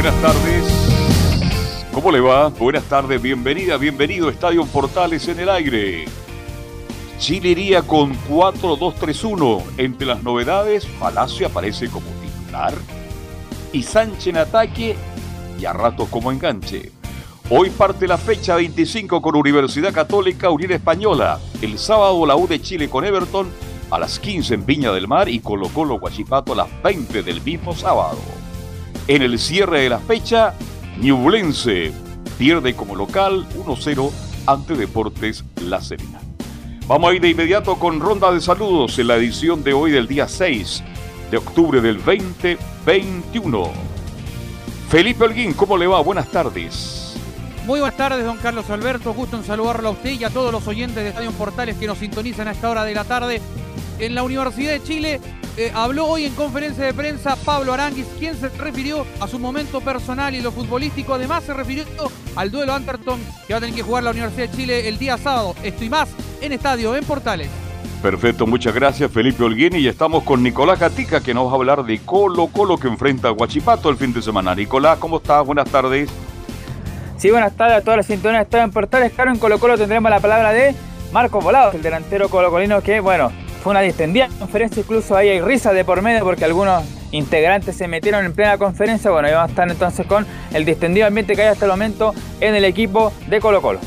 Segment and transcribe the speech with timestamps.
[0.00, 0.64] Buenas tardes.
[1.92, 2.50] ¿Cómo le va?
[2.50, 6.04] Buenas tardes, bienvenida, bienvenido a Estadio Portales en el aire.
[7.18, 9.60] Chile iría con 4-2-3-1.
[9.76, 12.74] Entre las novedades, Palacio aparece como titular
[13.72, 14.94] y Sánchez en ataque
[15.58, 16.92] y a ratos como enganche.
[17.50, 21.40] Hoy parte la fecha 25 con Universidad Católica Unión Española.
[21.60, 23.50] El sábado la U de Chile con Everton
[23.90, 27.42] a las 15 en Viña del Mar y Colo Colo Guachipato a las 20 del
[27.42, 28.37] mismo sábado.
[29.08, 30.52] En el cierre de la fecha,
[31.00, 31.92] Ñublense
[32.36, 34.10] pierde como local 1-0
[34.46, 36.20] ante Deportes La Serena.
[36.86, 40.06] Vamos a ir de inmediato con ronda de saludos en la edición de hoy del
[40.08, 40.84] día 6
[41.30, 43.70] de octubre del 2021.
[44.90, 46.02] Felipe Holguín, ¿cómo le va?
[46.02, 47.16] Buenas tardes.
[47.64, 49.14] Muy buenas tardes, don Carlos Alberto.
[49.14, 51.96] Gusto en saludarlo a usted y a todos los oyentes de Estadio Portales que nos
[51.96, 53.40] sintonizan a esta hora de la tarde.
[53.98, 55.20] En la Universidad de Chile
[55.58, 59.80] eh, habló hoy en conferencia de prensa Pablo Aranguis, quien se refirió a su momento
[59.80, 61.14] personal y lo futbolístico.
[61.14, 61.84] Además, se refirió
[62.36, 65.18] al duelo Anderton que va a tener que jugar la Universidad de Chile el día
[65.18, 65.56] sábado.
[65.64, 66.10] Esto y más
[66.40, 67.48] en estadio, en Portales.
[68.00, 71.84] Perfecto, muchas gracias Felipe Olguini y estamos con Nicolás Gatica que nos va a hablar
[71.84, 74.54] de Colo Colo que enfrenta a Guachipato el fin de semana.
[74.54, 75.44] Nicolás, ¿cómo estás?
[75.44, 76.08] Buenas tardes.
[77.16, 79.12] Sí, buenas tardes a todas las sintonías Estadio en Portales.
[79.12, 80.76] Claro, en Colo Colo tendremos la palabra de
[81.12, 83.32] Marco Volados, el delantero colocolino que, bueno,
[83.62, 87.88] fue una distendida conferencia, incluso ahí hay risa de por medio porque algunos integrantes se
[87.88, 89.10] metieron en plena conferencia.
[89.10, 92.54] Bueno, vamos a estar entonces con el distendido ambiente que hay hasta el momento en
[92.54, 93.80] el equipo de Colo Colo.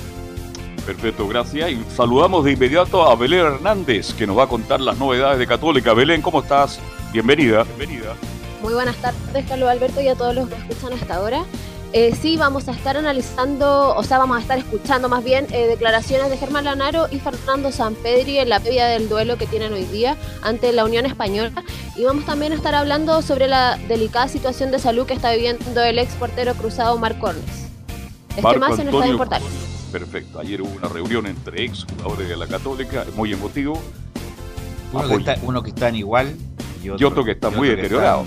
[0.85, 1.71] Perfecto, gracias.
[1.71, 5.47] Y saludamos de inmediato a Belén Hernández, que nos va a contar las novedades de
[5.47, 5.93] Católica.
[5.93, 6.79] Belén, ¿cómo estás?
[7.13, 7.63] Bienvenida.
[7.63, 8.15] Bienvenida.
[8.61, 11.45] Muy buenas tardes, Carlos Alberto, y a todos los que escuchan hasta ahora.
[11.93, 15.67] Eh, sí, vamos a estar analizando, o sea, vamos a estar escuchando más bien eh,
[15.67, 19.83] declaraciones de Germán Lanaro y Fernando Sampedri en la previa del duelo que tienen hoy
[19.83, 21.51] día ante la Unión Española.
[21.97, 25.83] Y vamos también a estar hablando sobre la delicada situación de salud que está viviendo
[25.83, 27.67] el ex portero cruzado Marco Ornes.
[28.37, 29.49] Este más en Estadio Portales.
[29.91, 30.39] Perfecto.
[30.39, 33.81] Ayer hubo una reunión entre ex jugadores de la Católica, muy emotivo.
[34.93, 36.33] Uno, que está, uno que están igual
[36.81, 38.23] y otro, que está muy deteriorado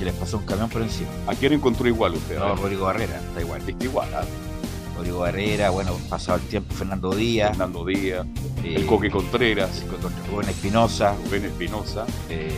[0.00, 1.10] que les pasó un camión por encima.
[1.26, 2.38] ¿A quién encontró igual usted?
[2.38, 3.60] No, Rodrigo Barrera, está igual.
[3.68, 4.24] Está igual, ¿ah?
[4.96, 7.50] Rodrigo Barrera, bueno, pasado el tiempo, Fernando Díaz.
[7.50, 8.26] Fernando Díaz,
[8.64, 9.84] eh, el Coque Contreras.
[10.30, 11.14] Rubén Espinosa.
[11.26, 12.06] Rubén Espinosa.
[12.30, 12.50] Eh,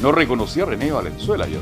[0.00, 1.58] no reconocía a René Valenzuela, yo.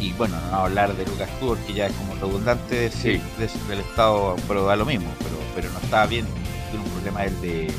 [0.00, 3.20] Y bueno, no hablar de Lucas Tudor, que ya es como redundante sí.
[3.68, 6.26] del Estado, pero da lo mismo, pero, pero no estaba bien.
[6.70, 7.72] Tiene un problema él de.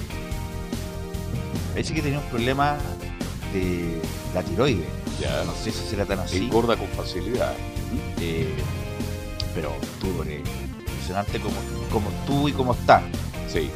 [1.74, 2.78] Parece que tenía un problema
[3.52, 4.00] de
[4.34, 5.44] la tiroides ya.
[5.44, 6.38] No sé si será tan así.
[6.38, 7.54] Engorda con facilidad.
[8.20, 8.54] Eh,
[9.56, 11.56] pero tú, impresionante como,
[11.92, 13.02] como tú y cómo está.
[13.48, 13.70] Sí.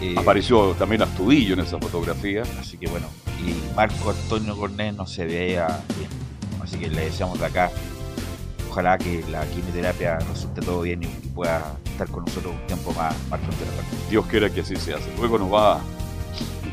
[0.00, 2.42] Eh, Apareció también Astudillo en esa fotografía.
[2.58, 3.06] Así que bueno,
[3.38, 5.66] y Marco Antonio Cornés no se veía
[5.96, 6.10] bien.
[6.62, 7.70] Así que le deseamos de acá.
[8.70, 13.14] Ojalá que la quimioterapia resulte todo bien y, pueda estar con nosotros un tiempo más,
[13.30, 13.72] Marco Antonio
[14.10, 14.98] Dios quiera que así sea.
[15.18, 15.80] Luego nos va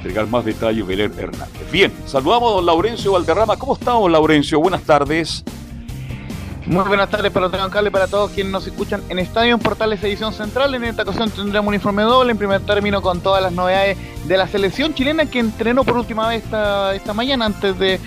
[0.08, 1.72] entregar más detalles Belén Hernández.
[1.72, 3.58] Bien, saludamos a don Laurencio Valderrama.
[3.58, 4.60] ¿Cómo estamos, Laurencio?
[4.60, 5.44] Buenas tardes.
[6.66, 10.04] Muy buenas tardes para don y para todos quienes nos escuchan en Estadio en Portales
[10.04, 10.76] Edición Central.
[10.76, 14.38] En esta ocasión tendremos un informe doble en primer término con todas las novedades de
[14.38, 18.00] la selección chilena que entrenó por última vez esta, mañana antes de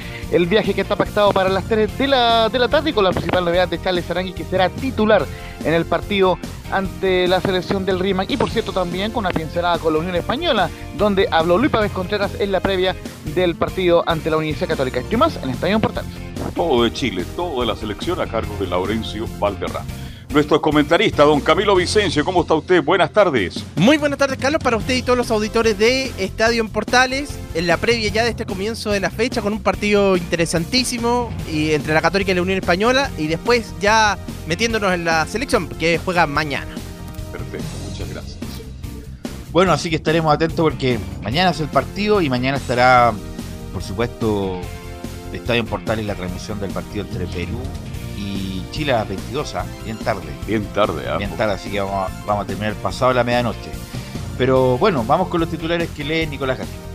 [0.46, 3.44] viaje que está pactado para las 3 de la, de la tarde con la principal
[3.46, 5.24] novedad de Charles Arangui que será titular
[5.64, 6.38] en el partido
[6.70, 10.14] ante la selección del RIMAC y por cierto también con una pincelada con la Unión
[10.14, 12.96] Española donde habló Luis Pávez Contreras en la previa
[13.34, 15.02] del partido ante la Universidad Católica.
[15.10, 16.10] Y más en Estadio en Portales.
[16.54, 19.84] Todo de Chile, todo de la selección a cargo de Laurencio Valderrama.
[20.32, 22.84] Nuestro comentarista, don Camilo Vicencio, ¿cómo está usted?
[22.84, 23.64] Buenas tardes.
[23.74, 27.66] Muy buenas tardes, Carlos, para usted y todos los auditores de Estadio en Portales, en
[27.66, 31.94] la previa ya de este comienzo de la fecha, con un partido interesantísimo y entre
[31.94, 36.26] la Católica y la Unión Española, y después ya metiéndonos en la selección, que juega
[36.26, 36.74] mañana.
[37.32, 38.38] Perfecto, muchas gracias.
[39.52, 43.12] Bueno, así que estaremos atentos porque mañana es el partido y mañana estará,
[43.72, 44.60] por supuesto,
[45.32, 47.58] Estadio en Portales la transmisión del partido entre Perú
[48.16, 49.64] y Chile a las 22, ¿ah?
[49.84, 50.22] bien tarde.
[50.46, 51.16] Bien tarde, ¿ah?
[51.16, 53.70] Bien tarde, así que vamos a, vamos a terminar pasado la medianoche.
[54.38, 56.89] Pero bueno, vamos con los titulares que lee Nicolás Gatica.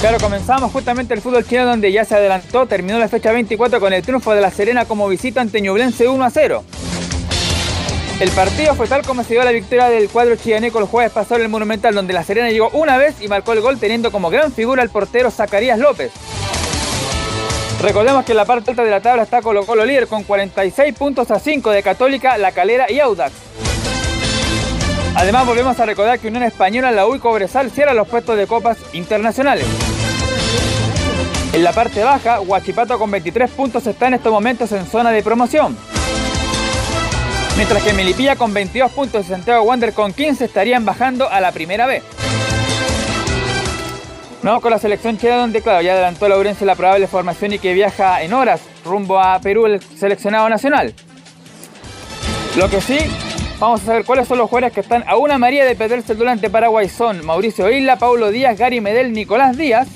[0.00, 3.92] Claro, comenzamos justamente el fútbol chino donde ya se adelantó, terminó la fecha 24 con
[3.92, 6.64] el triunfo de la Serena como visita ante Ñublense 1 a 0.
[8.18, 11.36] El partido fue tal como se dio la victoria del cuadro chianeco el jueves pasado
[11.36, 14.30] en el Monumental, donde la Serena llegó una vez y marcó el gol teniendo como
[14.30, 16.10] gran figura al portero Zacarías López.
[17.82, 20.94] Recordemos que en la parte alta de la tabla está Colo Colo líder con 46
[20.94, 23.32] puntos a 5 de Católica, La Calera y Audax.
[25.14, 28.78] Además volvemos a recordar que Unión Española, la U Cobresal cierran los puestos de copas
[28.92, 29.66] internacionales.
[31.52, 35.22] En la parte baja, Huachipato con 23 puntos está en estos momentos en zona de
[35.22, 35.76] promoción.
[37.56, 41.50] Mientras que Melipilla con 22 puntos y Santiago Wander con 15 estarían bajando a la
[41.50, 42.04] primera vez.
[44.42, 47.74] Vamos con la selección chilena donde, claro, ya adelantó Laurencio la probable formación y que
[47.74, 50.94] viaja en horas rumbo a Perú el seleccionado nacional.
[52.56, 52.98] Lo que sí,
[53.60, 56.18] vamos a saber cuáles son los jugadores que están a una María de perderse el
[56.18, 56.88] durante Paraguay.
[56.88, 59.86] Son Mauricio Isla, Paulo Díaz, Gary Medel, Nicolás Díaz.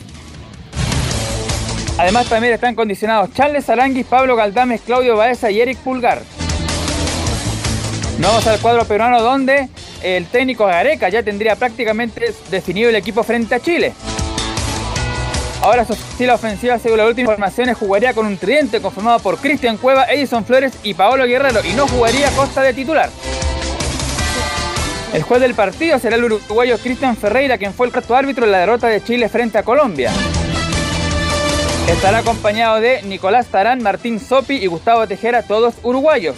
[1.98, 6.22] Además también están condicionados Charles Aranguis, Pablo Galdames, Claudio Baeza y Eric Pulgar.
[8.18, 9.68] Vamos al cuadro peruano donde
[10.02, 13.92] el técnico Gareca ya tendría prácticamente definido el equipo frente a Chile.
[15.62, 19.78] Ahora su estilo ofensiva, según las últimas informaciones, jugaría con un tridente conformado por Cristian
[19.78, 23.08] Cueva, Edison Flores y Paolo Guerrero y no jugaría Costa de titular.
[25.14, 28.50] El juez del partido será el uruguayo Cristian Ferreira, quien fue el cuarto árbitro en
[28.50, 30.10] la derrota de Chile frente a Colombia.
[31.88, 36.34] Estará acompañado de Nicolás Tarán, Martín Sopi y Gustavo Tejera, todos uruguayos.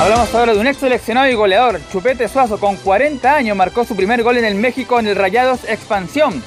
[0.00, 1.78] Hablamos ahora de un ex seleccionado y goleador.
[1.92, 5.64] Chupete Suazo, con 40 años, marcó su primer gol en el México en el Rayados
[5.68, 6.42] Expansión.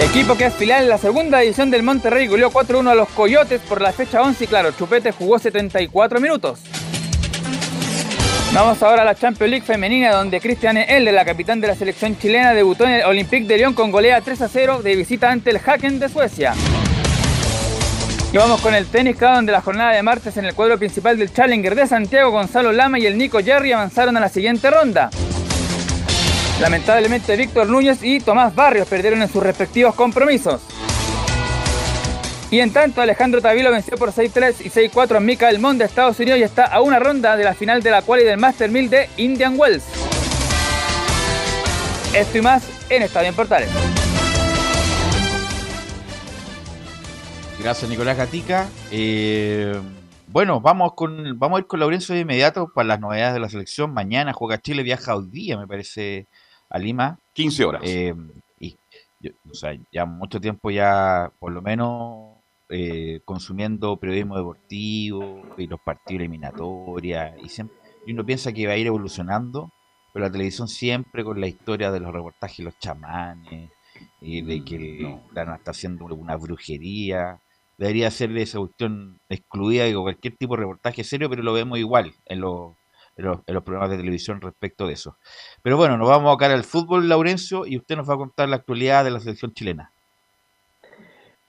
[0.00, 3.60] Equipo que es filial en la segunda edición del Monterrey goleó 4-1 a los Coyotes
[3.60, 6.60] por la fecha 11 y claro, Chupete jugó 74 minutos.
[8.54, 12.16] Vamos ahora a la Champions League femenina donde Cristian L, la capitán de la selección
[12.16, 15.98] chilena, debutó en el Olympique de Lyon con golea 3-0 de visita ante el Haken
[15.98, 16.54] de Suecia.
[18.32, 21.18] Y vamos con el tenis, cada donde la jornada de martes en el cuadro principal
[21.18, 25.10] del Challenger de Santiago, Gonzalo Lama y el Nico Jerry avanzaron a la siguiente ronda.
[26.60, 30.60] Lamentablemente Víctor Núñez y Tomás Barrios perdieron en sus respectivos compromisos.
[32.54, 36.20] Y en tanto Alejandro Tavilo venció por 6-3 y 6-4 a Mikael Mond de Estados
[36.20, 38.70] Unidos y está a una ronda de la final de la cual y del Master
[38.70, 39.84] 1000 de Indian Wells.
[42.14, 43.68] Esto y más en Estadio en Portales.
[47.58, 48.68] Gracias, Nicolás Gatica.
[48.92, 49.74] Eh,
[50.28, 53.48] bueno, vamos con vamos a ir con Laurencio de inmediato para las novedades de la
[53.48, 53.92] selección.
[53.92, 56.28] Mañana juega Chile, viaja hoy día, me parece,
[56.70, 57.18] a Lima.
[57.32, 57.82] 15 horas.
[57.84, 58.14] Eh,
[58.60, 58.76] y,
[59.50, 62.33] o sea, ya mucho tiempo ya, por lo menos,
[62.68, 67.34] eh, consumiendo periodismo deportivo y los partidos eliminatorias.
[67.42, 69.70] Y, siempre, y uno piensa que va a ir evolucionando,
[70.12, 73.70] pero la televisión siempre con la historia de los reportajes de los chamanes,
[74.20, 75.22] y de que no.
[75.32, 77.40] la está haciendo una brujería
[77.76, 82.14] debería ser esa cuestión excluida de cualquier tipo de reportaje serio, pero lo vemos igual
[82.26, 82.74] en los,
[83.16, 85.18] en los, en los programas de televisión respecto de eso.
[85.62, 88.48] Pero bueno, nos vamos a cara al fútbol, Laurencio, y usted nos va a contar
[88.48, 89.92] la actualidad de la selección chilena.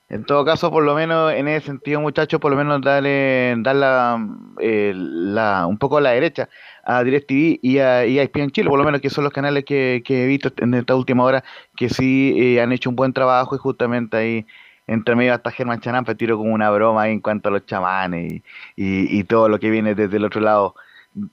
[0.08, 3.74] En todo caso, por lo menos en ese sentido, muchachos, por lo menos darle, dar
[3.74, 4.24] la,
[4.60, 6.48] eh, un poco a la derecha
[6.84, 9.64] a DirecTV y a, y a ESPN Chile, por lo menos que son los canales
[9.64, 11.42] que, que he visto en esta última hora
[11.76, 14.46] que sí eh, han hecho un buen trabajo y justamente ahí
[14.86, 18.32] entre medio hasta Germán Chanampe tiro como una broma ahí en cuanto a los chamanes
[18.76, 20.76] y, y, todo lo que viene desde el otro lado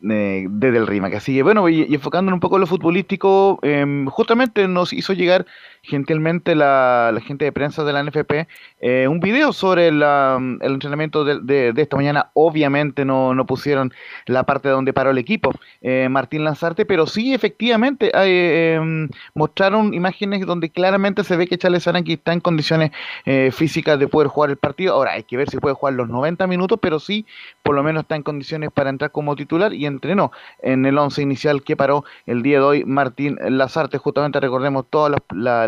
[0.10, 1.16] eh, desde el RIMAC.
[1.16, 5.14] Así que bueno, y, y enfocándonos un poco en lo futbolístico, em, justamente nos hizo
[5.14, 5.46] llegar
[5.84, 8.48] gentilmente la, gente de prensa de la NFP
[8.80, 11.40] eh, un video sobre la, el entrenamiento de,
[11.74, 12.32] de- esta mañana.
[12.34, 13.92] Obviamente no, no pusieron
[14.26, 19.94] la parte donde paró el equipo, eh, Martín Lanzarte, pero sí efectivamente eh, em, mostraron
[19.94, 22.92] imágenes donde claramente se ve que Charles Aranqui está en condiciones
[23.26, 24.94] eh, físicas de poder jugar el partido.
[24.94, 27.26] Ahora hay que ver si puede jugar los 90 minutos, pero sí
[27.62, 31.22] por lo menos está en condiciones para entrar como titular y entrenó en el 11
[31.22, 33.98] inicial que paró el día de hoy Martín Lazarte.
[33.98, 35.18] Justamente recordemos toda la,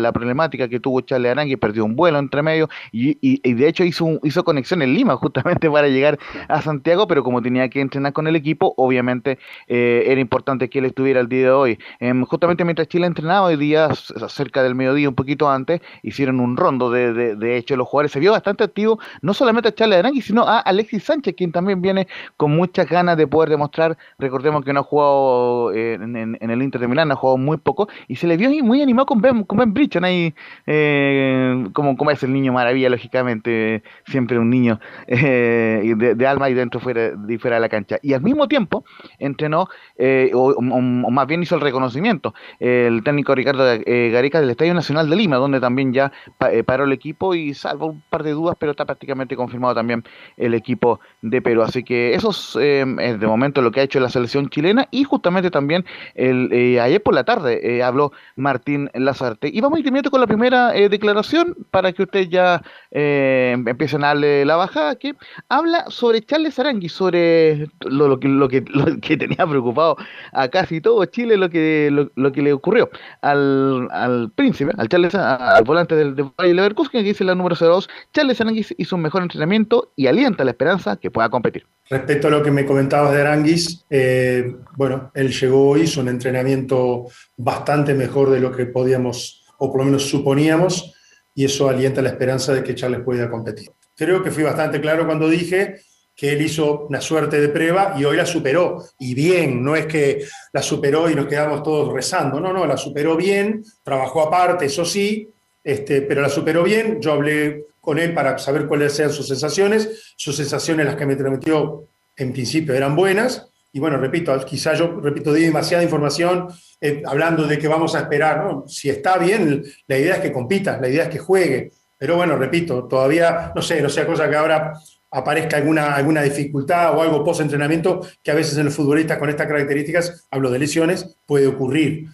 [0.06, 3.84] la problemática que tuvo Charles Arangui, perdió un vuelo entre medio y, y- de hecho
[3.84, 8.12] hizo, hizo conexión en Lima justamente para llegar a Santiago, pero como tenía que entrenar
[8.12, 11.78] con el equipo, obviamente eh, era importante que él estuviera el día de hoy.
[12.00, 13.88] Em, justamente mientras Chile entrenaba hoy día,
[14.28, 18.12] cerca del mediodía, un poquito antes, hicieron un rondo de, de, hecho los jugadores.
[18.12, 21.80] Se vio bastante activo, no solamente a Charles Arangui, sino a Alexis Sánchez, quien también
[21.82, 23.96] viene con muchas ganas de poder demostrar.
[24.18, 27.56] Recordemos que no ha jugado eh, en, en- el Inter de Milán, ha jugado muy
[27.56, 29.72] poco, y se le vio muy animado con Ben, con ben
[30.04, 30.34] Ahí,
[30.66, 36.54] eh, como, como es el niño maravilla, lógicamente, siempre un niño eh, de, alma y
[36.54, 37.98] dentro fuera, de fuera de la cancha.
[38.02, 38.84] Y al mismo tiempo
[39.18, 44.74] entrenó, eh, o, más bien hizo el reconocimiento, el técnico Ricardo eh, Gareca del Estadio
[44.74, 46.12] Nacional de Lima, donde también ya
[46.50, 50.04] eh, paró el equipo y salvo un par de dudas, pero está prácticamente confirmado también
[50.36, 51.62] el equipo de Perú.
[51.62, 55.04] Así que eso es, es de momento lo que ha hecho la selección chilena y
[55.04, 55.84] justamente también
[56.14, 59.48] el, eh, ayer por la tarde habló Martín Lazarte.
[59.52, 64.08] Y vamos a con la primera eh, declaración para que ustedes ya eh, empiecen a
[64.08, 65.14] darle la bajada, que
[65.48, 69.96] habla sobre Charles Arangui, sobre lo, que, lo, que, lo que tenía preocupado
[70.32, 72.90] a casi todo Chile, lo que, lo, lo que le ocurrió
[73.22, 77.88] al, al príncipe, al Charles, al volante del, Bayer Leverkusen, que dice la número 02,
[78.12, 81.64] Charles Arangui hizo un mejor entrenamiento y alienta la esperanza que pueda competir.
[81.88, 87.06] Respecto a lo que me comentabas de Aranguis, eh, bueno, él llegó, hizo un entrenamiento
[87.36, 90.94] bastante mejor de lo que podíamos, o por lo menos suponíamos,
[91.34, 93.70] y eso alienta la esperanza de que Charles pueda competir.
[93.94, 95.80] Creo que fui bastante claro cuando dije
[96.14, 98.82] que él hizo una suerte de prueba y hoy la superó.
[98.98, 102.78] Y bien, no es que la superó y nos quedamos todos rezando, no, no, la
[102.78, 105.28] superó bien, trabajó aparte, eso sí,
[105.62, 107.00] este, pero la superó bien.
[107.00, 110.14] Yo hablé con él para saber cuáles eran sus sensaciones.
[110.16, 111.84] Sus sensaciones, las que me transmitió
[112.16, 113.48] en principio, eran buenas.
[113.72, 116.48] Y bueno, repito, quizá yo, repito, di demasiada información
[116.80, 118.62] eh, hablando de que vamos a esperar.
[118.66, 121.72] Si está bien, la idea es que compita, la idea es que juegue.
[121.98, 124.72] Pero bueno, repito, todavía, no sé, no sea cosa que ahora
[125.10, 129.46] aparezca alguna, alguna dificultad o algo post-entrenamiento que a veces en los futbolistas con estas
[129.46, 132.06] características, hablo de lesiones, puede ocurrir.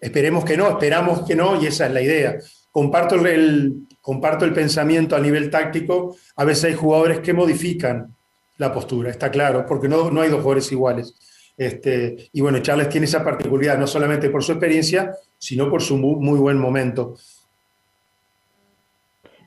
[0.00, 2.36] Esperemos que no, esperamos que no y esa es la idea.
[2.70, 8.14] Comparto el- comparto el pensamiento a nivel táctico, a veces hay jugadores que modifican
[8.58, 11.14] la postura, está claro, porque no, no hay dos jugadores iguales.
[11.56, 15.96] Este, y bueno, Charles tiene esa particularidad, no solamente por su experiencia, sino por su
[15.96, 17.16] muy, muy buen momento.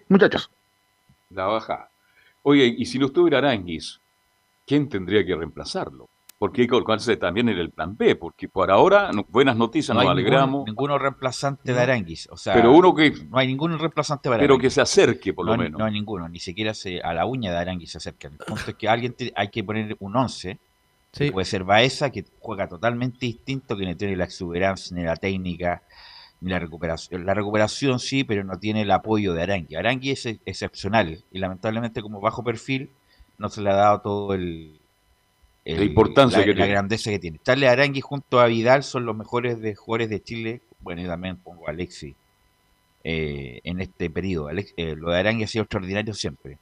[0.09, 0.49] Muchachos.
[1.29, 1.89] La baja.
[2.43, 4.01] Oye, y si no estuviera Aranguis,
[4.65, 6.09] ¿quién tendría que reemplazarlo?
[6.41, 9.89] Porque hay que colocarse también en el plan B, porque por ahora, no- buenas noticias,
[9.95, 10.47] No nos hay alegramos.
[10.47, 11.79] ninguno, ninguno reemplazante de.
[11.79, 12.27] Aranguis.
[12.31, 14.59] O sea, Pero uno que- No hay ningún reemplazante pero Aranguis.
[14.61, 15.77] que se acerque, por lo no, menos.
[15.77, 18.31] No hay ninguno, ni siquiera se, a la uña de Aranguis se acercan.
[18.33, 20.57] El punto es que alguien te- hay que poner un 11.
[21.11, 21.29] Sí.
[21.29, 25.83] Puede ser Baeza, que juega totalmente distinto, que no tiene la exuberancia, ni la técnica,
[26.39, 27.23] ni la recuperación.
[27.23, 29.75] La recuperación sí, pero no tiene el apoyo de Arangui.
[29.75, 32.89] Arangui es ex- excepcional y lamentablemente como bajo perfil
[33.37, 34.80] no se le ha dado todo el...
[35.65, 36.71] el- La importancia la, que la tiene.
[36.71, 37.39] grandeza que tiene.
[37.43, 40.61] Charles Arangui junto a Vidal son los mejores de jugadores de Chile.
[40.79, 42.15] Bueno, y también pongo a Alexis
[43.03, 44.47] eh, en este periodo.
[44.49, 46.57] Alex- eh, lo de Arangui ha sido extraordinario siempre.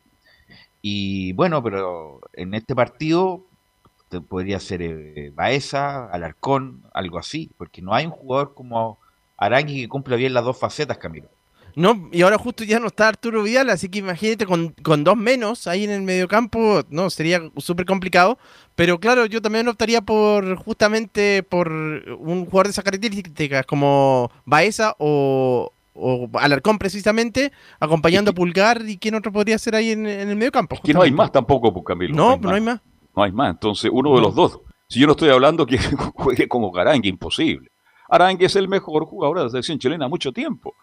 [0.82, 3.46] Y bueno, pero en este partido
[4.28, 8.98] podría ser eh, Baeza, Alarcón, algo así, porque no hay un jugador como
[9.38, 11.30] Arangui que cumpla bien las dos facetas, Camilo.
[11.80, 15.16] No, y ahora justo ya no está Arturo Vidal, así que imagínate con, con dos
[15.16, 18.38] menos ahí en el mediocampo, no, sería súper complicado.
[18.76, 24.94] Pero claro, yo también optaría por justamente por un jugador de esas características como Baeza
[25.00, 30.28] o, o Alarcón precisamente, acompañando a Pulgar y quién otro podría ser ahí en, en
[30.28, 30.82] el mediocampo.
[30.84, 32.14] Que no hay más tampoco, pues, Camilo.
[32.14, 32.82] No, no hay más.
[33.16, 33.52] No hay más.
[33.52, 34.60] Entonces, uno de los dos.
[34.90, 35.78] Si yo no estoy hablando que
[36.16, 37.72] juegue como Arangue, imposible.
[38.10, 40.76] Arangue es el mejor jugador de la selección chilena mucho tiempo.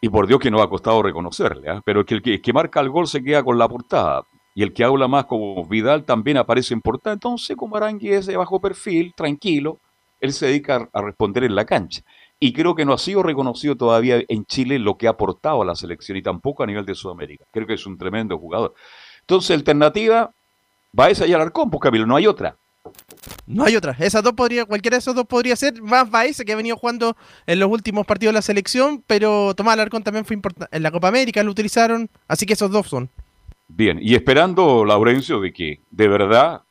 [0.00, 1.68] Y por Dios que nos ha costado reconocerle.
[1.68, 1.82] ¿ah?
[1.84, 4.24] Pero que el que, marca el gol se queda con la portada.
[4.54, 7.14] Y el que habla más como Vidal también aparece en portada.
[7.14, 9.78] Entonces, como Arangue es de bajo perfil, tranquilo,
[10.20, 12.02] él se dedica a, responder en la cancha.
[12.38, 15.64] Y creo que no ha sido reconocido todavía en Chile lo que ha aportado a
[15.64, 17.44] la selección y tampoco a nivel de Sudamérica.
[17.50, 18.74] Creo que es un tremendo jugador.
[19.20, 20.30] Entonces, alternativa,
[20.92, 22.56] Baeza y Alarcón, pues Camilo, no hay otra.
[23.46, 23.96] No hay otra.
[23.98, 25.82] Esas dos podría, cualquiera de esos dos podría ser.
[25.82, 29.74] Más Baez, que ha venido jugando en los últimos partidos de la selección, pero Tomás
[29.74, 30.74] Alarcón también fue importante.
[30.74, 33.10] En la Copa América lo utilizaron, así que esos dos son.
[33.68, 36.62] Bien, y esperando, Laurencio, de que de verdad,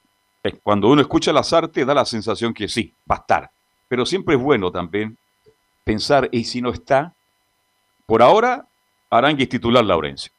[0.64, 3.52] cuando uno escucha las artes, da la sensación que sí, va a estar.
[3.88, 5.18] Pero siempre es bueno también
[5.84, 7.14] pensar, ¿y si no está?
[8.06, 8.68] Por ahora,
[9.10, 10.32] Aranguis titular, Laurencio.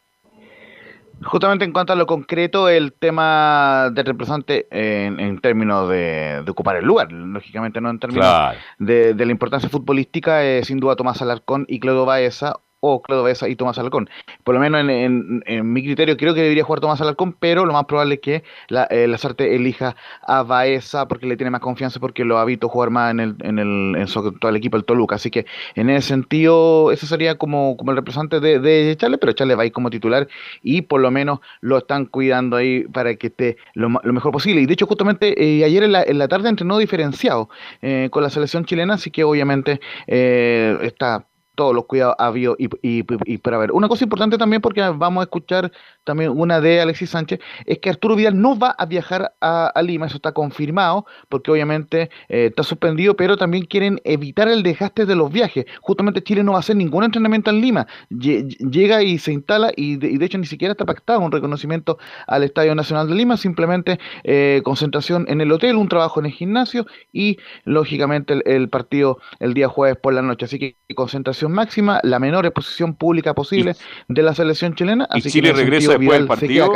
[1.22, 6.86] Justamente en cuanto a lo concreto, el tema del representante en, términos de, ocupar el
[6.86, 11.78] lugar, lógicamente no en términos de, la importancia futbolística, es sin duda Tomás Alarcón y
[11.78, 14.08] Claudio Baeza, o Claudio Baeza y Tomás Alarcón.
[14.44, 17.84] Por lo menos en, mi criterio creo que debería jugar Tomás Alarcón, pero lo más
[17.84, 22.24] probable es que la, eh, Lazarte elija a Baeza porque le tiene más confianza, porque
[22.24, 25.16] lo ha visto jugar más en el, en el en todo el equipo del Toluca.
[25.16, 29.32] Así que en ese sentido, ese sería como, como el representante de, de Chale, pero
[29.32, 30.28] Chale va a ir como titular
[30.62, 34.62] y por lo menos lo están cuidando ahí para que esté lo, mejor posible.
[34.62, 37.48] Y de hecho, justamente eh, ayer en la, en la, tarde entrenó diferenciado
[37.82, 41.26] eh, con la selección chilena, así que obviamente está
[41.60, 43.70] todos los cuidados habido y, y, y, para ver.
[43.72, 45.70] Una cosa importante también, porque vamos a escuchar
[46.04, 50.06] también una de Alexis Sánchez, es que Arturo Vidal no va a viajar a, Lima,
[50.06, 55.14] eso está confirmado, porque obviamente eh, está suspendido, pero también quieren evitar el desgaste de
[55.14, 55.66] los viajes.
[55.82, 59.96] Justamente Chile no va a hacer ningún entrenamiento en Lima, llega y se instala y
[59.96, 64.62] de, hecho ni siquiera está pactado un reconocimiento al Estadio Nacional de Lima, simplemente eh,
[64.64, 69.52] concentración en el hotel, un trabajo en el gimnasio y lógicamente el, el partido el
[69.52, 70.46] día jueves por la noche.
[70.46, 73.74] Así que concentración máxima, la menor exposición pública posible
[74.08, 75.06] de la selección chilena.
[75.10, 76.72] Así y Chile regresa después del partido.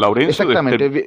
[0.00, 0.46] Laurencio,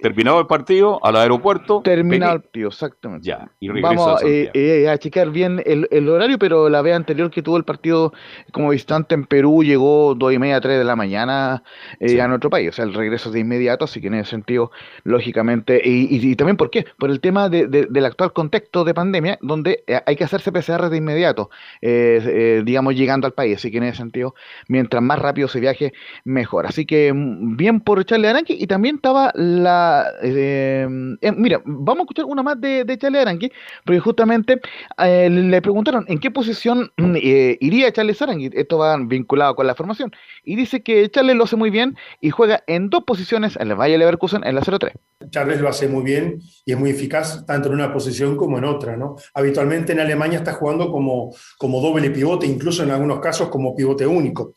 [0.02, 1.82] terminado el partido, al aeropuerto.
[1.84, 3.28] Terminado el partido, exactamente.
[3.28, 7.42] Ya, y Vamos eh, eh, a checar bien el, horario, pero la vez anterior que
[7.42, 8.14] tuvo el partido
[8.52, 11.64] como visitante en Perú llegó dos y media, tres de la mañana
[12.00, 12.70] eh, a nuestro país.
[12.70, 14.72] O sea, el regreso es de inmediato, así que en ese sentido,
[15.04, 16.86] lógicamente, y, también ¿por qué?
[16.98, 20.98] Por el tema de, del actual contexto de pandemia, donde hay que hacerse PCR de
[20.98, 21.50] inmediato,
[21.82, 23.58] digamos, llegando al país.
[23.58, 24.36] Así que en ese sentido,
[24.68, 26.66] mientras más rápido se viaje, mejor.
[26.66, 30.12] Así que mm, bien por echarle arranque y también también estaba la.
[30.22, 30.86] Eh,
[31.22, 33.50] eh, mira, vamos a escuchar una más de, de Charles Arangui,
[33.86, 34.60] porque justamente
[34.98, 38.52] eh, le preguntaron en qué posición mm, iría Charles Arangui.
[38.52, 40.12] Esto va vinculado con la formación.
[40.44, 43.80] Y dice que Charles lo hace muy bien y juega en dos posiciones en el
[43.80, 44.92] Valle Leverkusen en la 0-3.
[45.30, 48.66] Charles lo hace muy bien y es muy eficaz tanto en una posición como en
[48.66, 48.98] otra.
[48.98, 49.16] ¿no?
[49.34, 54.06] Habitualmente en Alemania está jugando como, como doble pivote, incluso en algunos casos como pivote
[54.06, 54.54] único.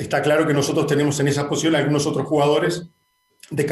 [0.00, 2.88] Está claro que nosotros tenemos en esa posición algunos otros jugadores
[3.50, 3.64] de,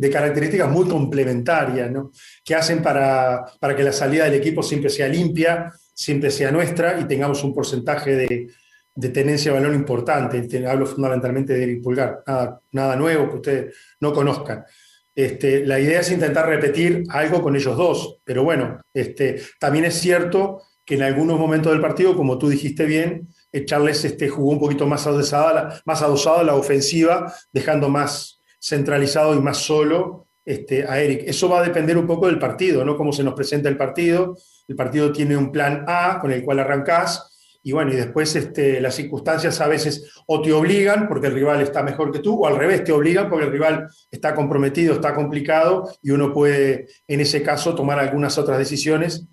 [0.00, 2.10] de características muy complementarias, ¿no?
[2.44, 6.98] que hacen para, para, que la salida del equipo siempre sea limpia, siempre sea nuestra
[6.98, 8.48] y tengamos un porcentaje de,
[8.96, 10.66] de tenencia de balón importante.
[10.66, 14.64] Hablo fundamentalmente del pulgar, nada, nada nuevo que ustedes no conozcan.
[15.14, 19.94] Este, la idea es intentar repetir algo con ellos dos, pero bueno, este, también es
[19.94, 23.28] cierto que en algunos momentos del partido, como tú dijiste bien,
[23.64, 29.34] Charles este, jugó un poquito más adosada, más adosado a la ofensiva, dejando más centralizado
[29.34, 31.22] y más solo este, a Eric.
[31.26, 32.96] Eso va a depender un poco del partido, ¿no?
[32.96, 34.36] Cómo se nos presenta el partido.
[34.68, 37.32] El partido tiene un plan A con el cual arrancás,
[37.66, 41.60] y bueno, y después este, las circunstancias a veces o te obligan porque el rival
[41.60, 45.16] está mejor que tú, o al revés, te obligan porque el rival está comprometido, está
[45.16, 49.26] complicado, y uno puede en ese caso tomar algunas otras decisiones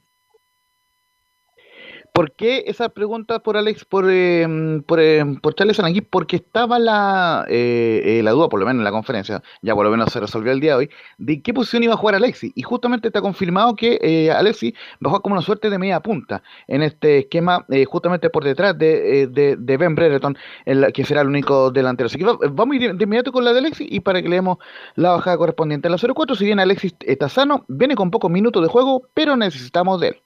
[2.13, 4.47] ¿Por qué esa pregunta por Alex, por, eh,
[4.85, 6.01] por, eh, por, Charles Arangui?
[6.01, 9.89] Porque estaba la, eh, la duda, por lo menos en la conferencia, ya por lo
[9.89, 12.51] menos se resolvió el día de hoy, de qué posición iba a jugar Alexi.
[12.53, 16.43] Y justamente está confirmado que Alexi va a jugar como una suerte de media punta
[16.67, 21.71] en este esquema, justamente por detrás de, de, Ben Brereton, el, que será el único
[21.71, 22.05] delantero.
[22.05, 24.59] Así que vamos a ir de inmediato con la de Alexi y para que leemos
[24.93, 25.87] la bajada correspondiente.
[25.87, 29.35] En la 04, si bien Alexis está sano, viene con pocos minutos de juego, pero
[29.35, 30.23] necesitamos de él.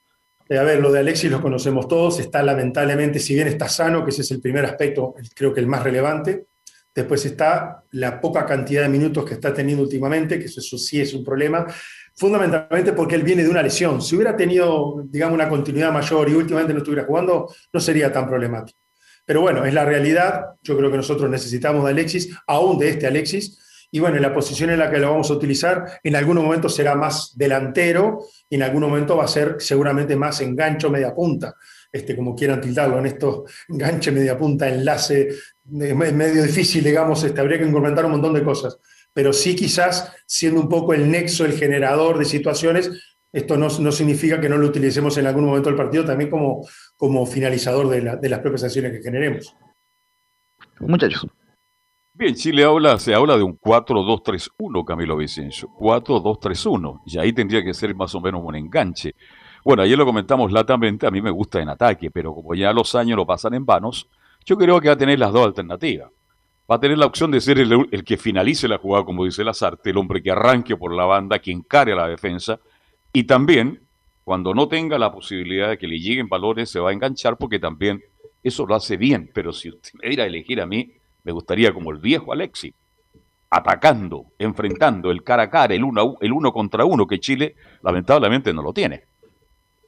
[0.49, 4.03] Eh, a ver, lo de Alexis lo conocemos todos, está lamentablemente, si bien está sano,
[4.03, 6.47] que ese es el primer aspecto, creo que el más relevante,
[6.95, 11.13] después está la poca cantidad de minutos que está teniendo últimamente, que eso, sí es
[11.13, 11.67] un problema,
[12.15, 14.01] fundamentalmente porque él viene de una lesión.
[14.01, 18.27] Si hubiera tenido, digamos, una continuidad mayor y últimamente no estuviera jugando, no sería tan
[18.27, 18.79] problemático.
[19.25, 23.05] Pero bueno, es la realidad, yo creo que nosotros necesitamos de Alexis, aún de este
[23.05, 26.43] Alexis, y bueno, en la posición en la que lo vamos a utilizar, en algunos
[26.43, 31.15] momentos será más delantero y en algún momento va a ser seguramente más engancho media
[31.15, 31.55] punta,
[31.91, 37.39] este, como quieran tildarlo en esto, enganche media punta, enlace, es medio difícil, digamos, este,
[37.39, 38.77] habría que implementar un montón de cosas.
[39.13, 42.91] Pero sí quizás siendo un poco el nexo, el generador de situaciones,
[43.31, 46.67] esto no, no significa que no lo utilicemos en algún momento del partido también como,
[46.95, 49.55] como finalizador de, de las propias acciones que generemos.
[50.79, 51.27] Muchachos.
[52.19, 55.69] Bien, Chile habla, se habla de un 4-2-3-1, Camilo Vicencio.
[55.77, 57.01] 4-2-3-1.
[57.05, 59.13] Y ahí tendría que ser más o menos un enganche.
[59.63, 62.95] Bueno, ayer lo comentamos latamente, a mí me gusta en ataque, pero como ya los
[62.95, 64.09] años lo pasan en vanos,
[64.43, 66.09] yo creo que va a tener las dos alternativas.
[66.69, 69.43] Va a tener la opción de ser el, el que finalice la jugada, como dice
[69.43, 72.59] Lazarte, el hombre que arranque por la banda, que encare a la defensa,
[73.13, 73.79] y también,
[74.23, 77.59] cuando no tenga la posibilidad de que le lleguen valores, se va a enganchar porque
[77.59, 78.01] también
[78.41, 79.29] eso lo hace bien.
[79.35, 80.93] Pero si usted me diera a elegir a mí,
[81.27, 82.73] me gustaría como el viejo Alexi,
[83.49, 88.53] atacando, enfrentando el cara a cara, el uno, el uno contra uno, que Chile lamentablemente
[88.53, 89.03] no lo tiene.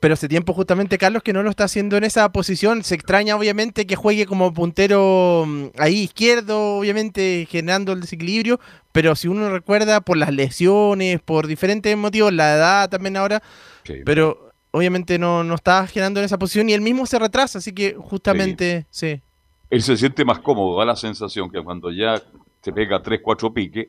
[0.01, 2.83] Pero hace tiempo justamente Carlos que no lo está haciendo en esa posición.
[2.83, 8.59] Se extraña obviamente que juegue como puntero mm, ahí izquierdo, obviamente generando el desequilibrio.
[8.91, 13.41] Pero si uno recuerda por las lesiones, por diferentes motivos, la edad también ahora.
[13.85, 14.01] Sí.
[14.05, 17.59] Pero obviamente no, no está generando en esa posición y él mismo se retrasa.
[17.59, 19.21] Así que justamente, sí.
[19.69, 22.21] Él se siente más cómodo, da la sensación que cuando ya
[22.61, 23.87] se pega 3, 4 piques,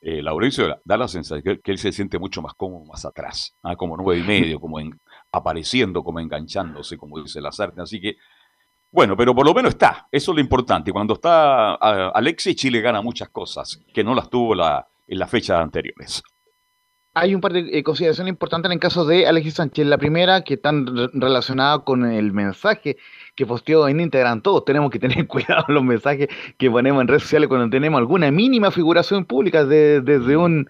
[0.00, 3.76] eh, Laurencio da la sensación que, él se siente mucho más cómodo más atrás, ah,
[3.76, 4.98] como nueve y medio, como en-
[5.30, 7.80] apareciendo, como enganchándose, como dice Lazarte.
[7.80, 8.16] Así que,
[8.90, 10.92] bueno, pero por lo menos está, eso es lo importante.
[10.92, 15.60] Cuando está Alexis, Chile gana muchas cosas que no las tuvo la, en las fechas
[15.60, 16.22] anteriores.
[17.14, 19.86] Hay un par de eh, consideraciones importantes en el caso de Alexis Sánchez.
[19.86, 22.96] La primera, que están re- relacionada con el mensaje
[23.34, 24.42] que posteó en Instagram.
[24.42, 28.30] Todos tenemos que tener cuidado los mensajes que ponemos en redes sociales cuando tenemos alguna
[28.30, 30.68] mínima figuración pública, de- desde un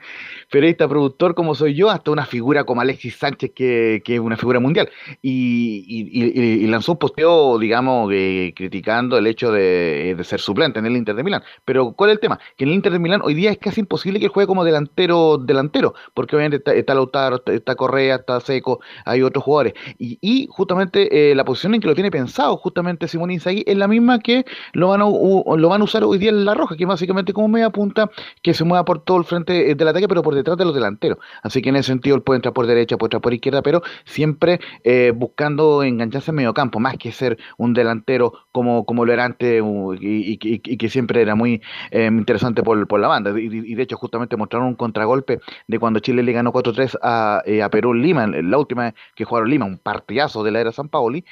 [0.50, 4.36] periodista productor como soy yo hasta una figura como Alexis Sánchez, que, que es una
[4.36, 4.90] figura mundial.
[5.22, 10.40] Y, y- y- y lanzó un posteo, digamos, eh, criticando el hecho de, de ser
[10.40, 11.42] suplente en el Inter de Milán.
[11.64, 12.38] Pero, ¿cuál es el tema?
[12.56, 15.38] Que en el Inter de Milán hoy día es casi imposible que juegue como delantero,
[15.38, 19.74] delantero, porque obviamente está, está Lautaro, está, está Correa, está Seco, hay otros jugadores.
[19.98, 23.76] Y, y justamente eh, la posición en que lo tiene pensado justamente Simón Inzaghi es
[23.76, 26.76] la misma que lo van, a, lo van a usar hoy día en La Roja,
[26.76, 28.10] que básicamente como media punta
[28.42, 30.74] que se mueva por todo el frente eh, del ataque, pero por detrás de los
[30.74, 31.18] delanteros.
[31.42, 33.82] Así que en ese sentido él puede entrar por derecha, puede entrar por izquierda, pero
[34.04, 39.12] siempre eh, buscando engancharse en medio campo, más que ser un delantero como, como lo
[39.12, 39.62] era antes
[40.00, 43.30] y, y- y- que siempre era muy eh, interesante por, por la banda.
[43.38, 47.62] Y, de hecho justamente mostraron un contragolpe de cuando Chile le ganó 4-3 a, eh,
[47.62, 51.24] a Perú Lima, la última que jugaron Lima, un partidazo de la era San Paoli,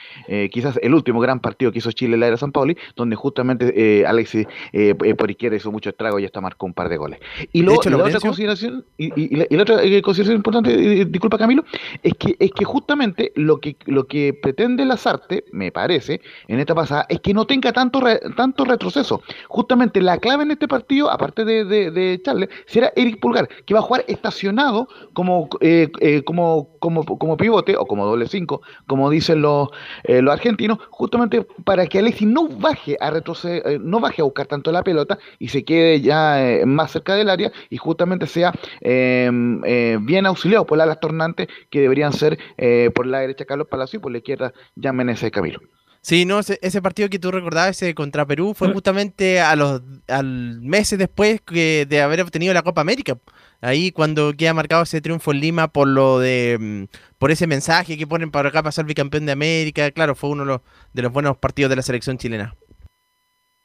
[0.50, 3.72] quizás el último gran partido que hizo Chile en la era San Paoli, donde justamente
[3.74, 6.96] eh, Alexis eh, eh, por izquierda hizo mucho estrago y hasta marcó un par de
[6.96, 7.18] goles.
[7.52, 9.82] Y, lo- De hecho, y la otra consideración, y, y- y la, y la otra
[9.82, 11.64] eh, consideración importante, eh, disculpa Camilo,
[12.02, 16.74] es que, es que justamente lo que, lo que pretende Lazarte, me parece, en esta
[16.74, 19.22] pasada, es que no tenga tanto, re- tanto retroceso.
[19.48, 23.74] Justamente la clave en este partido, aparte de, de, de Charles, será Eric Pulgar, que
[23.74, 28.62] va a jugar estacionado como, eh, eh, como, como, como pivote o como doble cinco,
[28.86, 29.68] como dicen los,
[30.04, 34.24] eh, los argentinos, justamente para que Alexis no baje a retroceder, eh, no baje a
[34.26, 38.26] buscar tanto la pelota y se quede ya eh, más cerca del área y justamente
[38.26, 39.30] sea eh,
[39.64, 43.96] eh, bien auxiliado por las tornantes que deberían ser eh, por la derecha Carlos Palacio
[43.96, 45.60] y por la izquierda Jan Meneses Camilo.
[46.02, 49.82] Sí, no, ese, ese partido que tú recordabas, ese contra Perú, fue justamente a los
[50.08, 53.18] al meses después que, de haber obtenido la Copa América.
[53.60, 57.98] Ahí cuando queda marcado ese triunfo en Lima por lo de mm, por ese mensaje
[57.98, 60.60] que ponen para acá pasar bicampeón de América, claro, fue uno de los,
[60.92, 62.54] de los buenos partidos de la selección chilena.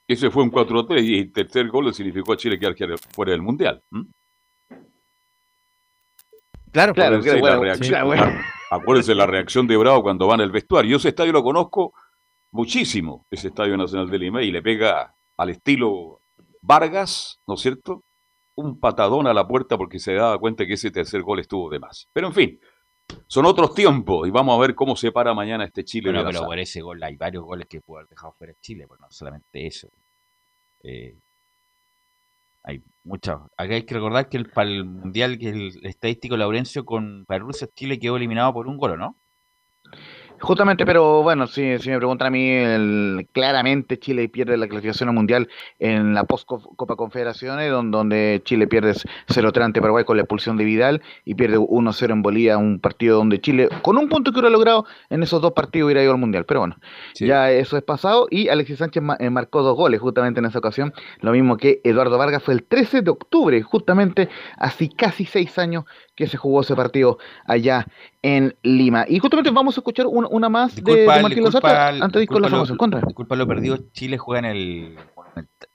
[0.08, 2.76] Ese fue un 4-3 y el tercer gol le significó a Chile quedar
[3.14, 3.82] fuera del Mundial.
[6.72, 8.26] Claro, Claro, Acuérdense bueno, la reacción, claro, bueno.
[8.72, 10.92] acuérdense la reacción de Bravo cuando van al vestuario.
[10.92, 11.94] Yo ese estadio lo conozco
[12.52, 16.22] muchísimo, ese Estadio Nacional de Lima, y le pega al estilo
[16.62, 18.04] Vargas, ¿no es cierto?
[18.56, 21.80] Un patadón a la puerta porque se daba cuenta que ese tercer gol estuvo de
[21.80, 22.08] más.
[22.14, 22.60] Pero en fin,
[23.28, 26.12] son otros tiempos y vamos a ver cómo se para mañana este Chile.
[26.12, 29.00] Bueno, pero por ese gol hay varios goles que pudo haber dejado fuera Chile, pues
[29.00, 29.90] no solamente eso.
[30.84, 31.16] Eh,
[32.64, 33.40] hay muchas.
[33.58, 37.68] Acá hay que recordar que el, para el Mundial, que el estadístico Laurencio con Rusia,
[37.76, 39.16] Chile quedó eliminado por un gol, ¿no?
[40.42, 45.10] Justamente, pero bueno, si, si me preguntan a mí, el- claramente Chile pierde la clasificación
[45.10, 45.48] al mundial
[45.80, 48.94] en la post-Copa Confederaciones, don- donde Chile pierde
[49.28, 53.18] 0-3 ante Paraguay con la expulsión de Vidal y pierde 1-0 en Bolivia, un partido
[53.18, 56.20] donde Chile, con un punto que hubiera logrado en esos dos partidos, hubiera ido al
[56.20, 56.46] mundial.
[56.46, 56.76] Pero bueno,
[57.14, 57.26] Sí.
[57.26, 60.60] ya eso es pasado y Alexis Sánchez ma- eh, marcó dos goles justamente en esa
[60.60, 65.58] ocasión, lo mismo que Eduardo Vargas fue el 13 de octubre, justamente así casi seis
[65.58, 67.88] años que se jugó ese partido allá
[68.26, 69.06] en Lima.
[69.08, 71.68] Y justamente vamos a escuchar una, una más de- de, Martín Lazarte
[72.02, 72.50] antes de ir con la.
[72.78, 73.02] Contra.
[73.02, 74.98] disculpa lo perdido, Chile juega en el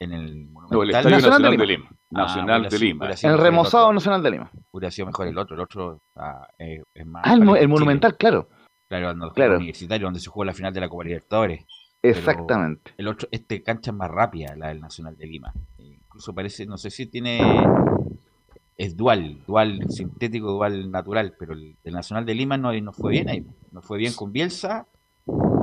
[0.00, 0.96] en el No, el Monumental.
[0.96, 1.84] Estadio Nacional Nacional, de de Lima.
[1.84, 1.90] Lima.
[2.12, 3.06] Ah, Nacional hubiera de Lima.
[3.06, 3.94] El el remozado otro.
[3.94, 4.50] Nacional de Lima.
[4.72, 7.68] Hubiera sido mejor el otro, el otro ah, eh, es más Ah, el, el.
[7.68, 8.48] Monumental, claro.
[8.88, 9.56] Claro, donde Claro.
[9.56, 11.64] Universitario, donde se jugó la final de la Copa Libertadores.
[12.00, 12.92] Pero- Exactamente.
[12.96, 15.52] El otro, este cancha es más rápida, la del Nacional de Lima.
[15.78, 17.38] Y incluso parece, no sé si tiene,
[18.76, 23.28] es dual, dual sintético, dual natural, pero el, Nacional de Lima no, no fue bien
[23.28, 24.86] ahí, no fue bien con Bielsa,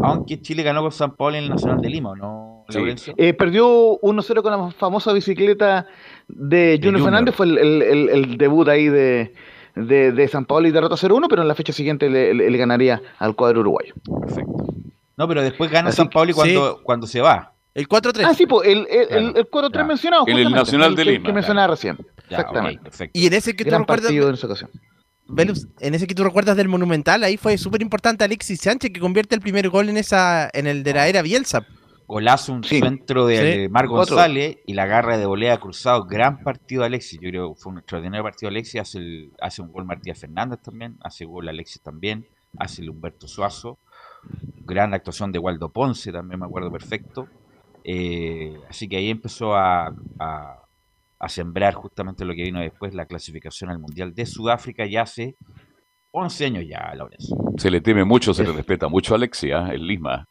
[0.03, 2.65] aunque Chile ganó con San Paulo en el Nacional de Lima, ¿no,
[3.17, 5.87] eh, perdió 1-0 con la famosa bicicleta
[6.27, 9.33] de Junior, Fernández, fue el, debut ahí de,
[9.75, 13.61] de, San Paulo y derrota 0-1, pero en la fecha siguiente le, ganaría al cuadro
[13.61, 13.93] uruguayo.
[14.21, 14.65] Perfecto.
[15.15, 17.53] No, pero después gana San Paulo cuando, cuando se va.
[17.77, 18.23] El 4-3.
[18.25, 20.23] Ah, sí, pues el, el, el 4-3 mencionado.
[20.27, 21.25] En el Nacional de Lima.
[21.25, 21.95] Que, mencionaba recién.
[22.29, 23.09] Exactamente.
[23.13, 24.11] y en ese que tú recuerdas.
[24.11, 24.69] En, esa ocasión.
[25.29, 28.99] Velus, en ese que tú recuerdas del Monumental, ahí fue súper importante Alexis Sánchez que
[28.99, 31.65] convierte el primer gol en esa en el de la era Bielsa.
[32.07, 36.05] Golazo, un centro de Mar González y la garra de volea cruzado.
[36.05, 37.19] Gran partido de Alexis.
[37.21, 38.79] Yo creo que fue un extraordinario partido de Alexis.
[38.79, 40.97] Hace, hace un gol Martínez Fernández también.
[41.01, 42.25] Hace gol Alexis también.
[42.57, 43.77] Hace el Humberto Suazo.
[44.65, 47.27] Gran actuación de Waldo Ponce también, me acuerdo perfecto.
[47.83, 50.66] Eh, así que ahí empezó a, a,
[51.27, 55.35] sembrar justamente lo que vino después, la clasificación al Mundial de Sudáfrica ya hace
[56.11, 57.35] 11 años ya, Lorenzo.
[57.57, 60.25] Se le teme mucho, se le respeta mucho a Alexia, el Lima.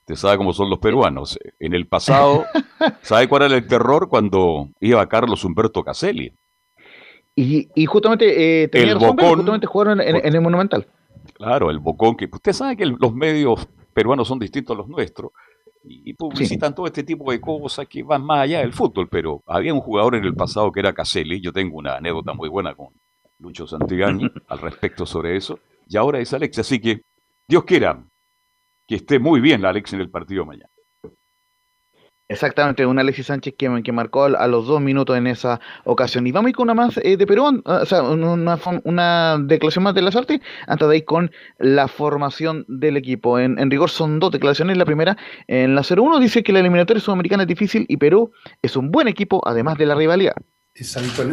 [0.00, 1.38] Usted sabe cómo son los peruanos.
[1.58, 2.44] En el pasado,
[3.02, 6.34] ¿sabe cuál era el terror cuando iba Carlos Humberto Caselli?
[7.36, 10.86] Y, justamente, eh, el bocón, justamente jugaron en, el Monumental.
[11.34, 15.30] Claro, el Bocón, que usted sabe que los medios peruanos son distintos a los nuestros
[15.82, 19.72] y, publicitan todo este tipo de cosas que van más allá del fútbol, pero había
[19.72, 22.88] un jugador en el pasado que era Caselli, yo tengo una anécdota muy buena con
[23.38, 27.02] Lucho Santigani al respecto sobre eso, y ahora es Alex, así que
[27.48, 28.04] Dios quiera
[28.86, 30.69] que esté muy bien la Alex en el partido mañana.
[32.30, 36.28] Exactamente, un Alexis Sánchez que, que marcó a, los dos minutos en esa ocasión.
[36.28, 40.02] Y vamos con una más eh, de Perú, o sea, una, una, declaración más de
[40.02, 43.40] las artes, antes de ir con la formación del equipo.
[43.40, 44.76] En, rigor son dos declaraciones.
[44.76, 45.16] La primera,
[45.48, 48.30] en la 0-1, dice que la eliminatoria sudamericana es difícil y Perú
[48.62, 50.36] es un buen equipo, además de la rivalidad.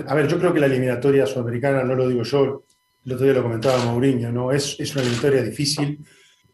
[0.07, 2.63] A ver, yo creo que la eliminatoria sudamericana, no lo digo yo,
[3.05, 4.51] el otro día lo comentaba Mourinho, ¿no?
[4.51, 6.03] Es, es una eliminatoria difícil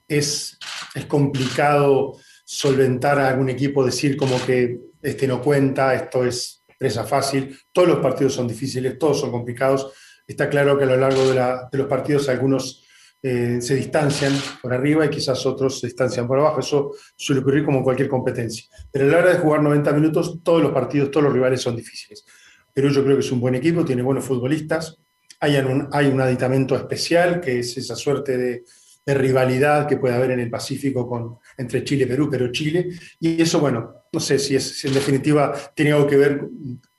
[0.08, 0.58] es,
[0.93, 7.03] es complicado solventar a algún equipo, decir como que este no cuenta, esto es presa
[7.03, 7.58] fácil.
[7.71, 9.91] Todos los partidos son difíciles, todos son complicados.
[10.27, 12.86] Está claro que a lo largo de, los partidos algunos
[13.21, 16.60] eh, se distancian por arriba y quizás otros se distancian por abajo.
[16.60, 18.65] Eso suele ocurrir como cualquier competencia.
[18.91, 21.75] Pero a la hora de jugar 90 minutos, todos los partidos, todos los rivales son
[21.75, 22.25] difíciles.
[22.73, 24.97] Pero yo creo que es un buen equipo, tiene buenos futbolistas.
[25.39, 30.32] Hay un, hay un aditamento especial, que es esa suerte de rivalidad que puede haber
[30.32, 32.89] en el Pacífico con, entre Chile y Perú, pero Chile.
[33.20, 36.42] Y eso, bueno, no sé si, es, en definitiva tiene algo que ver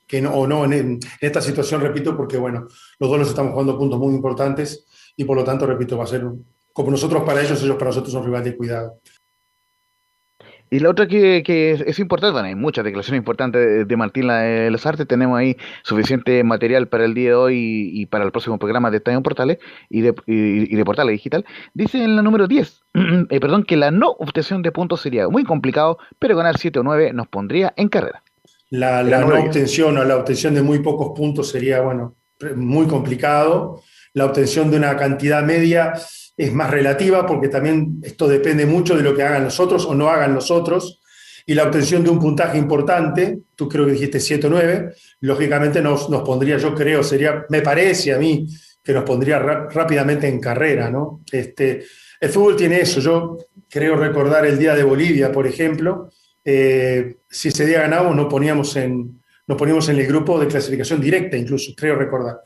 [0.06, 2.66] que no, o no en, esta situación, repito, porque bueno,
[2.98, 4.86] los dos nos estamos jugando puntos muy importantes
[5.16, 6.24] y por lo tanto, repito, va a ser
[6.72, 9.00] como nosotros para ellos, ellos para nosotros son rivales de cuidado.
[10.74, 14.84] Y la otra que, es, importante, bueno, hay muchas declaraciones importantes de, Martín de las
[14.84, 18.90] Artes, tenemos ahí suficiente material para el día de hoy y, para el próximo programa
[18.90, 19.58] de Estadio Portales
[19.88, 21.44] y de, y, de Portales Digital.
[21.74, 22.86] Dice en la número 10,
[23.30, 26.82] eh, perdón, que la no obtención de puntos sería muy complicado, pero ganar 7 o
[26.82, 28.24] 9 nos pondría en carrera.
[28.70, 32.16] La, la no obtención o la obtención de muy pocos puntos sería, bueno,
[32.56, 33.80] muy complicado.
[34.12, 35.94] La obtención de una cantidad media
[36.36, 39.94] es más relativa porque también esto depende mucho de lo que hagan los otros o
[39.94, 41.00] no hagan los otros.
[41.46, 45.82] Y la obtención de un puntaje importante, tú creo que dijiste 7 o 9, lógicamente
[45.82, 48.46] nos, nos pondría, yo creo, sería, me parece a mí,
[48.82, 51.22] que nos pondría rápidamente en carrera, ¿no?
[51.30, 51.84] Este,
[52.20, 56.10] el fútbol tiene eso, yo creo recordar el día de Bolivia, por ejemplo,
[56.44, 61.00] eh, si ese día ganamos nos poníamos en, nos poníamos en el grupo de clasificación
[61.00, 62.40] directa, incluso, creo recordar.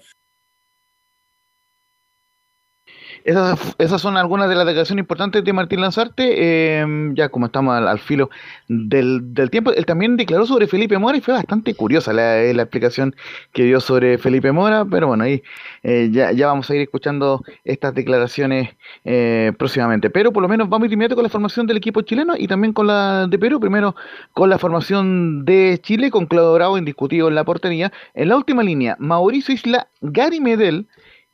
[3.28, 6.78] Esas, son algunas de las declaraciones importantes de Martín Lanzarte.
[6.80, 8.30] Em, ya como estamos al, filo
[8.68, 13.14] del, tiempo, él también declaró sobre Felipe Mora y fue bastante curiosa la, eh, explicación
[13.52, 15.42] que dio sobre Felipe Mora, pero bueno, ahí
[15.82, 18.70] eh, ya, vamos a ir escuchando estas declaraciones
[19.04, 20.08] eh, próximamente.
[20.08, 22.86] Pero por lo menos vamos inmediato con la formación del equipo chileno y también con
[22.86, 23.60] la de Perú.
[23.60, 23.94] Primero
[24.32, 27.92] con la formación de Chile, con Claudio Bravo indiscutido en la portería.
[28.14, 30.86] En la última línea, Mauricio Isla, Gary Medel.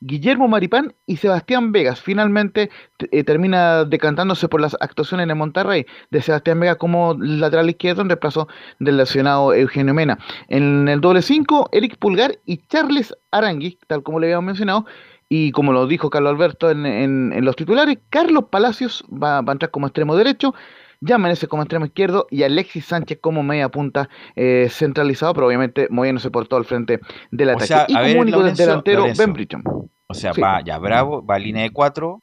[0.07, 2.01] Guillermo Maripán y Sebastián Vegas.
[2.03, 2.71] Finalmente
[3.11, 8.11] eh, termina decantándose por las actuaciones en Monterrey de Sebastián Vegas como lateral izquierdo en
[8.11, 8.47] reemplazo
[8.81, 10.19] del lesionado Eugenio Mena.
[10.49, 14.85] En el doble 5, Eric Pulgar y Charles Arangui, tal como le habíamos mencionado.
[15.31, 19.87] Y como lo dijo Carlos Alberto en, los titulares, Carlos Palacios va, a entrar como
[19.87, 20.55] extremo derecho.
[21.07, 25.87] Ya Menezes como extremo izquierdo y Alexis Sánchez como media punta eh, centralizado, pero obviamente
[25.91, 26.99] moviéndose por todo el frente
[27.31, 27.93] del ataque.
[27.93, 29.63] y como único delantero, Ben Bridgen.
[30.07, 32.23] O sea, va ya Bravo, va línea de cuatro.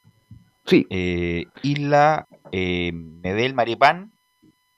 [0.66, 0.88] Sí.
[0.90, 4.14] Eh, Isla, eh, Medel, Maripán.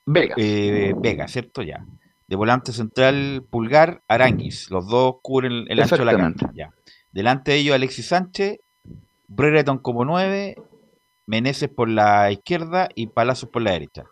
[0.06, 0.36] Vega.
[0.36, 1.62] Vega, ¿cierto?
[1.62, 1.86] Ya.
[2.28, 4.70] De volante central, Pulgar, Aranguis.
[4.70, 6.52] Los dos cubren el ancho de la cancha.
[6.54, 6.72] Ya.
[7.14, 8.60] Delante de ellos, Alexis Sánchez,
[9.28, 10.56] Brereton como 9,
[11.26, 14.04] Meneses por la izquierda y Palazos por la derecha.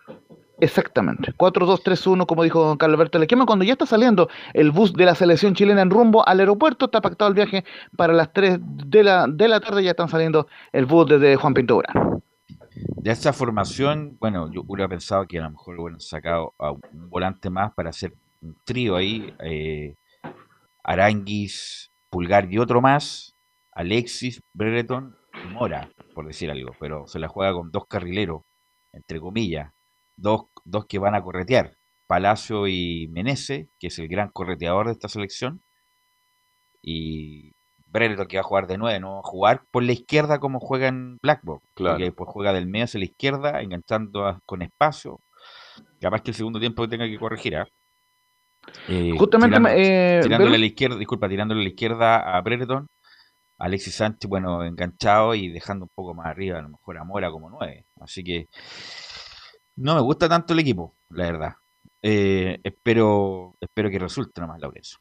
[0.61, 1.33] Exactamente.
[1.33, 5.15] 4-2-3-1, como dijo don Carlos Alberto Lequema, cuando ya está saliendo el bus de la
[5.15, 7.65] selección chilena en rumbo al aeropuerto, está pactado el viaje
[7.97, 11.55] para las 3 de la, de la tarde, ya están saliendo el bus desde Juan
[11.55, 11.81] Pinto
[12.97, 17.09] De esta formación, bueno, yo hubiera pensado que a lo mejor hubieran sacado a un
[17.09, 19.95] volante más para hacer un trío ahí, eh,
[20.83, 23.35] Aranguis, Pulgar y otro más,
[23.71, 25.15] Alexis, Brereton
[25.49, 28.41] Mora, por decir algo, pero se la juega con dos carrileros,
[28.91, 29.71] entre comillas,
[30.15, 31.75] dos, dos que van a corretear,
[32.07, 35.61] Palacio y Menese, que es el gran correteador de esta selección,
[36.81, 37.51] y
[37.87, 40.59] Brereton que va a jugar de nueve, no va a jugar por la izquierda como
[40.59, 41.93] juega en Blackboard, claro.
[41.93, 45.19] porque después juega del medio hacia la izquierda, enganchando con espacio,
[45.99, 47.65] capaz que el segundo tiempo tenga que corregir, ¿eh?
[48.87, 52.87] Eh, Justamente eh, tirándole a la izquierda, disculpa, tirándole a la izquierda a Brereton,
[53.61, 57.29] Alexis Sánchez, bueno, enganchado y dejando un poco más arriba, a lo mejor a Mora
[57.31, 57.85] como nueve.
[57.99, 58.47] Así que
[59.75, 61.53] no me gusta tanto el equipo, la verdad.
[62.01, 64.97] Eh, espero, espero que resulte nomás, Laurencio.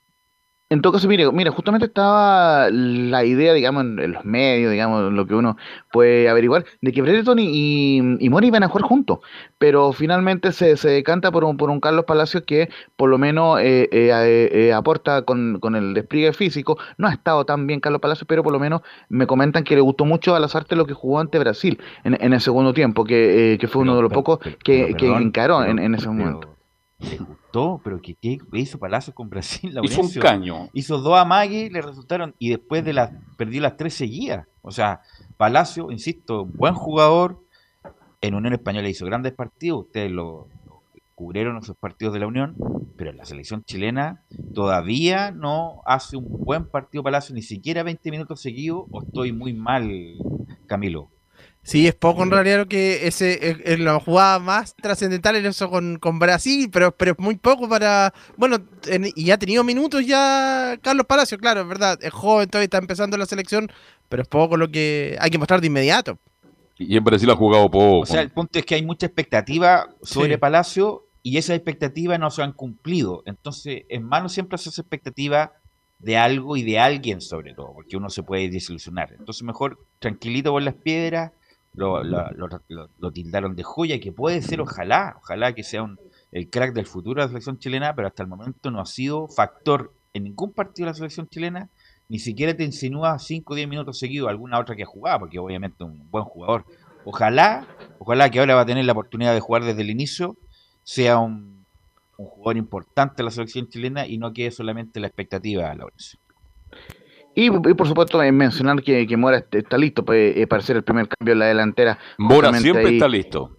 [0.73, 5.27] En todo caso, mire, mira, justamente estaba la idea, digamos, en, los medios, digamos, lo
[5.27, 5.57] que uno
[5.91, 9.19] puede averiguar, de que Brereton y, y, Mori iban a jugar juntos,
[9.59, 13.59] pero finalmente se, se decanta por un, por un Carlos Palacios que por lo menos
[13.59, 16.79] eh, eh, eh, aporta con, con, el despliegue físico.
[16.99, 19.81] No ha estado tan bien Carlos Palacios, pero por lo menos me comentan que le
[19.81, 23.03] gustó mucho a las artes lo que jugó ante Brasil en, en el segundo tiempo,
[23.03, 26.60] que, que fue uno de los pocos que, que encaró en, en ese momento
[27.01, 28.17] le gustó, pero que,
[28.53, 29.75] hizo Palacios con Brasil.
[29.83, 30.69] hizo un caño.
[30.73, 34.47] Hizo dos amagues, le resultaron, y después de las, perdió las tres seguidas.
[34.63, 35.01] O sea,
[35.37, 37.43] Palacio, insisto, buen jugador,
[38.21, 40.49] en Unión Española hizo grandes partidos, ustedes lo,
[41.21, 42.57] cubrieron esos partidos de la Unión,
[42.97, 44.23] pero en la selección chilena
[44.55, 49.53] todavía no hace un buen partido Palacio, ni siquiera 20 minutos seguidos, o estoy muy
[49.53, 50.17] mal,
[50.67, 51.11] Camilo.
[51.63, 55.69] Sí, es poco en realidad lo que ese es, la jugada más trascendental en eso
[55.69, 58.15] con, con, Brasil, pero, pero muy poco para.
[58.37, 58.59] Bueno,
[59.15, 61.99] y ha tenido minutos ya Carlos Palacio, claro, es verdad.
[62.03, 63.71] Es joven, todavía está empezando la selección,
[64.09, 66.19] pero es poco lo que hay que mostrar de inmediato.
[66.79, 68.01] Y en Brasil ha jugado poco.
[68.01, 72.31] O sea, el punto es que hay mucha expectativa sobre Palacio y esas expectativas no
[72.31, 73.23] se han cumplido.
[73.27, 75.53] Entonces, en mano siempre se hace expectativa
[75.99, 79.13] de algo y de alguien, sobre todo, porque uno se puede desilusionar.
[79.13, 81.33] Entonces, mejor tranquilito por las piedras
[81.75, 85.99] lo, lo, tildaron de joya, que puede ser, ojalá, ojalá que sea un,
[86.33, 89.29] el crack del futuro de la selección chilena, pero hasta el momento no ha sido
[89.29, 91.69] factor en ningún partido de la selección chilena,
[92.09, 95.39] ni siquiera te insinúa 5 o 10 minutos seguidos alguna otra que ha jugado, porque
[95.39, 96.65] obviamente un buen jugador.
[97.05, 97.67] Ojalá,
[97.99, 100.37] ojalá que ahora va a tener la oportunidad de jugar desde el inicio,
[100.83, 101.65] sea un,
[102.17, 106.19] un jugador importante de la selección chilena y no quede solamente la expectativa, Laurencio.
[107.41, 111.39] Y, por supuesto mencionar que, Mora está listo eh, para, ser el primer cambio en
[111.39, 111.99] la delantera.
[112.19, 113.57] Mora siempre está listo.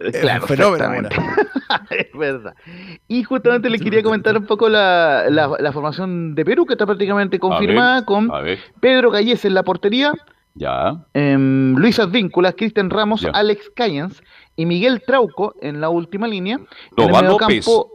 [0.00, 1.10] Eh, claro, fenómeno.
[1.90, 2.54] es verdad.
[3.06, 7.38] Y justamente le quería comentar un poco la, la, formación de Perú, que está prácticamente
[7.38, 8.30] confirmada con
[8.80, 10.14] Pedro Gallés en la portería.
[10.54, 11.04] Ya.
[11.12, 14.22] Eh, Luis Advíncula, Cristian Ramos, Alex Cayens
[14.56, 16.58] y Miguel Trauco en la última línea.
[16.96, 17.93] medio campo,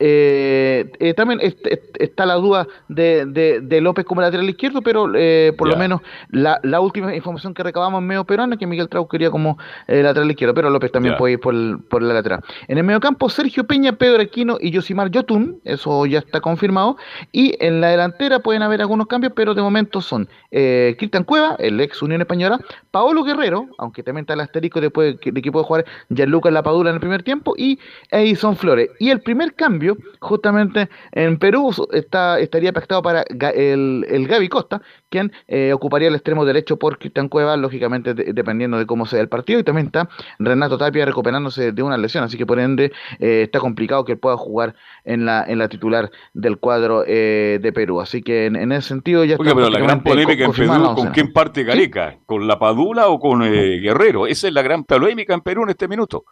[0.00, 5.68] eh, eh, también está la duda de, de, López como lateral izquierdo, pero eh, por
[5.68, 9.08] lo menos la, la, última información que recabamos en medio peruano es que Miguel Trauco
[9.08, 11.54] quería como lateral izquierdo, pero López también puede ir por,
[11.84, 12.40] por, la lateral.
[12.66, 16.96] En el medio campo, Sergio Peña, Pedro Aquino y Yosimar Yotun, eso ya está confirmado.
[17.30, 21.80] Y en la delantera pueden haber algunos cambios, pero de momento son Cristian Cueva, el
[21.80, 22.58] ex Unión Española,
[22.90, 26.96] Paolo Guerrero, aunque también está el asterisco después de que puede jugar Gianluca Lapadura en
[26.96, 27.78] el primer tiempo, y
[28.10, 28.90] Edison Flores.
[28.98, 29.83] Y el primer cambio
[30.20, 36.14] justamente en Perú está, estaría pactado para el, el Gaby Costa, quien eh, ocuparía el
[36.14, 40.08] extremo derecho por Cristian Cueva, lógicamente dependiendo de cómo sea el partido, y también está
[40.38, 44.36] Renato Tapia recuperándose de una lesión, así que por ende eh, está complicado que pueda
[44.36, 48.88] jugar en la, en la titular del cuadro eh, de Perú, así que en, ese
[48.88, 52.18] sentido ya Oiga, pero la gran polémica en Perú, ¿con quién parte Gareca?
[52.26, 54.26] ¿Con la Padula o con Guerrero?
[54.26, 56.24] Esa es la gran polémica en Perú en este minuto.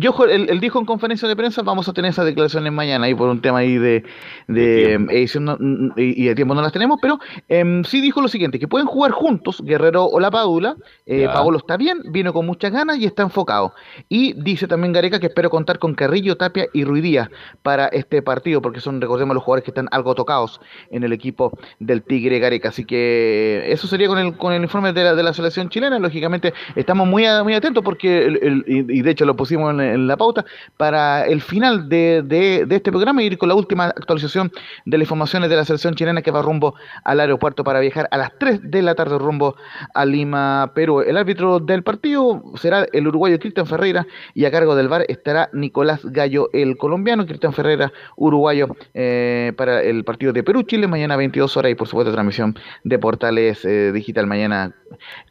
[0.00, 3.28] Yo, él, dijo en conferencia de prensa, vamos a tener esas declaraciones mañana, y por
[3.28, 4.04] un tema ahí de,
[4.46, 7.18] de, edición y, de tiempo no las tenemos, pero
[7.48, 10.76] eh, sí dijo lo siguiente, que pueden jugar juntos, Guerrero o La Padula,
[11.06, 13.72] eh, Paolo está bien, vino con muchas ganas y está enfocado.
[14.08, 17.30] Y dice también Gareca que espero contar con Carrillo, Tapia y Ruidía
[17.62, 21.58] para este partido, porque son, recordemos, los jugadores que están algo tocados en el equipo
[21.80, 22.68] del Tigre Gareca.
[22.68, 25.98] Así que eso sería con el, con el informe de la, de la selección chilena,
[25.98, 30.16] lógicamente estamos muy, muy atentos porque, el, y de hecho lo pusimos en en la
[30.16, 30.44] pauta
[30.76, 34.52] para el final de, de, este programa y ir con la última actualización
[34.84, 36.74] de las informaciones de la selección chilena que va rumbo
[37.04, 39.56] al aeropuerto para viajar a las 3 de la tarde rumbo
[39.94, 41.00] a Lima, Perú.
[41.00, 45.50] El árbitro del partido será el uruguayo Cristian Ferreira y a cargo del VAR estará
[45.52, 51.56] Nicolás Gallo, el colombiano, Cristian Ferreira, uruguayo, eh, para el partido de Perú-Chile, mañana 22
[51.56, 54.74] horas y por supuesto transmisión de Portales eh, Digital mañana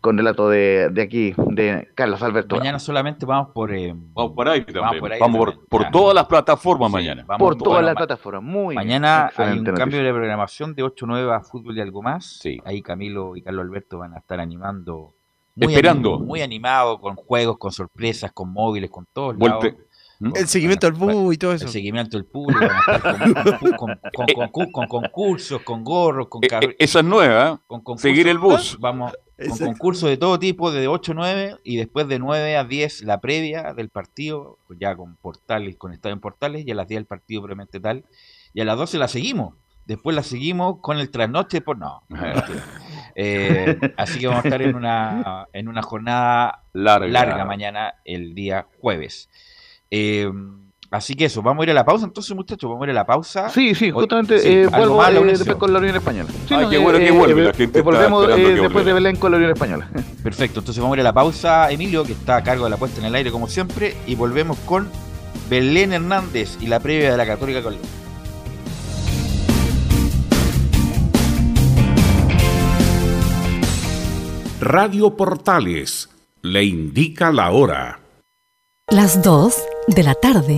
[0.01, 2.57] con relato de, de, aquí, de Carlos Alberto.
[2.57, 3.49] Mañana solamente vamos.
[3.69, 4.83] Eh, vamos por ahí también.
[4.83, 7.25] Vamos por, ahí vamos por, por todas las plataformas sí, mañana.
[7.37, 9.73] por todas las plataformas, muy Mañana hay un noticia.
[9.73, 12.39] cambio de programación de 8-9 a fútbol y algo más.
[12.41, 12.59] Sí.
[12.65, 15.13] Ahí Camilo y Carlos Alberto van a estar animando
[15.55, 16.09] muy esperando.
[16.09, 19.33] Animado, muy animado, con juegos, con sorpresas, con móviles, con todo.
[19.33, 19.59] ¿no?
[20.35, 21.65] El seguimiento del PU y todo eso.
[21.65, 22.59] El seguimiento del público,
[23.77, 27.79] con, con, con, con, concursos, con gorros, con eh, Esa es nueva, ¿eh?
[27.97, 28.77] seguir el bus.
[28.79, 32.63] Vamos con concursos de todo tipo, de 8 a 9, y después de 9 a
[32.63, 36.87] 10 la previa del partido, ya con portales, con estado en portales, y a las
[36.87, 38.05] 10 el partido probablemente tal,
[38.53, 39.55] y a las 12 la seguimos.
[39.85, 42.03] Después la seguimos con el trasnoche por no.
[43.15, 47.07] eh, así que vamos a estar en una, en una jornada larga.
[47.07, 49.29] larga mañana, el día jueves.
[49.89, 50.29] Eh,
[50.91, 52.93] así que eso, vamos a ir a la pausa entonces, muchachos, vamos a ir a
[52.93, 53.49] la pausa.
[53.49, 56.29] Sí, sí, justamente sí, eh, vuelvo eh, después con la Unión Española.
[56.47, 59.37] Sí, Ay, no, qué bueno que vuelve, la gente volvemos después de Belén con la
[59.37, 59.89] Unión Española.
[60.23, 62.77] Perfecto, entonces vamos a ir a la pausa, Emilio, que está a cargo de la
[62.77, 64.89] puesta en el aire como siempre, y volvemos con
[65.49, 67.75] Belén Hernández y la previa de la Católica con
[74.59, 76.09] Radio Portales
[76.41, 77.99] le indica la hora.
[78.89, 79.55] Las 2
[79.87, 80.57] de la tarde,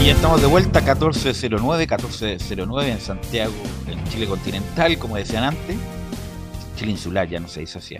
[0.00, 3.52] Y ya estamos de vuelta, 1409, 1409 en Santiago,
[3.86, 5.76] en Chile continental, como decían antes.
[6.76, 7.96] Chile insular, ya no se dice así.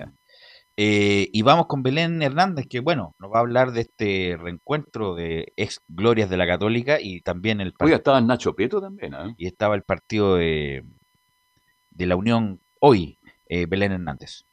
[0.78, 5.14] Eh, y vamos con Belén Hernández, que bueno, nos va a hablar de este reencuentro
[5.14, 9.34] de ex glorias de la Católica y también el Hoy estaba Nacho Prieto también, ¿eh?
[9.36, 10.82] Y estaba el partido de,
[11.90, 14.44] de la Unión hoy, eh, Belén Hernández.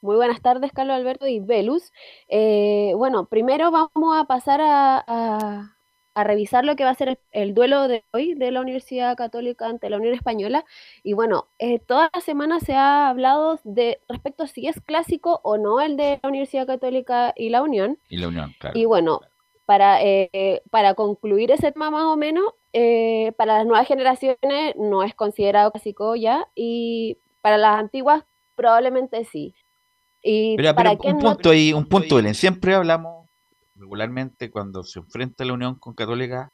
[0.00, 1.92] Muy buenas tardes, Carlos Alberto y Velus.
[2.28, 5.75] Eh, bueno, primero vamos a pasar a, a,
[6.16, 9.16] a revisar lo que va a ser el, el duelo de hoy de la Universidad
[9.16, 10.64] Católica ante la Unión Española.
[11.02, 15.40] Y bueno, eh, toda la semana se ha hablado de respecto a si es clásico
[15.42, 17.98] o no el de la Universidad Católica y la Unión.
[18.08, 18.78] Y la Unión, claro.
[18.78, 19.20] Y bueno,
[19.66, 25.02] para, eh, para concluir ese tema más o menos, eh, para las nuevas generaciones no
[25.02, 29.54] es considerado clásico ya, y para las antiguas probablemente sí.
[30.22, 32.34] Y Pero, para pero quien un no- punto ahí, un punto, Belén.
[32.34, 33.25] Siempre hablamos
[33.78, 36.50] regularmente cuando se enfrenta la Unión con Católica,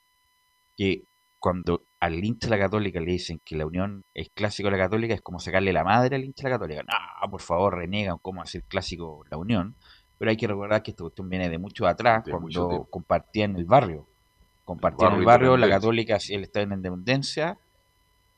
[0.76, 1.04] que
[1.38, 4.84] cuando al hincha de la Católica le dicen que la Unión es clásico de la
[4.84, 6.82] Católica, es como sacarle la madre al hincha de la Católica.
[6.82, 9.74] No, por favor, reniegan cómo hacer clásico la Unión.
[10.18, 13.64] Pero hay que recordar que esta cuestión viene de mucho atrás, De cuando compartían el
[13.64, 14.06] barrio.
[14.64, 15.68] Compartían barrio el barrio, la.
[15.68, 17.58] Católica el Estadio de Independencia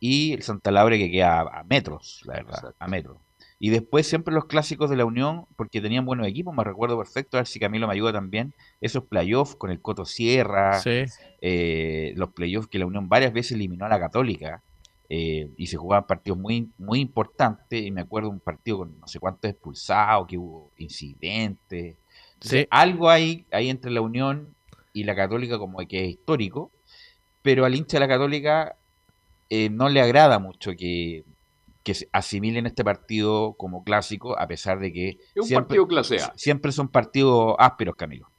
[0.01, 2.77] y el Santa Laura que queda a, a metros, la verdad, Exacto.
[2.79, 3.19] a metros.
[3.59, 7.37] Y después siempre los clásicos de la Unión, porque tenían buenos equipos, me recuerdo perfecto,
[7.37, 11.05] a ver si Camilo me ayuda también, esos playoffs con el Coto Sierra, Sí.
[11.41, 14.63] eh, los playoffs que la Unión varias veces eliminó a la Católica,
[15.09, 19.07] eh, y se jugaban partidos muy, muy importantes, y me acuerdo un partido con no
[19.07, 21.97] sé cuántos expulsados, que hubo incidentes.
[22.35, 22.67] Entonces, Sí.
[22.71, 24.55] Algo hay ahí entre la Unión
[24.93, 26.71] y la Católica como que es histórico,
[27.43, 28.77] pero al hincha de la Católica
[29.51, 31.25] eh, no le agrada mucho que,
[31.85, 35.87] que se asimilen este partido como clásico, a pesar de que Es un siempre, partido
[35.87, 36.33] clase A.
[36.35, 38.33] siempre son partidos ásperos, Camilo.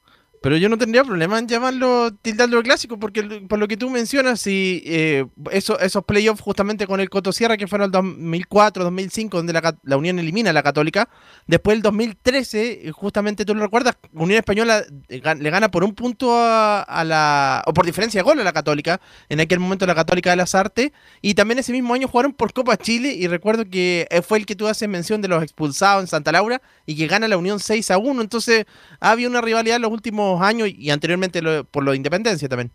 [0.46, 4.42] Pero yo no tendría problema en llamarlo, tildarlo clásico, porque por lo que tú mencionas,
[4.42, 9.38] si eh, eso, esos playoffs justamente con el Coto Sierra, que fueron el 2004, 2005,
[9.38, 11.10] donde la, la Unión elimina a la Católica,
[11.48, 15.96] después el 2013, eh, justamente tú lo recuerdas, Unión Española eh, le gana por un
[15.96, 19.88] punto a, a la, o por diferencia de gol a la Católica, en aquel momento
[19.88, 20.92] la Católica de las Artes,
[21.24, 24.46] y también ese mismo año jugaron por Copa Chile, y recuerdo que eh, fue el
[24.46, 27.60] que tú haces mención de los expulsados en Santa Laura, y que gana la Unión
[27.60, 28.66] 6 a 1, entonces
[29.00, 32.48] ha habido una rivalidad en los últimos años y anteriormente lo- por lo de Independencia
[32.50, 32.72] también.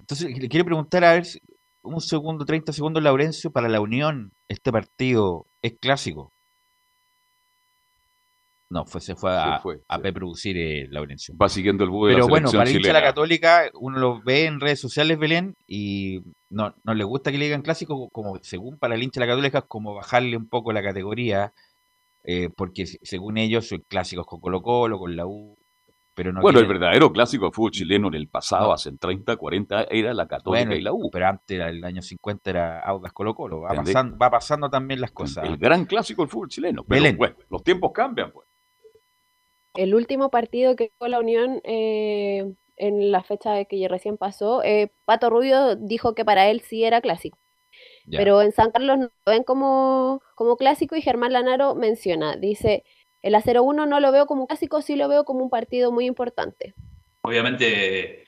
[0.00, 1.40] Entonces, le quiero preguntar, a ver, si-
[1.82, 6.32] un segundo, 30 segundos, Laurencio, para la Unión, ¿este partido es clásico?
[8.70, 10.02] No, fue, se fue a, Se fue, a sí.
[10.02, 11.34] preproducir eh, Laurencio.
[11.36, 13.02] Va siguiendo el búho de Pero la bueno, para el hincha de la.
[13.02, 17.44] Católica, uno lo ve en redes sociales, Belén, y no, no le gusta que le
[17.46, 20.72] digan clásico, como según para el hincha de la Católica, es como bajarle un poco
[20.72, 21.52] la categoría,
[22.24, 25.58] eh, porque se- según ellos, son clásicos con Colo Colo, con la U,
[26.14, 28.72] pero no Bueno, el verdadero clásico de fútbol chileno en el pasado, No.
[28.72, 31.10] hace 30, 40, era la Católica Bueno, y la U.
[31.10, 33.60] pero antes, era el año 50, era Audas Colo Colo.
[33.62, 33.94] Va ¿Entendés?
[33.94, 35.44] pasando, va pasando también las cosas.
[35.44, 36.84] El gran clásico del fútbol chileno.
[36.84, 37.16] Pero Belén.
[37.16, 38.46] bueno, los tiempos cambian, pues.
[39.74, 44.62] el último partido que jugó la Unión eh, en la fecha que ya recién pasó,
[44.62, 47.38] eh, Pato Rubio dijo que para él sí era clásico.
[48.06, 48.18] Ya.
[48.18, 52.84] Pero en San Carlos no lo ven como, como clásico y Germán Lanaro menciona, dice,
[53.22, 56.06] el a 0-1 no lo veo como clásico, sí lo veo como un partido muy
[56.06, 56.74] importante.
[57.22, 58.22] Obviamente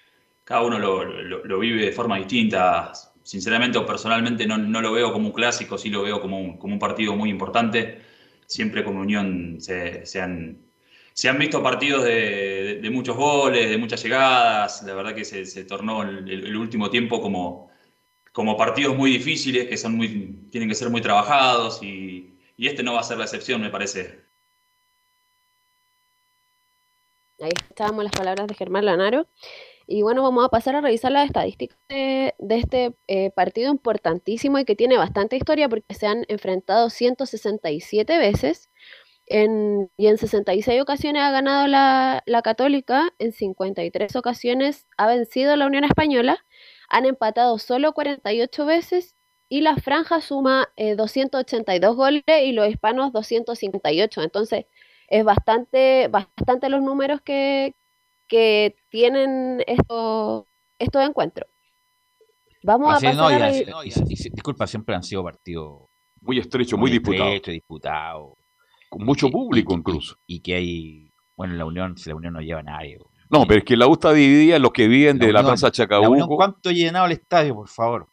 [0.44, 2.92] cada uno lo, vive de forma distinta.
[3.22, 6.78] Sinceramente o personalmente no, lo veo como un clásico, sí lo veo como un, un
[6.78, 8.02] partido muy importante.
[8.46, 10.58] Siempre como Unión se, han,
[11.38, 14.82] visto partidos de, muchos goles, de muchas llegadas.
[14.82, 17.70] La verdad que se, tornó el, último tiempo como,
[18.58, 23.00] partidos muy difíciles, que son muy, tienen que ser muy trabajados y este no va
[23.00, 24.23] a ser la excepción, me parece.
[27.44, 29.28] Ahí escuchábamos las palabras de Germán Lanaro.
[29.86, 34.58] Y bueno, vamos a pasar a revisar las estadísticas de, de este eh, partido importantísimo
[34.58, 38.70] y que tiene bastante historia porque se han enfrentado 167 veces
[39.26, 45.56] en- y en 66 ocasiones ha ganado la, la Católica, en 53 ocasiones ha vencido
[45.56, 46.44] la Unión Española,
[46.88, 49.14] han empatado solo 48 veces
[49.48, 54.22] y la franja suma eh, 282 goles y los hispanos 258.
[54.22, 54.66] Entonces,
[55.08, 57.74] es bastante, bastante los números que,
[58.26, 60.44] que tienen estos,
[60.78, 61.48] estos encuentros.
[62.62, 65.22] Vamos Así, a no, pasar y a así- revi- y- y- disculpa, siempre han sido
[65.22, 65.82] partidos
[66.20, 67.24] Muy estrecho, muy, disputado.
[67.28, 68.32] estrecho, disputados.
[68.88, 70.16] Con mucho Y- público y- incluso.
[70.26, 72.98] Y que hay, bueno, en la Unión, si la Unión no lleva a nadie.
[73.28, 75.66] No, pero es que la U está dividida en los que viven de la, Plaza
[75.66, 76.36] La Unión, Chacabuco.
[76.36, 78.08] ¿cuánto llenado el estadio, por favor?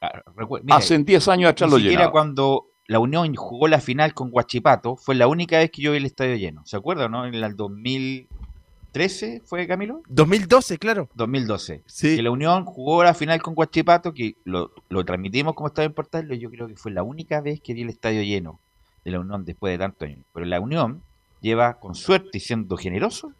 [0.00, 2.10] Ah, recuer- mira, Hace 10 años atrás lo llenaba.
[2.12, 5.98] cuando la Unión jugó la final con Guachipato, fue la única vez que yo vi
[5.98, 6.62] el estadio lleno.
[6.66, 7.24] ¿Se acuerdan, no?
[7.24, 10.02] En el 2013 fue, Camilo?
[10.08, 11.08] 2012, claro.
[11.14, 11.82] 2012.
[11.86, 12.16] Sí.
[12.16, 15.94] Que la Unión jugó la final con Guachipato, que lo, lo transmitimos como estadio en
[15.94, 18.58] Portal, yo creo que fue la única vez que vi el estadio lleno
[19.04, 20.24] de la Unión después de tantos años.
[20.34, 21.00] Pero la Unión
[21.40, 23.32] lleva, con suerte y siendo generoso,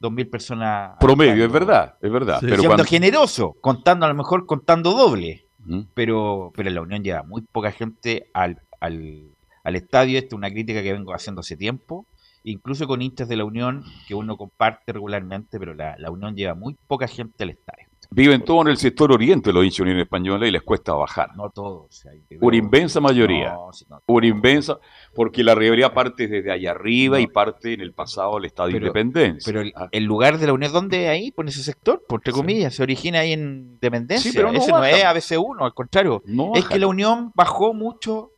[0.00, 0.96] 2.000 personas.
[0.98, 2.40] Promedio, es verdad, es verdad.
[2.40, 2.46] Sí.
[2.46, 5.44] Pero siendo cuando- generoso, contando a lo mejor contando doble.
[5.92, 9.22] Pero, pero la Unión lleva muy poca gente al, al,
[9.64, 10.18] al estadio.
[10.18, 12.06] Esta es una crítica que vengo haciendo hace tiempo.
[12.44, 16.54] Incluso con hinchas de la Unión que uno comparte regularmente, pero la, la Unión lleva
[16.54, 17.86] muy poca gente al estadio.
[18.10, 21.36] Viven todos en el sector oriente los hinchas de Unión Española y les cuesta bajar.
[21.36, 22.06] No todos.
[22.06, 22.22] hay.
[22.40, 23.52] Una inmensa mayoría.
[23.52, 24.02] No, no.
[24.06, 24.78] Una inmensa,
[25.14, 28.86] porque la rivalidad parte desde allá arriba y parte en el pasado del Estadio Pero-
[28.86, 29.52] Independencia.
[29.52, 31.32] Pero el, el lugar de la Unión, ¿dónde ahí?
[31.32, 34.30] Por ese sector, por entre comillas, se origina ahí en Dependencia.
[34.30, 34.90] Sí, pero no Ese no baja.
[34.90, 36.22] es ABC1, al contrario.
[36.24, 38.30] No es que la Unión bajó mucho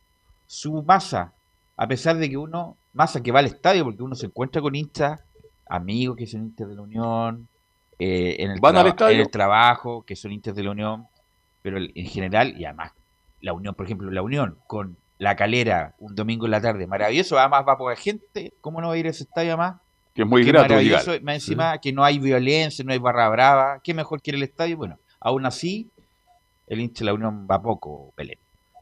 [0.51, 1.31] su masa,
[1.77, 4.75] a pesar de que uno, masa que va al estadio, porque uno se encuentra con
[4.75, 5.21] hinchas,
[5.69, 7.47] amigos que son hinchas de la Unión,
[7.97, 9.15] eh, en, el ¿Van al traba- estadio?
[9.15, 11.07] en el trabajo, que son hinchas de la Unión,
[11.61, 12.91] pero en general, y además,
[13.39, 17.39] la Unión, por ejemplo, la Unión con la calera un domingo en la tarde, maravilloso,
[17.39, 19.75] además va poca gente, ¿cómo no va a ir a ese estadio además?
[20.13, 21.23] que es muy Qué grato maravilloso, llegar.
[21.23, 24.75] más encima que no hay violencia, no hay barra brava, ¿qué mejor quiere el estadio?
[24.75, 25.89] Bueno, aún así,
[26.67, 28.37] el hincha de la Unión va poco, Belén.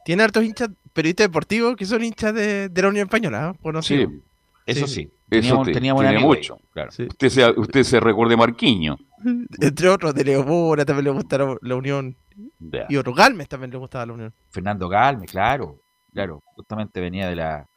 [0.09, 3.59] Tiene hartos hinchas, periodistas deportivos que son hinchas de, de la Unión Española, ¿eh?
[3.61, 4.11] Conocidos.
[4.11, 4.21] Sí,
[4.65, 4.93] Eso Sí.
[4.95, 6.57] sí, eso teníamos, te- teníamos tiene mucho.
[6.71, 6.89] claro.
[6.91, 7.03] Sí.
[7.03, 8.97] Usted se, usted se recuerde Marquiño.
[9.61, 12.15] Entre otros, de Leobora también le gusta la, la Unión.
[12.89, 14.33] Y otro Galmes también le gustaba la Unión.
[14.49, 15.77] Fernando Galme, claro,
[16.11, 17.67] claro, justamente venía de la,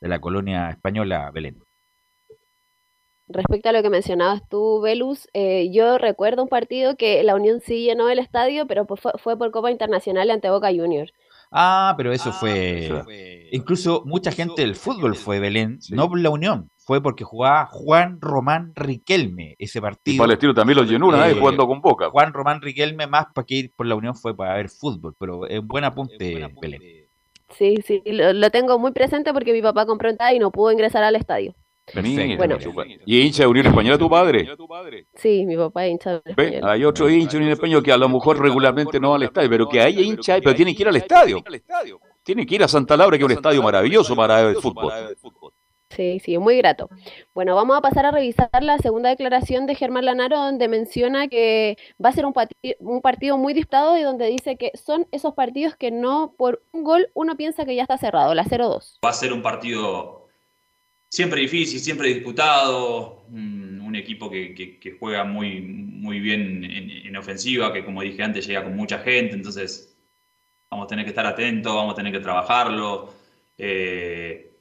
[0.00, 1.60] de la colonia española Belén.
[3.26, 7.60] Respecto a lo que mencionabas tú, Velus, eh, yo recuerdo un partido que la Unión
[7.60, 11.12] sí llenó el estadio, pero fue, fue por Copa Internacional ante Boca Juniors.
[11.50, 13.48] Ah, pero eso fue...
[13.52, 18.20] Incluso mucha gente del fútbol fue Belén, no por la Unión, fue porque jugaba Juan
[18.20, 20.22] Román Riquelme ese Y partido.
[20.22, 22.10] Palestino también lo llenó una vez Eh, jugando con Boca.
[22.10, 25.46] Juan Román Riquelme más para que ir por la Unión fue para ver fútbol, pero
[25.46, 26.82] es un buen apunte, Belén.
[27.48, 30.70] Sí, sí, lo, lo tengo muy presente porque mi papá compró entrada y no pudo
[30.70, 31.54] ingresar al estadio.
[32.36, 32.58] Bueno.
[33.06, 34.48] ¿Y hincha de Unión Española tu padre?
[35.14, 36.70] Sí, mi papá es hincha de Ve, Español.
[36.70, 39.50] hay otro hincha de Unión Española que a lo mejor regularmente no va al estadio,
[39.50, 41.42] pero que haya hincha, pero tiene que ir al estadio.
[42.22, 44.92] Tiene que ir a Santa Laura, que es un estadio maravilloso para ver fútbol.
[45.90, 46.88] Sí, sí, muy grato.
[47.34, 51.76] Bueno, vamos a pasar a revisar la segunda declaración de Germán Lanaro, donde menciona que
[52.02, 52.32] va a ser un,
[52.78, 56.84] un partido muy disputado y donde dice que son esos partidos que no por un
[56.84, 58.98] gol uno piensa que ya está cerrado, la 0-2.
[59.04, 60.19] Va a ser un partido
[61.10, 63.60] siempre difícil, siempre disputado, un,
[63.96, 68.76] equipo que, juega muy, muy bien en, en ofensiva, que como dije antes llega con
[68.76, 69.90] mucha gente, entonces
[70.70, 73.12] vamos a tener que estar atentos, vamos a tener que trabajarlo.
[73.58, 74.52] Eh,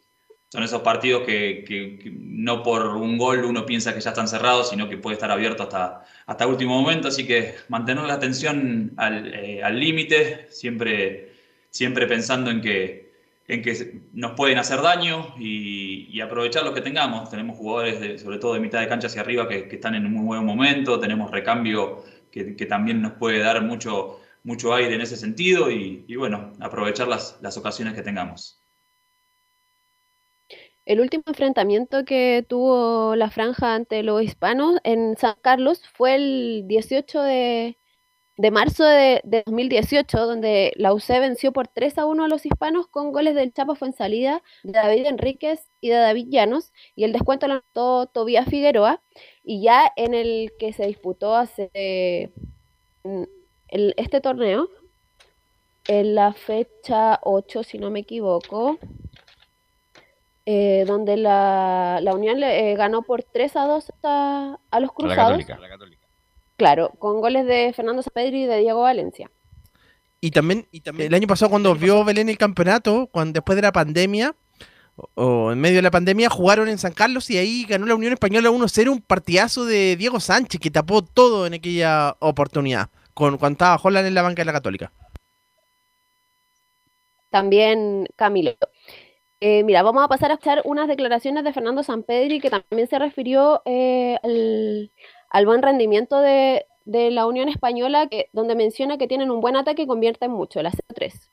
[0.49, 4.89] son esos partidos que, no por un gol uno piensa que ya están cerrados, sino
[4.89, 9.61] que puede estar abierto hasta, hasta último momento, así que mantener la atención al eh,
[9.71, 11.33] límite, siempre,
[11.69, 13.08] siempre pensando en que,
[13.49, 17.29] en que nos pueden hacer daño y, aprovechar lo que tengamos.
[17.29, 20.25] Tenemos jugadores, sobre todo de mitad de cancha hacia arriba, que, están en un muy
[20.25, 25.17] buen momento, tenemos recambio que, que también nos puede dar mucho, mucho aire en ese
[25.17, 28.61] sentido y, y bueno, aprovechar las, las ocasiones que tengamos.
[30.85, 36.63] El último enfrentamiento que tuvo la franja ante los hispanos en San Carlos fue el
[36.67, 37.78] 18 de,
[38.39, 42.45] de marzo de, de 2018, donde la UC venció por 3 a 1 a los
[42.45, 47.11] hispanos con goles del Chapa Fuensalida, de David Enríquez y de David Llanos, y el
[47.11, 49.01] descuento lo anotó Tobías Figueroa,
[49.43, 51.69] y ya en el que se disputó hace
[53.03, 53.27] en
[53.67, 54.69] el- este torneo,
[55.89, 58.77] en la fecha 8, si no me equivoco,
[60.45, 64.89] eh, donde la, la Unión le, eh, ganó por 3 a 2 a, a los
[64.89, 65.17] A la Cruzados.
[65.45, 65.55] Católica.
[66.59, 69.31] Claro, con goles de Fernando Sapedri y de Diego Valencia.
[70.19, 74.35] Y también, el año pasado cuando vio Belén el campeonato, cuando después de la pandemia,
[74.97, 77.95] o, o en medio de la pandemia, jugaron en San Carlos y ahí ganó la
[77.95, 83.37] Unión Española 1-0, un partidazo de Diego Sánchez que tapó todo en aquella oportunidad, con,
[83.37, 84.91] cuando estaba Holland en la banca de la Católica.
[87.29, 88.57] También Camilo.
[89.39, 92.99] Eh, mira, vamos a pasar a escuchar unas declaraciones de Fernando Sampedri que también se
[92.99, 94.91] refirió eh, al,
[95.29, 99.55] al buen rendimiento de, de la Unión Española, que, donde menciona que tienen un buen
[99.55, 101.31] ataque y convierten mucho, la 0-3.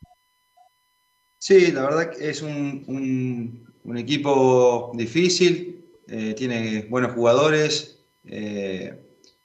[1.39, 8.99] Sí, la verdad que es un, un- un equipo difícil, eh, tiene buenos jugadores, eh,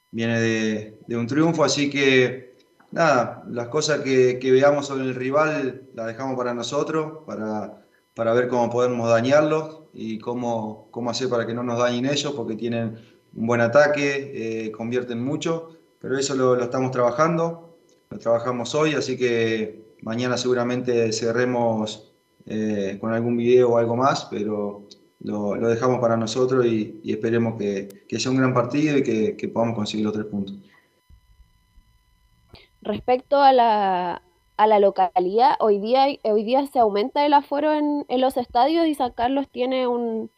[0.09, 2.55] viene de, de un triunfo, así que
[2.91, 7.85] nada, las cosas que, que veamos sobre el rival las dejamos para nosotros, para,
[8.15, 12.33] para ver cómo podemos dañarlos y cómo, cómo hacer para que no nos dañen ellos,
[12.33, 12.97] porque tienen
[13.35, 17.77] un buen ataque, eh, convierten mucho, pero eso lo, estamos trabajando,
[18.09, 22.11] lo trabajamos hoy, así que mañana seguramente cerremos
[22.45, 24.87] eh, con algún video o algo más, pero
[25.19, 29.47] lo, dejamos para nosotros y, esperemos que, que sea un gran partido y que, que
[29.47, 30.55] podamos conseguir los tres puntos.
[32.81, 34.23] Respecto a la,
[34.57, 38.87] a la localidad, hoy día, hoy día se aumenta el aforo en, en los estadios
[38.87, 40.31] y San Carlos tiene un,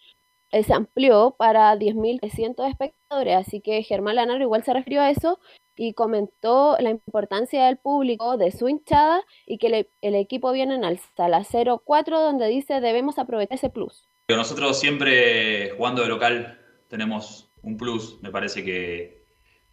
[0.54, 5.40] eh, se amplió para 10.300 espectadores, así que Germán Lanaro igual se refirió a eso
[5.76, 10.86] y comentó la importancia del público, de su hinchada y que el equipo viene en
[10.86, 14.08] alza, la 0-4, donde dice debemos aprovechar ese plus.
[14.30, 19.24] Nosotros siempre jugando de local tenemos un plus, me parece que,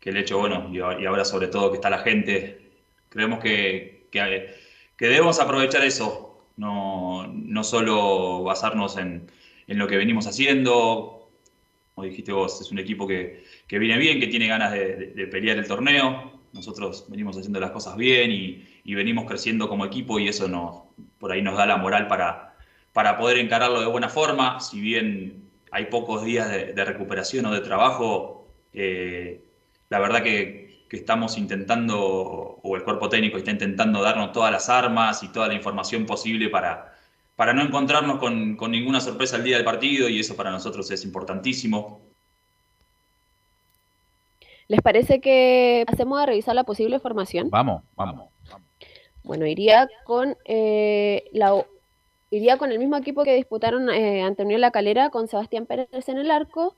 [0.01, 2.73] el hecho, bueno, y ahora sobre todo que está la gente,
[3.11, 4.55] creemos que, que,
[4.97, 9.31] que debemos aprovechar eso, no solo basarnos en,
[9.71, 11.31] en lo que venimos haciendo,
[11.95, 15.69] como dijiste vos, es un equipo que, viene bien, que tiene ganas de, pelear el
[15.69, 20.83] torneo, nosotros venimos haciendo las cosas bien y, venimos creciendo como equipo y eso nos,
[21.21, 22.57] por ahí nos da la moral para,
[22.93, 27.61] para poder encararlo de buena forma, si bien hay pocos días de, recuperación o de
[27.61, 29.45] trabajo, eh,
[29.89, 31.97] la verdad que estamos intentando,
[32.61, 36.49] o el cuerpo técnico está intentando darnos todas las armas y toda la información posible
[36.49, 36.90] para,
[37.41, 40.91] para no encontrarnos con, con ninguna sorpresa el día del partido y eso para nosotros
[40.91, 42.03] es importantísimo.
[44.69, 47.49] ¿Les parece que pasemos a revisar la posible formación?
[47.49, 48.29] Vamos, vamos.
[49.23, 51.65] Bueno, iría con eh, la
[52.31, 56.11] iría con el mismo equipo que disputaron eh, ante Unión La Calera, con Sebastián Pérez
[56.11, 56.77] en el arco,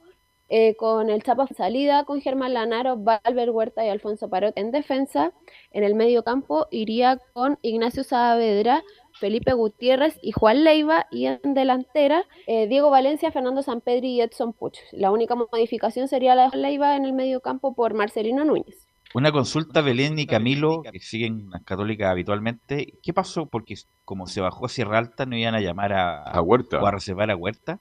[0.49, 5.33] eh, con el Chapa salida, con Germán Lanaro, Valver Huerta y Alfonso Parot en defensa.
[5.73, 8.85] En el medio campo iría con Ignacio Saavedra,
[9.23, 11.07] Felipe Gutiérrez y Juan Leiva.
[11.13, 14.79] Y en delantera, eh, Diego Valencia, Fernando Sampedri y Edson Puch.
[14.91, 18.87] La única modificación sería la de Juan Leiva en el medio campo por Marcelino Núñez.
[19.15, 22.95] Una consulta, Belén y Camilo, que siguen las católicas habitualmente.
[23.03, 23.47] ¿Qué pasó?
[23.47, 26.83] Porque como se bajó a Sierra Alta, no iban a llamar a, A Huerta.
[26.83, 27.79] o a reservar a Huerta.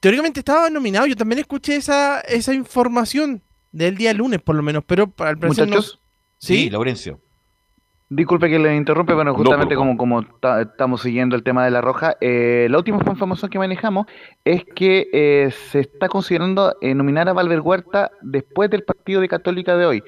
[0.00, 4.82] Teóricamente estaba nominado, yo también escuché esa, esa información del día lunes, por lo menos,
[4.86, 6.00] pero al parecer no- Muchachos.
[6.38, 6.70] ¿Sí?
[6.70, 7.20] Laurencio.
[8.12, 11.80] Disculpe que le interrumpe, pero justamente como, como ta- estamos siguiendo el tema de la
[11.80, 14.06] roja, eh, la última información que manejamos
[14.44, 19.28] es que eh, se está considerando eh, nominar a Valver Huerta después del partido de
[19.28, 20.02] Católica de hoy.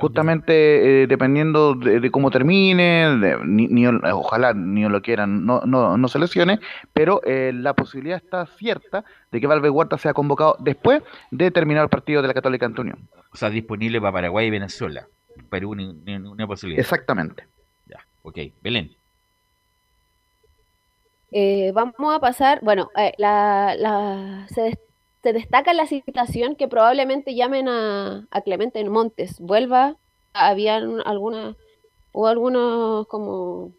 [0.00, 5.60] Justamente eh, dependiendo de, de cómo termine, de- ni, ni- ojalá ni lo quieran, no,
[5.64, 6.58] no, no se lesione,
[6.92, 11.84] pero eh, la posibilidad está cierta de que Valver Huerta sea convocado después de terminar
[11.84, 12.96] el partido de la Católica Antonio.
[13.32, 15.06] O sea, disponible para Paraguay y Venezuela.
[15.50, 16.80] Perú, ni, ni- ni una posibilidad.
[16.80, 17.46] Exactamente.
[17.86, 18.38] Ya, ok.
[18.62, 18.94] Belén.
[21.32, 24.78] Eh, vamos a pasar, bueno, eh, la, la- se, des-
[25.22, 29.40] se destaca la citación que probablemente llamen a, a Clemente Montes.
[29.40, 29.96] Vuelva,
[30.32, 31.56] habían algunas,
[32.12, 33.72] hubo algunos como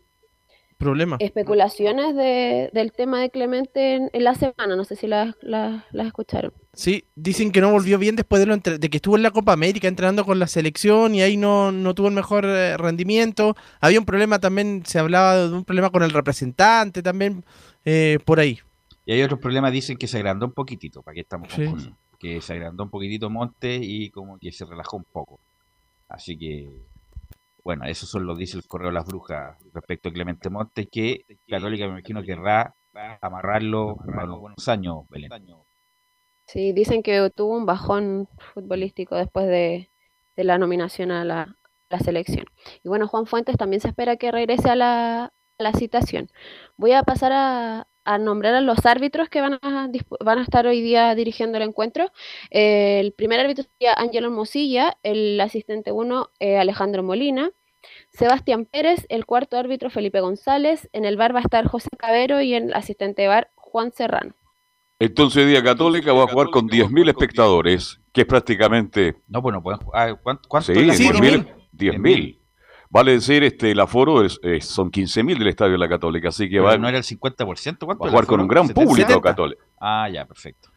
[0.77, 1.15] Problema.
[1.19, 5.83] especulaciones de, del tema de Clemente en, en la semana, no sé si las, las,
[5.93, 6.51] las escucharon.
[6.75, 9.31] Sí, dicen que no volvió bien después de, lo entre- de que estuvo en la
[9.31, 13.55] Copa América entrenando con la selección y ahí no, no tuvo el mejor eh, rendimiento.
[13.79, 17.45] Había un problema también, se hablaba de un problema con el representante también
[17.85, 18.59] eh, por ahí.
[19.05, 21.71] Y hay otros problemas, dicen que se agrandó un poquitito, para que estamos con Sí.
[21.71, 21.93] cosas.
[22.19, 25.39] Que se agrandó un poquitito Montes y como que se relajó un poco.
[26.09, 26.69] Así que,
[27.63, 31.25] bueno, eso son lo dice el correo de las brujas respecto a Clemente Montes, que
[31.47, 32.73] Católica me imagino querrá
[33.21, 35.29] amarrarlo a unos buenos años, Belén.
[36.47, 39.89] Sí, dicen que tuvo un bajón futbolístico después de,
[40.35, 41.57] de la nominación a la,
[41.89, 42.45] la selección.
[42.83, 46.29] Y bueno, Juan Fuentes también se espera que regrese a la, la citación.
[46.77, 49.89] Voy a pasar a, a nombrar a los árbitros que van a,
[50.19, 52.11] van a estar hoy día dirigiendo el encuentro.
[52.51, 56.29] Eh, el primer árbitro sería Ángelo Mosilla, el asistente 1
[56.59, 57.51] Alejandro Molina,
[58.11, 62.41] Sebastián Pérez, el cuarto árbitro Felipe González, en el bar va a estar José Cabero
[62.41, 64.35] y el asistente bar Juan Serrano.
[64.99, 69.17] Entonces Día Católica va a jugar con 10.000 espectadores, que es prácticamente...
[69.27, 70.17] No, pues no pueden jugar.
[70.21, 71.47] ¿Cuánto, cuánto Sí, es la- 10.000.
[71.73, 72.39] 10.000.
[72.89, 76.45] Vale decir, este, el aforo es- es- son 15.000 del Estadio de la Católica, así
[76.45, 78.89] que Pero va, no era el 50%, ¿cuánto va a jugar con un gran 70.
[78.89, 79.61] público Católica.
[79.79, 80.69] Ah, ya, perfecto.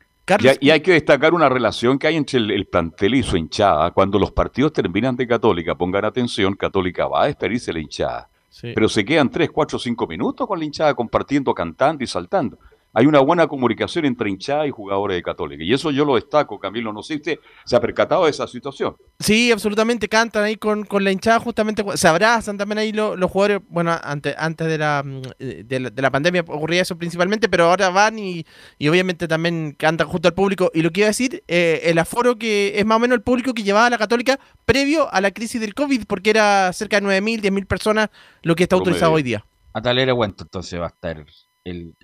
[0.61, 3.37] Y, y hay que destacar una relación que hay entre el, el plantel y su
[3.37, 3.93] hinchada.
[3.93, 8.29] Cuando los partidos terminan de Católica, pongan atención, Católica va a despedirse de la hinchada.
[8.51, 8.73] Sí.
[8.75, 12.59] Pero se quedan 3, 4, 5 minutos con la hinchada compartiendo, cantando y saltando.
[12.95, 15.63] Hay una buena comunicación entre hinchada y jugadores de Católica.
[15.63, 16.93] Y eso yo lo destaco, Camilo.
[16.93, 18.97] No sé si usted se ha percatado de esa situación.
[19.21, 23.31] Sí, absolutamente, cantan ahí con, con la hinchada justamente, se abrazan también ahí lo- los
[23.31, 27.49] jugadores, bueno, antes, antes de, la, mm, de, la, de la pandemia ocurría eso principalmente,
[27.49, 28.45] pero ahora van y,
[28.79, 30.71] y obviamente también cantan junto al público.
[30.75, 33.23] Y lo que iba a decir, eh, el aforo que es más o menos el
[33.23, 37.07] público que llevaba la Católica previo a la crisis del COVID, porque era cerca de
[37.07, 38.09] 9.000, 10.000 personas
[38.43, 39.45] lo que está autorizado hoy día.
[39.73, 41.25] A tal era entonces va a estar
[41.65, 41.95] el,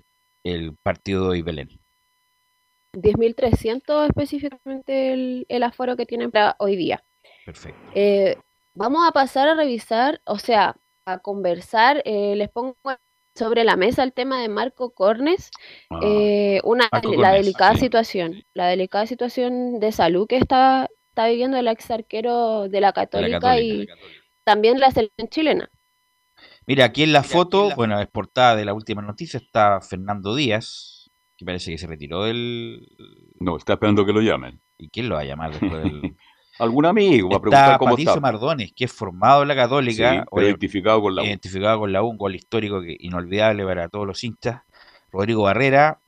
[0.45, 1.69] el partido de hoy, Belén.
[2.93, 7.03] 10.300 específicamente el, el aforo que tienen para hoy día.
[7.45, 7.79] Perfecto.
[7.93, 8.37] Eh,
[8.73, 12.01] vamos a pasar a revisar, o sea, a conversar.
[12.05, 12.75] eh, les pongo
[13.35, 15.51] sobre la mesa el tema de Marco Cornes,
[16.01, 17.79] eh, una, Marco la Cornes, delicada sí.
[17.79, 22.91] situación, la delicada situación de salud que está está viviendo el ex arquero de la
[22.91, 23.93] Católica, Católica.
[23.93, 23.99] y
[24.43, 25.69] también la selección chilena.
[26.67, 31.11] Mira, aquí en la foto, bueno, es portada de la última noticia, está Fernando Díaz,
[31.37, 32.87] que parece que se retiró del...
[33.39, 34.61] No, está esperando que lo llamen.
[34.77, 36.15] ¿Y quién lo va a llamar después del...?
[36.57, 38.21] Algún amigo va a preguntar Está cómo Patricio está.
[38.21, 41.25] Mardones, que es formado en la Sí, Católica, pero oye, identificado con la U.
[41.25, 44.61] identificado con la U, un gol histórico que, inolvidable para todos los hinchas.
[45.11, 45.99] Rodrigo Barrera,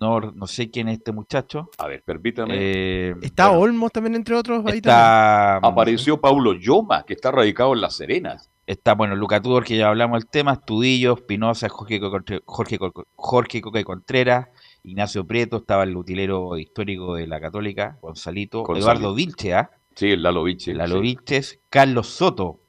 [0.00, 1.70] no, no sé quién es este muchacho.
[1.78, 2.54] A ver, permítame.
[2.56, 4.64] Eh, Está bueno, Olmos también, entre otros.
[4.66, 8.36] Ahí está, Apareció Paulo Yoma, que está radicado en La Serena.
[8.66, 12.00] está, bueno, Luca Tudor, que ya hablamos del tema, Estudillo, Espinosa, Jorge,
[12.44, 12.78] Jorge,
[13.16, 14.48] Jorge Coque Contreras,
[14.84, 18.64] Ignacio Prieto, estaba el utilero histórico de la Católica, Gonzalito.
[18.76, 19.70] Eduardo Vilche, ¿ah?
[19.94, 20.72] Sí, el Lalo Viche.
[20.72, 21.00] Lalo sí.
[21.02, 22.59] Vilches, Carlos Soto,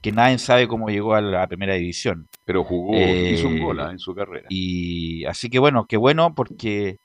[0.00, 2.28] que nadie sabe cómo llegó a la primera división.
[2.44, 4.46] Pero jugó, Eh, hizo un gol ah, en su carrera.
[4.48, 6.98] Y así que bueno, qué bueno porque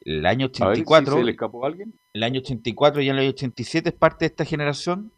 [0.00, 1.94] el año A ver si 84, se le escapó a alguien.
[2.12, 5.12] el año 84 y el año 87 es parte de esta generación.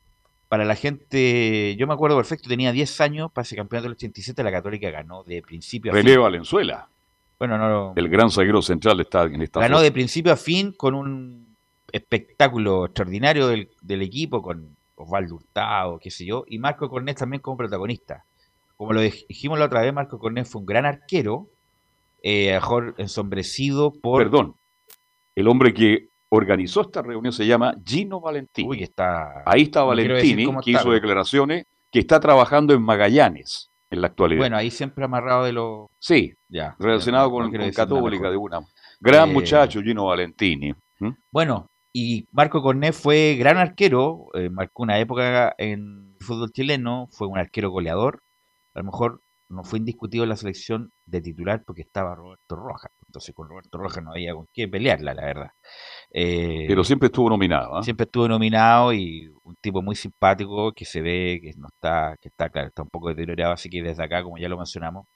[0.49, 4.45] Para la gente, yo me acuerdo perfecto, tenía 10 años, para ese campeonato del 87
[4.45, 6.21] la Católica ganó de principio a René fin.
[6.21, 6.89] Valenzuela,
[7.37, 10.95] Bueno, no, el gran zaguero central está en esta ganó de principio a fin con
[10.95, 11.57] un
[11.91, 17.41] espectáculo extraordinario del, del equipo, con Osvaldo Hurtado, qué sé yo, y Marco Cornet también
[17.41, 18.25] como protagonista.
[18.77, 21.49] Como lo dij- dijimos la otra vez, Marco Cornet fue un gran arquero,
[22.23, 24.23] eh, mejor ensombrecido por...
[24.23, 24.57] Perdón,
[25.35, 28.69] el hombre que organizó esta reunión se llama Gino Valentini.
[28.69, 29.43] Uy, está...
[29.47, 34.41] Ahí está no Valentini, que hizo declaraciones, que está trabajando en Magallanes en la actualidad.
[34.41, 35.87] Bueno, ahí siempre amarrado de los...
[35.99, 36.75] sí, Ya.
[36.79, 38.61] relacionado no con, nada Católica de una.
[39.01, 40.75] Gran Eh, muchacho Gino Valentini.
[40.99, 41.11] ¿Mm?
[41.31, 41.67] Bueno,
[41.99, 47.27] y Marco Cornet fue gran arquero, eh, marcó una época en el fútbol chileno, fue
[47.27, 48.23] un arquero goleador,
[48.75, 52.93] a lo mejor no fue indiscutido en la selección de titular porque estaba Roberto Rojas,
[53.07, 55.51] entonces con Roberto Rojas no había con qué pelearla, la verdad.
[56.11, 57.79] Eh, Pero siempre estuvo nominado.
[57.79, 57.83] ¿ah?
[57.83, 62.29] siempre estuvo nominado y un tipo muy simpático que se ve que no está, que
[62.29, 65.07] está claro, está un poco deteriorado, así que desde acá, como ya lo mencionamos,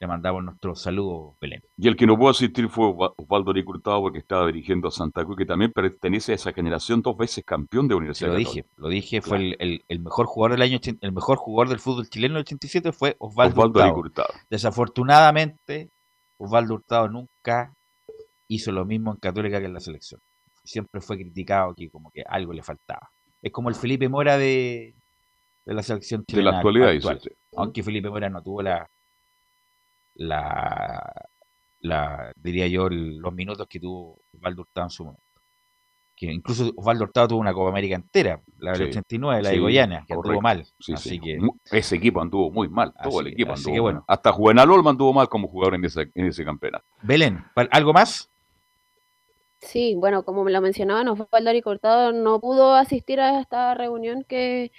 [0.00, 1.62] le mandamos nuestro saludo, Belén.
[1.78, 4.90] Y el que no pudo asistir fue Osva- Osvaldo Arico Hurtado porque estaba dirigiendo a
[4.90, 8.50] Santa Cruz, que también pertenece a esa generación dos veces campeón de Universidad lo Católica.
[8.50, 11.78] dije, lo dije, fue el, el- el mejor jugador del año, el mejor jugador del
[11.78, 14.28] fútbol chileno del 87 fue Osvaldo, Osvaldo Hurtado.
[14.50, 15.90] Desafortunadamente,
[16.38, 17.72] Osvaldo Hurtado nunca
[18.48, 20.20] hizo lo mismo en Católica que en la selección.
[20.64, 23.10] Siempre fue criticado que como que algo le faltaba.
[23.42, 24.94] Es como el Felipe Mora de,
[25.64, 27.16] de la selección De la chilena actualidad, dice actual.
[27.16, 27.32] usted.
[27.56, 28.88] Aunque Felipe Mora no tuvo la,
[30.14, 31.12] la,
[31.80, 35.22] la diría yo, el- los minutos que tuvo Osvaldo Hurtado en su momento.
[36.16, 39.54] Que incluso Osvaldo Hurtado tuvo una Copa América entera, la del Sí, 89, la de
[39.56, 40.42] sí, Goiânia, que anduvo correcto.
[40.42, 40.64] mal.
[40.78, 41.20] Sí, así sí.
[41.20, 41.38] que
[41.76, 44.02] Ese equipo anduvo muy mal, todo el equipo así anduvo que mal.
[44.06, 46.84] Hasta Juvenal Olma anduvo mal como jugador en ese, en ese campeonato.
[47.02, 48.30] Belén, ¿pal- ¿algo más?
[49.60, 54.22] Sí, bueno, como me lo mencionaban, Osvaldo Ari Cortado no pudo asistir a esta reunión
[54.28, 54.72] que,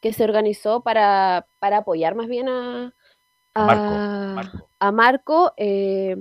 [0.00, 2.94] que se organizó para, para apoyar más bien a,
[3.60, 4.68] A Marco, a- Marco.
[4.78, 6.16] a Marco, eh,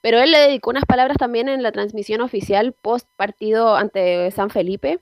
[0.00, 4.50] pero él le dedicó unas palabras también en la transmisión oficial post partido ante San
[4.50, 5.00] Felipe.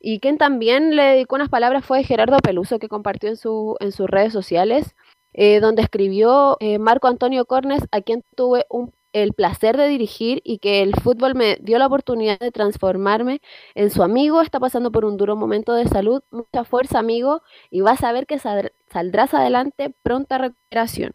[0.00, 3.92] Y quien también le dedicó unas palabras fue Gerardo Peluso, que compartió en, su, en
[3.92, 4.94] sus redes sociales,
[5.32, 10.42] eh, donde escribió eh, Marco Antonio Cornes, a quien tuve un- el placer de dirigir
[10.44, 13.40] y que el fútbol me dio la oportunidad de transformarme
[13.74, 14.42] en su amigo.
[14.42, 16.22] Está pasando por un duro momento de salud.
[16.30, 19.94] Mucha fuerza, amigo, y vas a ver que saldr- saldrás adelante.
[20.02, 21.12] Pronta recuperación.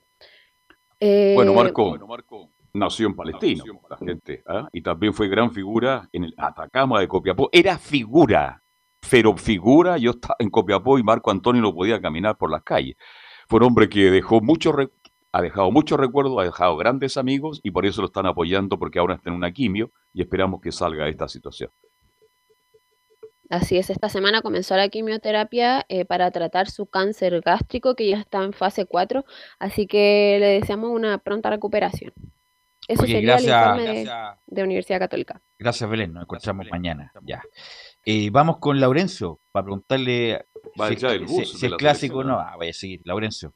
[1.04, 1.97] Eh, Bueno, Marco,
[2.74, 4.68] nació en Palestina, la gente, ¿ah?
[4.72, 7.49] y también fue gran figura en el Atacama de Copiapó.
[7.52, 8.62] Era figura,
[9.10, 9.97] pero figura.
[9.97, 12.95] Yo estaba en Copiapó y Marco Antonio no podía caminar por las calles.
[13.49, 14.76] Fue un hombre que dejó mucho,
[15.32, 18.99] ha dejado muchos recuerdos, ha dejado grandes amigos y por eso lo están apoyando porque
[18.99, 21.72] ahora está en una quimio y esperamos que salga de esta situación.
[23.52, 28.18] Así es, esta semana comenzó la quimioterapia eh, para tratar su cáncer gástrico que ya
[28.18, 29.26] está en fase 4,
[29.60, 32.14] así que le deseamos una pronta recuperación.
[32.88, 34.39] Eso Oye, sería gracias- el informe de, gracias.
[34.47, 35.41] de Universidad Católica.
[35.60, 36.14] Gracias, Belén.
[36.14, 37.12] Nos encontramos mañana.
[37.24, 37.41] Ya.
[38.06, 40.45] Eh, vamos con Laurencio para preguntarle
[40.80, 42.39] Va si, ya el bus si es clásico o no.
[42.39, 43.02] Ah, voy a seguir.
[43.04, 43.54] Laurencio.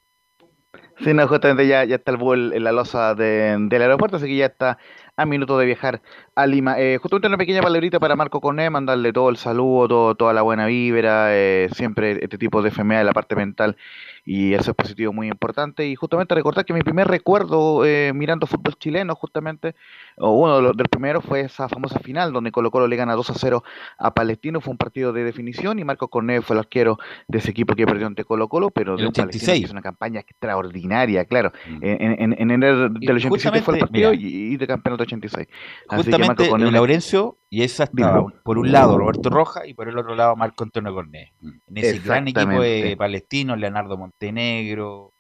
[1.04, 4.28] Sí, no, justamente ya, ya está el vuelo en la losa de- del aeropuerto, así
[4.28, 4.78] que ya está
[5.18, 6.02] a minuto de viajar
[6.36, 6.80] a Lima.
[6.80, 10.42] Eh, justamente una pequeña palabrita para Marco Corné, mandarle todo el saludo, todo, toda la
[10.42, 13.78] buena vibra, eh, siempre este tipo de enfermedad de la parte mental
[14.26, 15.88] y eso es positivo muy importante.
[15.88, 19.76] Y justamente recordar que mi primer recuerdo eh, mirando fútbol chileno, justamente,
[20.18, 23.14] o uno de los del primero fue esa famosa final donde Colo Colo le gana
[23.14, 23.64] 2 a 0
[24.00, 26.98] a Palestino, fue un partido de definición y Marco Corné fue el arquero
[27.28, 29.64] de ese equipo que perdió ante Colo Colo, pero El de un Palestino que 86.
[29.64, 31.52] hizo una campaña extraordinaria, claro.
[31.70, 31.80] Mm.
[31.84, 34.22] En, en, en enero del 87 fue el partido mira.
[34.22, 35.48] y, y de campeonato 186.
[35.48, 39.66] Así que Justamente Marco Cornet- Laurencio, y esa estaba un- por un lado Roberto Roja
[39.68, 41.30] y por el otro lado Marco Antonio Cornet.
[41.42, 45.14] En ese gran equipo de palestinos, Leonardo Montenegro,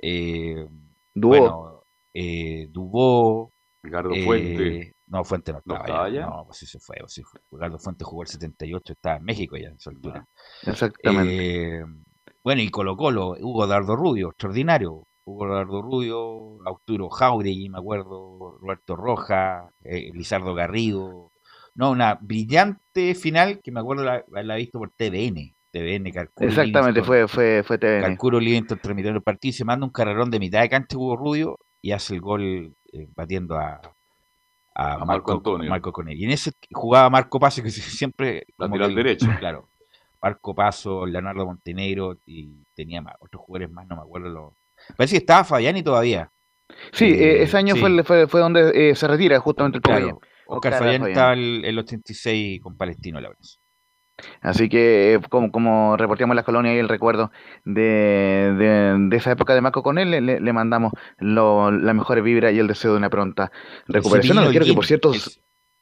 [0.00, 0.66] eh,
[1.14, 1.28] Dubó.
[1.28, 3.52] bueno, eh, Dubó,
[3.82, 4.92] Ricardo eh, Fuente.
[5.06, 6.26] No, Fuente no ¿No estaba, estaba ya.
[6.26, 6.96] No, pues sí se fue.
[6.98, 7.40] pues sí fue.
[7.52, 10.26] Ricardo Fuente jugó el 78, estaba en México ya en esa altura.
[10.66, 11.76] Exactamente.
[11.80, 11.84] Eh,
[12.42, 15.04] bueno, y Colo Colo, Hugo Dardo Rubio, extraordinario.
[15.24, 21.32] Hugo Dardo Rubio, Arturo Jauregui, me acuerdo, Roberto Roja, eh, Lizardo Garrido.
[21.74, 25.54] No, una brillante final que me acuerdo la, la he visto por TVN.
[25.72, 27.04] TVN, Carcuro Exactamente, Livingston.
[27.04, 28.02] fue, fue, fue TVN.
[28.02, 31.16] Calcuro Livingston transmitiendo el partido y se manda un carrerón de mitad de cancha Hugo
[31.16, 33.80] Rubio y hace el gol eh, batiendo a,
[34.74, 35.70] a, Marco Marco, Antonio.
[35.70, 36.16] Marco Conel.
[36.16, 38.46] Y en ese jugaba Marco Paso, que siempre.
[38.56, 39.26] Lateral derecho.
[39.38, 39.68] Claro.
[40.22, 44.28] Marco Paso, Leonardo Montenegro y tenía más, otros jugadores más, no me acuerdo.
[44.28, 44.52] Los...
[44.96, 46.30] Parece que estaba Fabiani todavía.
[46.92, 47.80] Sí, eh, ese año sí.
[47.80, 50.08] fue, el- fue, fue donde eh, se retira justamente el Claro.
[50.14, 50.30] Popeye.
[50.46, 53.42] Oscar Oscar Fabiani estaba el, el 86 con Palestino, la verdad.
[54.42, 57.32] Así que, eh, como, como reportamos en la colonia y el recuerdo
[57.64, 62.22] de, de, de esa época de Marco con él, le, le- mandamos lo, la mejor
[62.22, 63.50] vibra y el deseo de una pronta
[63.88, 64.36] recuperación.
[64.36, 65.20] Cepillino Quiero que, por cierto, el-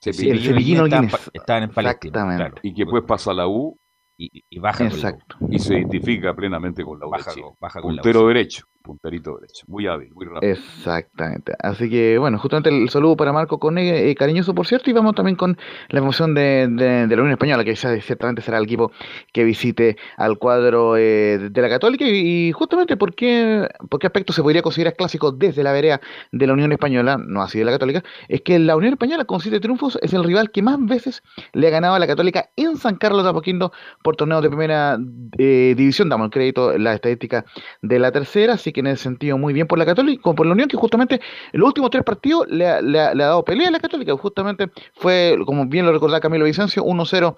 [0.04, 1.90] el Cepillino estaban en Palestina,
[2.20, 2.36] Exactamente.
[2.44, 2.54] claro.
[2.62, 3.76] Y que después pasa a la U
[4.16, 4.96] Y, y baja con la U.
[4.96, 5.36] Exacto.
[5.50, 7.10] y se identifica plenamente con la U.
[7.10, 9.64] de Baja, con- baja con la U, Puntero derecho, punterito derecho.
[9.68, 10.52] Muy hábil, muy rápido.
[10.52, 11.54] Exactamente.
[11.60, 15.14] Así que, bueno, justamente el saludo para Marco Cone, eh, cariñoso por cierto, y vamos
[15.14, 15.56] también con
[15.88, 18.92] la emoción de, de- la Unión Española, que ciertamente será el equipo
[19.32, 22.04] que visite al cuadro eh, de la Católica.
[22.06, 26.00] Y, y justamente, ¿por qué, ¿por qué aspecto se podría considerar clásico desde la vereda
[26.32, 28.02] de la Unión Española, no así de la Católica?
[28.28, 31.22] Es que la Unión Española, con siete triunfos, es el rival que más veces
[31.52, 33.72] le ha ganado a la Católica en San Carlos de Apoquindo
[34.02, 34.98] por torneos de primera
[35.38, 36.08] eh, división.
[36.08, 37.44] Damos el crédito, la estadística
[37.82, 40.52] de la tercera, así que en ese sentido muy bien por la Católica, por la
[40.52, 41.16] Unión, que justamente
[41.52, 43.80] en los últimos tres partidos le ha, le ha- le ha dado pelea a la
[43.80, 47.36] Católica, justamente fue, como bien lo recordaba Camilo Vicencio, 1-0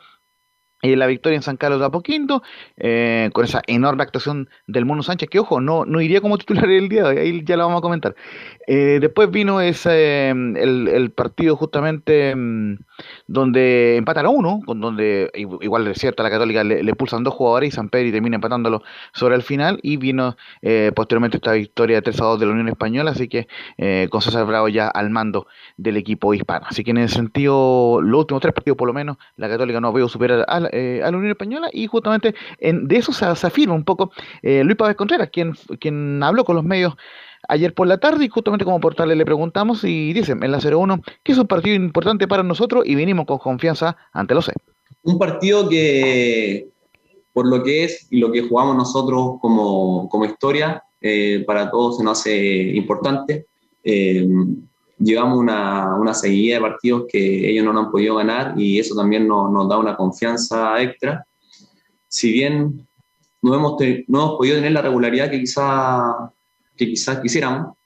[0.82, 2.43] eh, la victoria en San Carlos de Apoquindo,
[2.76, 6.68] eh, con esa enorme actuación del Mono Sánchez, que ojo, no, no iría como titular
[6.70, 8.14] el día de hoy, ahí ya lo vamos a comentar.
[8.66, 12.76] Eh, después vino ese, mm, el, el partido justamente mm,
[13.26, 17.24] donde empatan a uno, con donde igu- igual es cierto a la Católica le, pulsan
[17.24, 18.82] dos jugadores y San Pedro y termina empatándolo
[19.12, 22.68] sobre el final y vino eh, posteriormente esta victoria 3 a 2 de la Unión
[22.68, 26.66] Española, así que eh, con César Bravo ya al mando del equipo hispano.
[26.68, 29.90] Así que en ese sentido, los últimos tres partidos por lo menos, la Católica no
[29.92, 33.34] podido superar a la, eh, a la Unión Española y justamente en, de eso se,
[33.36, 36.95] se afirma un poco eh, Luis Pávez Contreras, quien, quien habló con los medios
[37.49, 41.01] ayer por la tarde y justamente como portales le preguntamos y dicen en la 01
[41.22, 44.53] que es un partido importante para nosotros y venimos con confianza ante los C.
[45.03, 46.68] un partido que,
[47.32, 51.99] por lo que es y lo que jugamos nosotros como, como historia, eh, para todos
[51.99, 52.36] se nos hace
[52.74, 53.47] importante.
[53.82, 54.26] Eh,
[54.99, 59.28] llevamos una, una seguidilla de partidos que ellos no han podido ganar y eso también
[59.28, 61.26] nos, nos da una confianza extra.
[62.09, 62.86] Si bien
[63.42, 63.76] no hemos,
[64.09, 66.32] no hemos podido tener la regularidad que, quizá,
[66.77, 67.77] que quizás quisiéramos,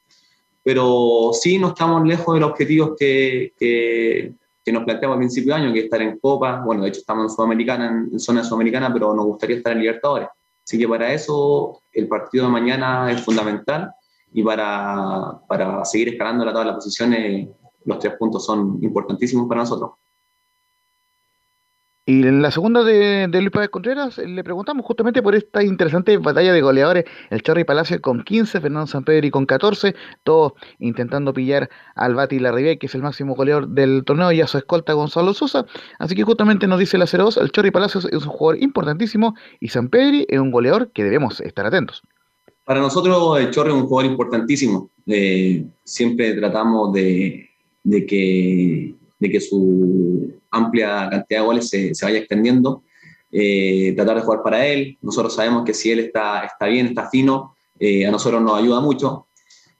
[0.62, 4.32] pero sí no estamos lejos de los objetivos que, que,
[4.64, 7.01] que nos planteamos al principio de año, que es estar en Copa, bueno, de hecho
[7.01, 10.28] estamos en Sudamericana, en, en zona sudamericana, pero nos gustaría estar en Libertadores.
[10.64, 13.91] Así que para eso el partido de mañana es fundamental
[14.32, 17.49] y para, para seguir escalando la tabla de posiciones
[17.89, 19.93] los tres puntos son importantísimos para nosotros.
[22.09, 26.16] Y en la segunda de, Luis Pávez Contreras eh, le preguntamos justamente por esta interesante
[26.16, 31.68] batalla de goleadores, el Chorri Palacio con 15, Fernando Sanpedri con 14, todos intentando pillar
[31.94, 35.34] al Bati Larribey, que es el máximo goleador del torneo, y a su escolta Gonzalo
[35.34, 35.66] Sosa.
[35.98, 39.68] Así que justamente nos dice la 02, el Chorri Palacios es un jugador importantísimo y
[39.68, 42.02] Sanpedri es un goleador que debemos estar atentos.
[42.64, 44.88] Para nosotros el Chorri es un jugador importantísimo.
[45.06, 47.50] Eh, siempre tratamos de,
[47.82, 52.82] de que, de que su amplia cantidad de goles se, se vaya extendiendo.
[53.30, 54.99] Eh, tratar de jugar para él.
[55.03, 58.80] Nosotros sabemos que si él está, está bien, está fino, eh, a nosotros nos ayuda
[58.80, 59.26] mucho.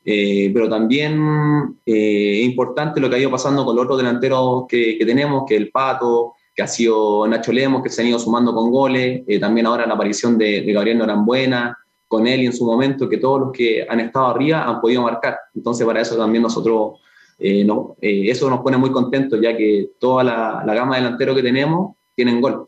[0.05, 4.65] Eh, pero también eh, es importante lo que ha ido pasando con los otros delanteros
[4.67, 8.19] que, que tenemos, que el Pato, que ha sido Nacho Lemos, que se han ido
[8.19, 12.47] sumando con goles, eh, también ahora la aparición de, de Gabriel Norambuena, con él y
[12.47, 15.39] en su momento, que todos los que han estado arriba han podido marcar.
[15.55, 17.01] Entonces, para eso también nosotros,
[17.39, 21.03] eh, no, eh, eso nos pone muy contentos, ya que toda la, la gama de
[21.03, 22.67] delanteros que tenemos tienen gol.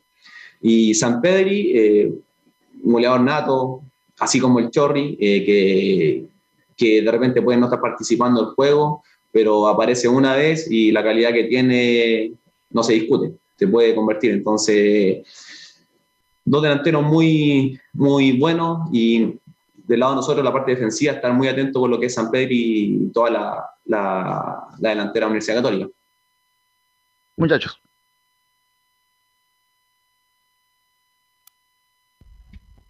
[0.62, 2.12] Y San Pedri, eh,
[2.82, 3.82] goleador nato,
[4.18, 6.24] así como el Chorri, eh, que,
[6.76, 9.02] que de repente puede no estar participando del juego,
[9.32, 12.32] pero aparece una vez y la calidad que tiene
[12.70, 14.32] no se discute, se puede convertir.
[14.32, 15.26] Entonces,
[16.44, 19.34] dos delanteros muy, muy buenos y
[19.90, 22.30] del lado de nosotros, la parte defensiva, estar muy atento con lo que es San
[22.30, 25.88] Pedro y toda la, la, la delantera Universidad Católica.
[27.36, 27.80] Muchachos.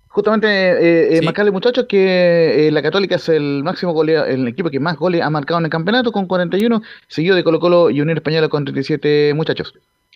[0.08, 4.68] Justamente, eh, eh, marcarle muchachos que eh, la Católica es el máximo goleador, el equipo
[4.68, 8.02] que más goles ha marcado en el campeonato con 41, seguido de Colo Colo y
[8.02, 9.72] Unión Española con 37 muchachos.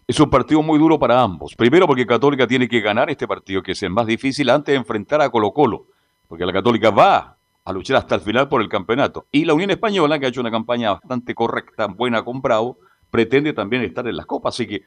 [0.06, 1.54] Es un partido muy duro para ambos.
[1.54, 4.76] Primero porque Católica tiene que ganar este partido, que es el más difícil, antes de
[4.76, 5.86] enfrentar a Colo Colo.
[6.34, 9.28] Porque la Católica va a luchar hasta el final por el campeonato.
[9.30, 12.76] Y la Unión Española, que ha hecho una campaña bastante correcta, buena con Bravo,
[13.08, 14.56] pretende también estar en las copas.
[14.56, 14.82] Así que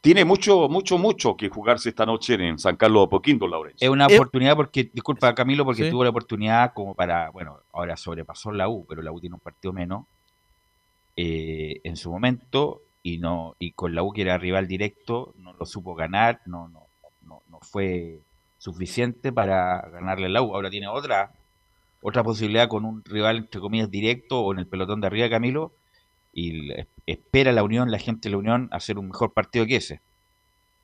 [0.00, 3.84] tiene mucho, mucho, mucho que jugarse esta noche en San Carlos de Apoquindo, Laurencio.
[3.86, 5.90] Es una Eh, oportunidad porque, disculpa Camilo, porque Sí.
[5.90, 9.40] tuvo la oportunidad como para, bueno, ahora sobrepasó la U, pero la U tiene un
[9.40, 10.06] partido menos
[11.14, 15.52] eh, en su momento y no y con la U que era rival directo no
[15.52, 16.86] lo supo ganar, no, no,
[17.20, 18.20] no, no fue
[18.66, 20.54] suficiente para ganarle a la U.
[20.54, 21.32] Ahora tiene otra
[22.02, 25.72] otra posibilidad con un rival entre comillas directo o en el pelotón de arriba, Camilo,
[26.32, 26.70] y
[27.06, 30.00] espera la Unión, la gente de la Unión hacer un mejor partido que ese.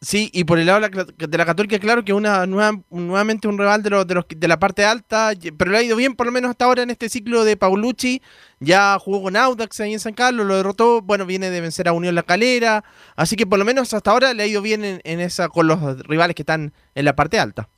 [0.01, 3.85] Sí, y por el lado de la, Católica, claro que una nueva, nuevamente un rival
[3.85, 6.51] de, de, los, de la parte alta, pero le ha ido bien por lo menos
[6.51, 8.21] hasta ahora en este ciclo de Paulucci.
[8.59, 11.93] Ya jugó con Audax ahí en San Carlos, lo derrotó, bueno, viene de vencer a
[11.93, 12.83] Unión La Calera,
[13.15, 15.69] así que por lo menos hasta ahora le ha ido bien en, en esa con
[15.69, 17.69] los rivales que están en la parte alta.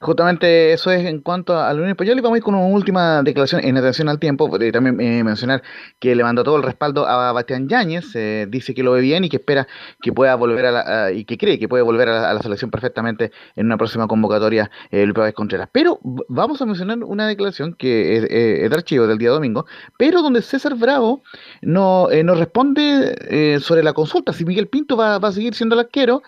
[0.00, 2.66] Justamente eso es en cuanto a la Unión Española y vamos a ir con una
[2.66, 4.48] última declaración en atención al tiempo.
[4.60, 5.62] eh, también eh, mencionar
[5.98, 9.24] que le mandó todo el respaldo a Bastián Yáñez, eh, dice que lo ve bien
[9.24, 9.66] y que espera
[10.02, 13.32] que pueda volver a la, y que cree que puede volver a la, selección perfectamente
[13.56, 15.68] en una próxima convocatoria eh, Luis Contreras.
[15.72, 19.66] Pero vamos a mencionar una declaración que es, eh, es de archivo del día domingo,
[19.96, 21.22] pero donde César Bravo
[21.62, 25.74] no, eh, nos responde sobre la consulta si Miguel Pinto va, va a seguir siendo
[25.74, 26.22] el arquero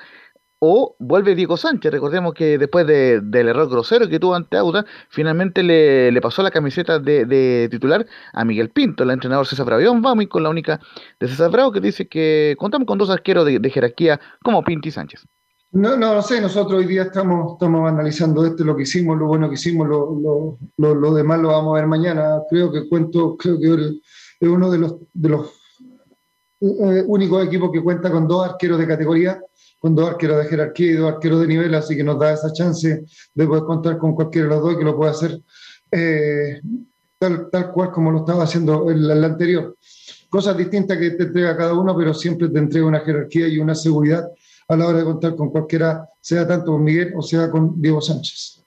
[0.61, 1.93] o vuelve Diego Sánchez.
[1.93, 6.43] Recordemos que después de- del error grosero que tuvo ante Auda, finalmente le, le pasó
[6.43, 9.83] la camiseta de, de titular a Miguel Pinto, el entrenador César Bravo.
[9.83, 10.81] Vamos a ir con la única
[11.21, 14.93] de César Bravo que dice que contamos con dos arqueros de, jerarquía como Pinto y
[14.93, 15.27] Sánchez.
[15.71, 19.27] No, no lo sé, nosotros hoy día estamos, estamos analizando esto, lo que hicimos, lo
[19.27, 22.39] bueno que hicimos, lo, lo, lo, lo demás lo vamos a ver mañana.
[22.49, 23.99] Creo que cuento, creo que
[24.41, 25.58] es uno de los, de los
[26.61, 29.41] eh, únicos equipos que cuenta con dos arqueros de categoría,
[29.79, 32.53] con dos arqueros de jerarquía y dos arqueros de nivel, así que nos da esa
[32.53, 33.05] chance
[33.35, 35.41] de poder contar con cualquiera de los dos que lo pueda hacer
[35.91, 36.61] eh,
[37.19, 39.77] tal, tal cual como lo estaba haciendo el, el anterior.
[40.29, 43.75] Cosas distintas que te entrega cada uno, pero siempre te entrega una jerarquía y una
[43.75, 44.29] seguridad
[44.69, 48.01] a la hora de contar con cualquiera, sea tanto con Miguel o sea con Diego
[48.01, 48.58] Sánchez.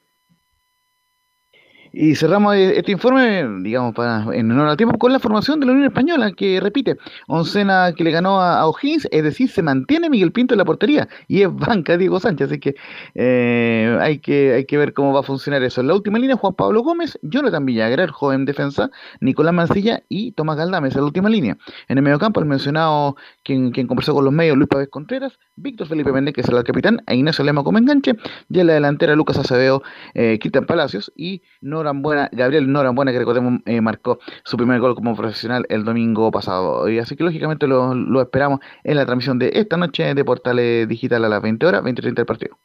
[1.93, 5.65] Y cerramos eh, este informe, digamos, para, en honor al tiempo, con la formación de
[5.65, 10.09] la Unión Española, que repite, oncena que le ganó a, O'Higgins, es decir, se mantiene
[10.09, 12.75] Miguel Pinto en la portería, y es banca Diego Sánchez, así que
[13.15, 15.81] eh, hay que hay que ver cómo va a funcionar eso.
[15.81, 18.89] En la última línea, Juan Pablo Gómez, Jonathan Villagra, el joven defensa,
[19.19, 21.57] Nicolás Mancilla y Tomás Galdames, en la última línea.
[21.89, 25.87] En el mediocampo, el mencionado, quien, quien conversó con los medios, Luis Pávez Contreras, Víctor
[25.87, 28.15] Felipe Méndez, que es el capitán, e Ignacio Lema como enganche,
[28.49, 29.83] y en la delantera, Lucas Acevedo,
[30.13, 31.41] eh, Cristian Palacios y
[31.83, 36.87] Norambuena, Gabriel Norambuena, que recordemos eh, marcó su primer gol como profesional el domingo pasado.
[36.89, 40.87] Y así que lógicamente lo, lo esperamos en la transmisión de esta noche de Portales
[40.87, 42.57] Digital a las 20 horas, 20.30 del partido.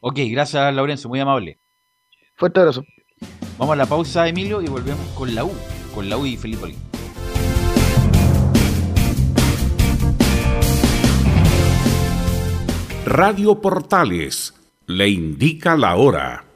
[0.00, 1.58] Ok, gracias Laurencio, muy amable.
[2.36, 2.84] Fuerte abrazo.
[3.58, 5.52] Vamos a la pausa, Emilio, y volvemos con la U,
[5.94, 6.76] con la U y Felipe Olín.
[13.04, 14.54] Radio Portales
[14.86, 16.51] le indica la hora.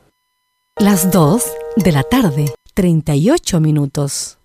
[0.79, 1.43] Las 2
[1.77, 4.37] de la tarde, 38 minutos.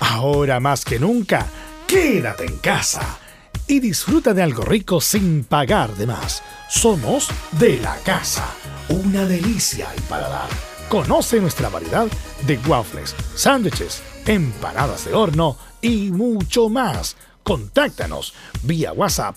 [0.00, 1.46] Ahora más que nunca,
[1.86, 3.18] quédate en casa
[3.66, 6.42] y disfruta de algo rico sin pagar de más.
[6.70, 7.28] Somos
[7.60, 8.46] de la casa,
[8.88, 10.48] una delicia al paladar.
[10.88, 12.06] Conoce nuestra variedad
[12.46, 17.14] de waffles, sándwiches, empanadas de horno y mucho más.
[17.42, 18.32] Contáctanos
[18.62, 19.36] vía WhatsApp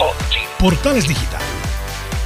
[0.00, 0.46] Todo Chile.
[0.58, 1.42] Portales Digital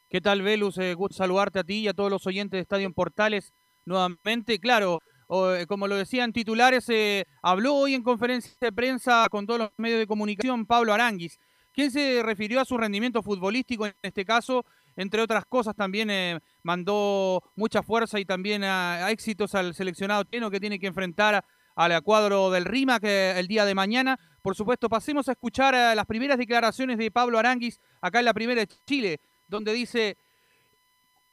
[0.09, 0.77] ¿Qué tal, Velus?
[0.77, 3.53] Eh, gusto saludarte a ti y a todos los oyentes de Estadio en Portales
[3.85, 4.59] nuevamente.
[4.59, 4.99] Claro,
[5.29, 9.69] eh, como lo decían titulares, eh, habló hoy en conferencia de prensa con todos los
[9.77, 11.39] medios de comunicación Pablo Aranguis,
[11.73, 14.65] quien se refirió a su rendimiento futbolístico en este caso,
[14.97, 20.25] entre otras cosas también eh, mandó mucha fuerza y también a, a éxitos al seleccionado
[20.25, 21.45] chileno que tiene que enfrentar a-
[21.76, 24.19] al cuadro del RIMA que el día de mañana.
[24.41, 28.34] Por supuesto, pasemos a escuchar eh, las primeras declaraciones de Pablo Aranguis acá en la
[28.34, 30.18] primera de Chile, donde dice,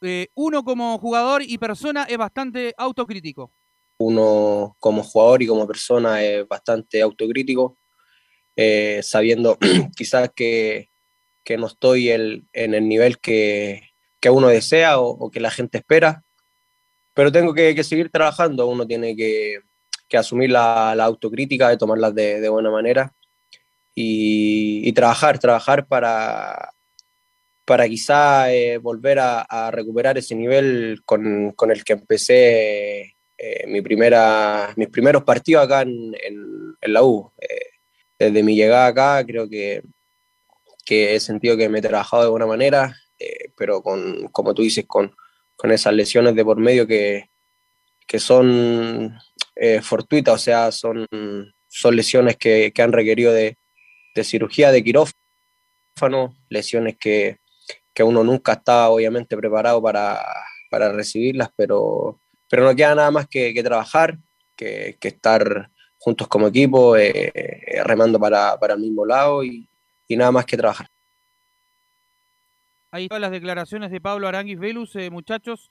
[0.03, 3.51] eh, uno como jugador y persona es bastante autocrítico.
[4.01, 7.77] uno como jugador y como persona es bastante autocrítico,
[8.55, 9.59] eh, sabiendo
[9.97, 10.91] quizás que,
[11.43, 13.91] que no estoy el- en el nivel que,
[14.21, 16.23] que uno desea o, o que la gente espera,
[17.15, 19.63] pero tengo que, que seguir trabajando, uno tiene que,
[20.09, 23.13] que asumir la, la autocrítica, de tomarlas de, de buena manera
[23.95, 26.73] y, y trabajar, trabajar para,
[27.65, 33.67] para quizá eh, volver a, a recuperar ese nivel con, con el que empecé eh,
[33.67, 37.31] mi primera, mis primeros partidos acá en, en- en la U.
[37.41, 37.59] Eh,
[38.19, 39.83] desde mi llegada acá creo que,
[40.85, 44.63] que he sentido que me he trabajado de buena manera, eh, pero con, como tú
[44.63, 45.15] dices, con,
[45.57, 47.31] con esas lesiones de por medio que,
[48.07, 49.19] que son
[49.61, 51.07] eh, fortuitas, o sea, son,
[51.67, 53.59] son lesiones que, que han requerido de,
[54.15, 57.39] de cirugía de quirófano, lesiones que,
[57.93, 60.25] que uno nunca está obviamente preparado para,
[60.71, 64.19] para recibirlas, pero, pero no queda nada más que, trabajar,
[64.55, 69.69] que, que estar juntos como equipo, eh, eh, remando para, para el mismo lado y,
[70.07, 70.87] y nada más que trabajar.
[72.91, 75.71] Ahí están las declaraciones de Pablo Aranguis Velus, muchachos,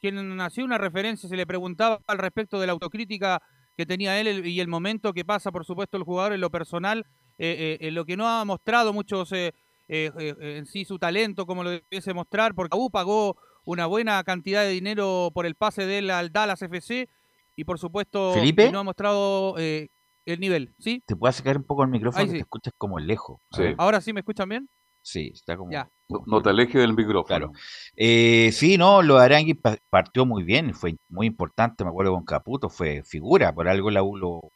[0.00, 3.40] quien hacía una referencia, se le preguntaba al respecto de la autocrítica
[3.76, 6.50] que tenía él el- y el momento que pasa, por supuesto, el jugador en lo
[6.50, 7.04] personal,
[7.38, 9.52] eh, eh, en lo que no ha mostrado muchos eh,
[9.88, 14.22] eh, eh, en sí su talento como lo debiese mostrar, porque U pagó una buena
[14.24, 17.08] cantidad de dinero por el pase de él al Dallas FC
[17.54, 18.70] y, por supuesto, ¿Felipe?
[18.72, 19.88] no ha mostrado eh,
[20.24, 21.02] el nivel, ¿sí?
[21.06, 22.24] ¿Te puedes acercar un poco al micrófono?
[22.24, 22.36] Que sí.
[22.36, 23.40] Te escuchas como lejos.
[23.52, 23.62] Sí.
[23.78, 24.68] ¿Ahora sí me escuchan bien?
[25.02, 25.70] Sí, está como...
[25.70, 25.88] Ya.
[26.08, 27.24] No, te alejes del micrófono.
[27.26, 27.52] Claro.
[27.96, 32.12] Eh, sí, no, lo de Arangui pa- partió muy bien, fue muy importante, me acuerdo
[32.12, 34.52] con Caputo, fue figura, por algo la U lo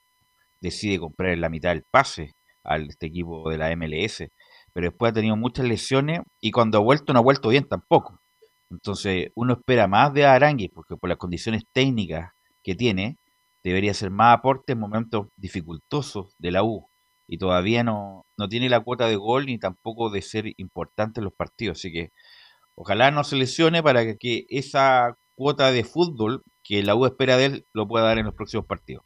[0.61, 2.33] decide comprar en la mitad del pase
[2.65, 4.31] al este equipo de la MLS,
[4.75, 8.21] pero después ha tenido muchas lesiones y cuando ha vuelto no ha vuelto bien tampoco.
[8.71, 12.33] Entonces, uno espera más de Aranguis, porque por las condiciones técnicas
[12.65, 13.19] que tiene,
[13.65, 16.90] debería ser más aporte en momentos dificultosos de la U.
[17.33, 21.25] Y todavía no, no tiene la cuota de gol ni tampoco de ser importante en
[21.25, 21.79] los partidos.
[21.79, 22.11] Así que
[22.75, 27.37] ojalá no se lesione para que, que esa cuota de fútbol que la U espera
[27.37, 29.05] de él lo pueda dar en los próximos partidos.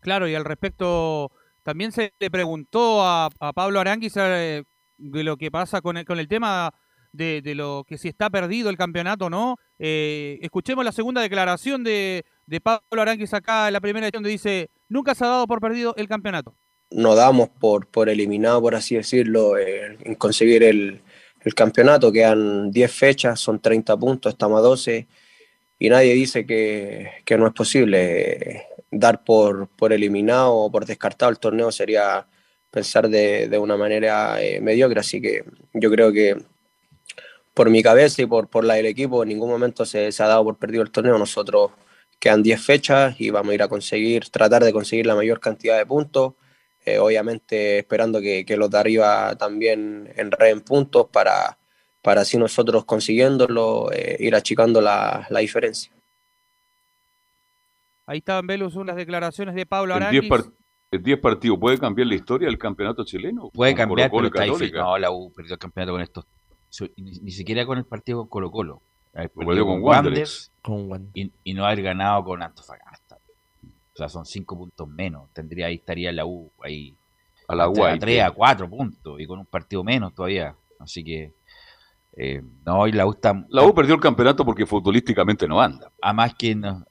[0.00, 1.30] Claro, y al respecto,
[1.62, 4.64] también se le preguntó a, a Pablo Aranguis eh,
[4.96, 6.74] de lo que pasa con el, con el tema
[7.12, 9.56] de, lo que si está perdido el campeonato o no.
[9.78, 14.32] Eh, escuchemos la segunda declaración de, de Pablo Aranguis acá en la primera edición, donde
[14.32, 16.56] dice, nunca se ha dado por perdido el campeonato.
[16.90, 21.02] No damos por, por eliminado, por así decirlo, eh, en conseguir el,
[21.40, 22.12] el campeonato.
[22.12, 25.06] Quedan 10 fechas, son 30 puntos, estamos a 12
[25.78, 28.66] y nadie dice que, que no es posible.
[28.90, 32.26] Dar por, por eliminado o por descartado el torneo sería
[32.70, 35.44] pensar de, de una manera eh, mediocre, así que
[35.74, 36.36] yo creo que
[37.54, 40.28] por mi cabeza y por, por la del equipo en ningún momento se, se ha
[40.28, 41.18] dado por perdido el torneo.
[41.18, 41.72] Nosotros
[42.18, 45.76] quedan 10 fechas y vamos a ir a conseguir, tratar de conseguir la mayor cantidad
[45.76, 46.34] de puntos,
[46.94, 51.58] eh, obviamente esperando que, que, los de arriba también enreden puntos para,
[52.02, 55.92] para así nosotros consiguiéndolo, eh, ir achicando la, la diferencia.
[58.06, 60.22] Ahí estaban Velus unas declaraciones de Pablo Aranguis.
[60.22, 60.52] 10 par-
[60.90, 63.50] en 10 partidos, ¿puede cambiar la historia del campeonato chileno?
[63.50, 64.72] Puede Con cambiar, Colo-Colo pero está difícil.
[64.74, 64.90] Católica.
[64.90, 66.24] No, la U perdió el campeonato con estos.
[66.70, 68.82] su- Ni, ni siquiera con el partido con Colo Colo.
[69.12, 70.52] Haber Lo perdido perdió con con Wanderers.
[70.66, 73.07] Wanderers y, y no haber ganado con Antofagasta.
[73.98, 75.28] Sea, son cinco puntos menos.
[75.32, 76.94] Tendría ahí estaría la U ahí
[77.48, 77.98] A la entre guay.
[77.98, 80.54] 3 a 4 puntos y con un partido menos todavía.
[80.78, 81.32] Así que
[82.16, 85.90] eh, no, y la U está La U perdió el campeonato porque futbolísticamente no anda.
[86.00, 86.84] Además que no-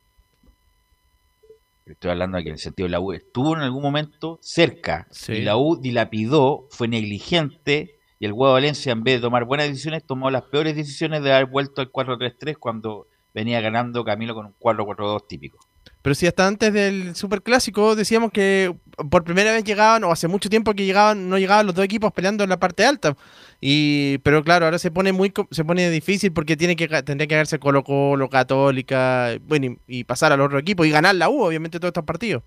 [1.86, 3.14] Estoy hablando aquí en el sentido de la U.
[3.14, 5.08] Estuvo en algún momento cerca.
[5.10, 5.34] Sí.
[5.34, 7.96] Y la U dilapidó, fue negligente.
[8.20, 11.32] Y el Huevo Valencia, en vez de tomar buenas decisiones, tomó las peores decisiones de
[11.32, 15.60] haber vuelto al 4-3-3 cuando venía ganando Camilo con un 4-4-2 típico.
[16.08, 18.74] Pero si hasta antes del Superclásico decíamos que
[19.12, 22.14] por primera vez llegaban, o hace mucho tiempo que llegaban, no llegaban los dos equipos
[22.14, 23.18] peleando en la parte alta.
[23.60, 27.36] Y, pero claro, ahora se pone muy se pone difícil porque tiene que tendría que
[27.36, 31.44] hacerse Colo Colo, Católica, bueno, y, y pasar al otro equipo y ganar la U,
[31.44, 32.42] obviamente, todos estos partidos.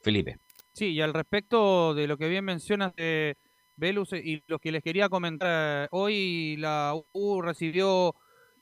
[0.00, 0.38] Felipe.
[0.74, 3.36] Sí, y al respecto de lo que bien mencionas de
[3.74, 8.14] Velus eh, y lo que les quería comentar, eh, hoy la U recibió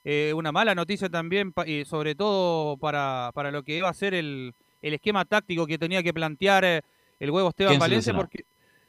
[0.09, 4.15] eh, una mala noticia también, y sobre todo para, para lo que iba a ser
[4.15, 6.83] el, el esquema táctico que tenía que plantear eh,
[7.19, 8.13] el huevo Esteban ¿Quién se Valencia,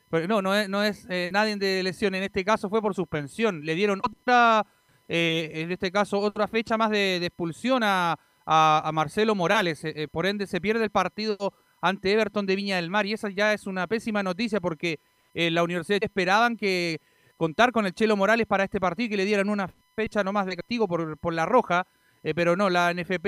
[0.09, 2.93] porque no, no es, no es eh, nadie de lesión, en este caso fue por
[2.93, 3.65] suspensión.
[3.65, 4.65] Le dieron otra,
[5.07, 8.11] eh, en este caso, otra fecha más de, de expulsión a,
[8.45, 9.83] a- a Marcelo Morales.
[9.83, 11.35] eh, eh, por ende, se pierde el partido
[11.81, 14.99] ante Everton de Viña del Mar y esa ya es una pésima noticia porque
[15.33, 16.99] eh, la universidad esperaban que
[17.37, 20.45] contar con el Chelo Morales para este partido y que le dieran una fecha nomás
[20.45, 21.87] de castigo por, por la roja,
[22.21, 23.25] eh, pero no, la NFP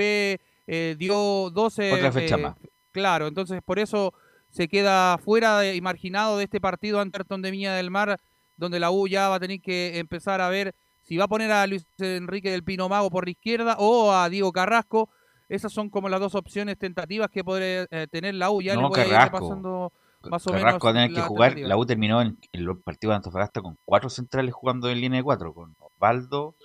[0.68, 1.92] eh, dio 12...
[1.92, 2.56] Otra fecha eh, más.
[2.92, 4.14] Claro, entonces por eso
[4.50, 8.20] se queda fuera y marginado de este partido ante de Viña del Mar,
[8.56, 11.50] donde la U ya va a tener que empezar a ver si va a poner
[11.50, 15.08] a Luis Enrique del Pino Mago por la izquierda o a Diego Carrasco.
[15.48, 18.62] Esas son como las dos opciones tentativas que podría eh, tener la U.
[18.62, 19.40] Ya No, les voy a ir Carrasco.
[19.40, 19.92] pasando
[20.28, 21.58] más o Carrasco va a tener que jugar.
[21.58, 25.18] La U terminó en, en los partidos de Antofagasta con cuatro centrales jugando en línea
[25.18, 26.56] de cuatro, con Osvaldo,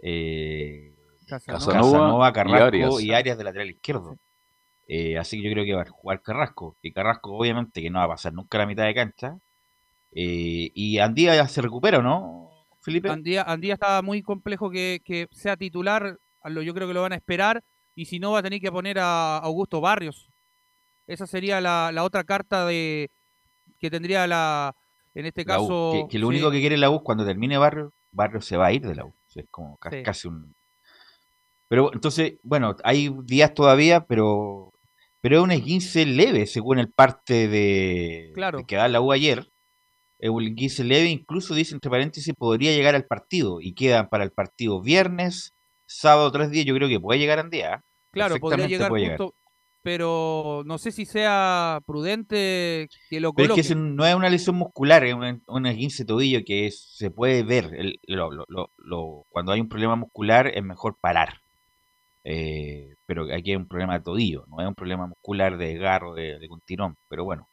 [0.00, 0.94] eh,
[1.26, 1.72] Casanova.
[1.72, 3.00] Casanova, y Carrasco Arias.
[3.00, 4.16] y Arias de lateral izquierdo.
[4.86, 6.76] Eh, así que yo creo que va a jugar Carrasco.
[6.82, 9.38] Y Carrasco, obviamente, que no va a pasar nunca la mitad de cancha.
[10.12, 12.50] Eh, y Andía ya se recupera, ¿o ¿no,
[12.82, 13.08] Felipe?
[13.08, 16.18] Andía, Andía está muy complejo que, que sea titular.
[16.44, 17.64] Yo creo que lo van a esperar.
[17.94, 20.30] Y si no, va a tener que poner a Augusto Barrios.
[21.06, 23.10] Esa sería la, la otra carta de
[23.78, 24.74] que tendría la.
[25.14, 25.90] En este La U, caso.
[25.92, 28.66] que, que lo sí, único que quiere la U cuando termine Barrio, Barrio se va
[28.66, 29.08] a ir de la U.
[29.10, 30.02] O sea, es como Sí.
[30.02, 30.52] casi un.
[31.68, 34.72] Pero entonces, bueno, hay días todavía, pero
[35.20, 38.58] pero es un esguince leve, según el parte de, Claro.
[38.58, 39.48] de que da la U ayer.
[40.18, 43.60] Es un esguince leve, incluso dice entre paréntesis, podría llegar al partido.
[43.60, 45.54] Y quedan para el partido viernes,
[45.86, 46.66] sábado, tres días.
[46.66, 47.74] Yo creo que puede llegar Andía.
[47.76, 47.80] ¿eh?
[48.10, 49.34] Claro, podría llegar puede justo.
[49.84, 53.68] Pero no sé si sea prudente que lo Pero es coloque.
[53.68, 57.42] que no es una lesión muscular, es un, un esguince tobillo que es- se puede
[57.42, 57.70] ver.
[57.76, 61.34] El- lo- lo- lo- lo- cuando hay un problema muscular es mejor parar.
[62.24, 66.14] Eh, pero aquí hay un problema de tobillo, no es un problema muscular de garro,
[66.14, 66.96] de, de un tirón.
[67.08, 67.48] Pero bueno.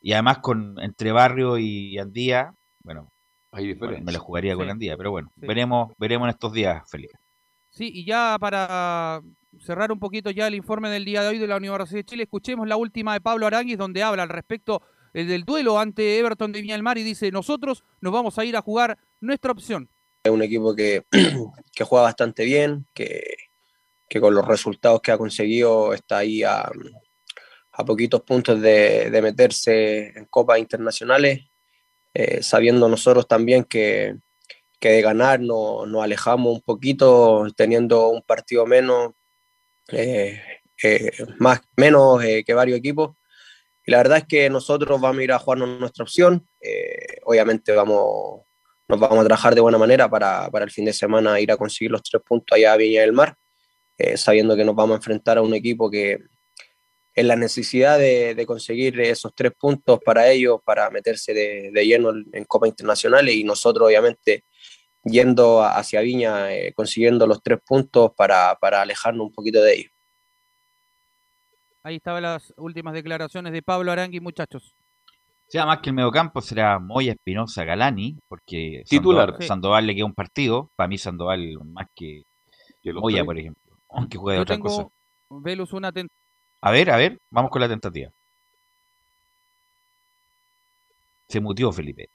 [0.00, 3.10] Y además con entre Barrio y Andía, bueno,
[3.52, 4.70] Hay bueno, me la jugaría con.
[4.70, 5.46] Andía, pero bueno, Sí.
[5.46, 7.14] veremos, veremos en estos días, Felipe.
[7.68, 9.20] Sí, y ya para
[9.60, 12.22] cerrar un poquito ya el informe del día de hoy de la Universidad de Chile,
[12.24, 14.82] escuchemos la última de Pablo Aranguis, donde habla al respecto
[15.14, 18.44] eh, del duelo ante Everton de Viña del Mar y dice, nosotros nos vamos a
[18.44, 19.88] ir a jugar nuestra opción.
[20.22, 21.04] es un equipo que,
[21.74, 23.22] que juega bastante bien, que,
[24.08, 26.70] que con los resultados que ha conseguido está ahí a,
[27.72, 31.46] a poquitos puntos de, de meterse en copas internacionales,
[32.14, 34.16] eh, sabiendo nosotros también que,
[34.80, 39.12] que de ganar no- nos alejamos un poquito, teniendo un partido menos,
[39.92, 40.40] eh,
[40.82, 43.16] eh, más, menos eh, que varios equipos.
[43.84, 46.46] Y la verdad es que nosotros vamos a ir a jugarnos nuestra opción.
[46.60, 48.42] eh, obviamente vamos,
[48.88, 51.56] nos vamos a trabajar de buena manera para, para el fin de semana ir a
[51.56, 53.36] conseguir los tres puntos allá a Viña del Mar,
[54.16, 56.18] sabiendo que nos vamos a enfrentar a un equipo que
[57.14, 62.10] en la necesidad de, conseguir esos tres puntos para ellos, para meterse de, de lleno
[62.10, 64.44] en, en Copa Internacionales y nosotros obviamente
[65.08, 69.92] yendo hacia Viña, eh, consiguiendo los tres puntos para, para alejarnos un poquito de ellos.
[71.82, 74.74] Ahí estaban las últimas declaraciones de Pablo Arangui, muchachos.
[75.06, 79.28] O sea, más que el mediocampo será Moya, Espinosa, Galani, porque Titular.
[79.28, 79.48] Sandoval, Sí.
[79.48, 80.70] Sandoval le queda un partido.
[80.76, 82.24] Para mí Sandoval más que,
[82.92, 83.62] Moya, por ejemplo.
[83.88, 84.88] Aunque juegue Yo otra tengo, cosa.
[85.30, 85.90] Velus, una
[86.60, 88.10] A ver, a ver, vamos con la tentativa.
[91.28, 92.10] Se mutió Felipe.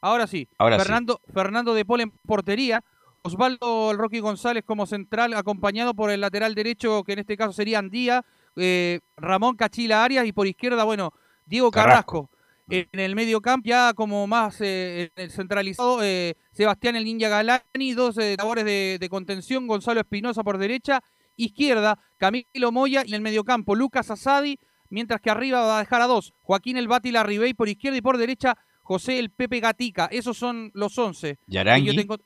[0.00, 0.86] Ahora sí, Ahora sí.
[1.32, 2.84] Fernando, de Paul en portería,
[3.22, 7.52] Osvaldo el Rocky González como central, acompañado por el lateral derecho, que en este caso
[7.52, 8.24] sería Andía,
[8.56, 11.12] eh, Ramón Cachila Arias, y por izquierda, bueno,
[11.46, 12.30] Diego Carrasco.
[12.70, 18.16] En el medio campo, ya como más eh, centralizado, eh, Sebastián el Ninja Galani, dos
[18.36, 21.02] labores de, de contención, Gonzalo Espinosa por derecha,
[21.36, 24.58] izquierda, Camilo Moya, y en el medio campo, Lucas Asadi,
[24.90, 28.02] mientras que arriba va a dejar a dos, Joaquín el Bati Larribey por izquierda y
[28.02, 28.58] por derecha,
[28.88, 30.06] José el Pepe Gatica.
[30.10, 31.38] Esos son los once.
[31.46, 31.88] ¿Y Arangui?
[31.88, 32.16] Yo tengo...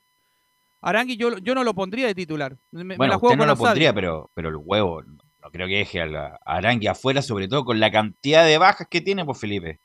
[0.79, 2.57] Arangui yo, yo no lo pondría de titular.
[2.71, 5.67] Me, me Bueno, la juego usted no lo pondría, pero, pero el huevo no creo
[5.67, 9.41] que deje a, Arangui afuera, sobre todo con la cantidad de bajas que tiene, pues
[9.41, 9.81] Felipe.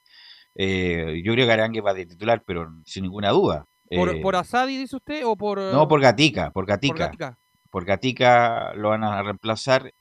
[0.55, 3.67] Eh, yo creo que Arangui va de titular, pero sin ninguna duda.
[3.91, 5.59] ¿Por, Eh, por Asadi, dice usted, o por...?
[5.59, 6.95] no, por Gatica, por Gatica.
[6.95, 7.39] por Gatica?
[7.71, 9.93] Por Gatica lo van a reemplazar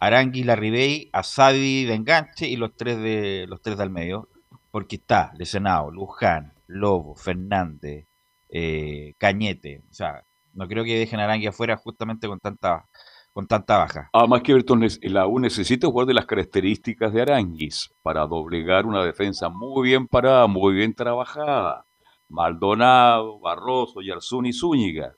[0.00, 4.28] Arangui, Larribey, Asadi de enganche y los tres de los tres del medio,
[4.74, 8.08] porque está lesionado Luján, Lobo, Fernández,
[8.48, 12.84] eh, Cañete, o sea, no creo que dejen a Arangui afuera justamente con tanta
[13.32, 14.10] con tanta baja.
[14.12, 19.04] Además que Everton, la U necesita jugar de las características de Aranguis para doblegar una
[19.04, 21.86] defensa muy bien parada, muy bien trabajada.
[22.28, 25.14] Maldonado, Barroso, Yarzún y Zúñiga.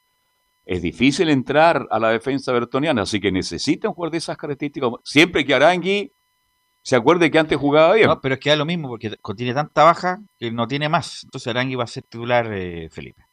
[0.67, 4.91] Es difícil entrar a la defensa bertoniana, así que necesitan jugar de esas características.
[5.03, 6.13] Siempre que Arangui
[6.87, 8.07] se acuerde que antes jugaba bien.
[8.07, 11.25] No, pero es que da lo mismo porque tiene tanta baja que no tiene más.
[11.25, 13.25] Entonces Arangui va a ser titular eh, Felipe.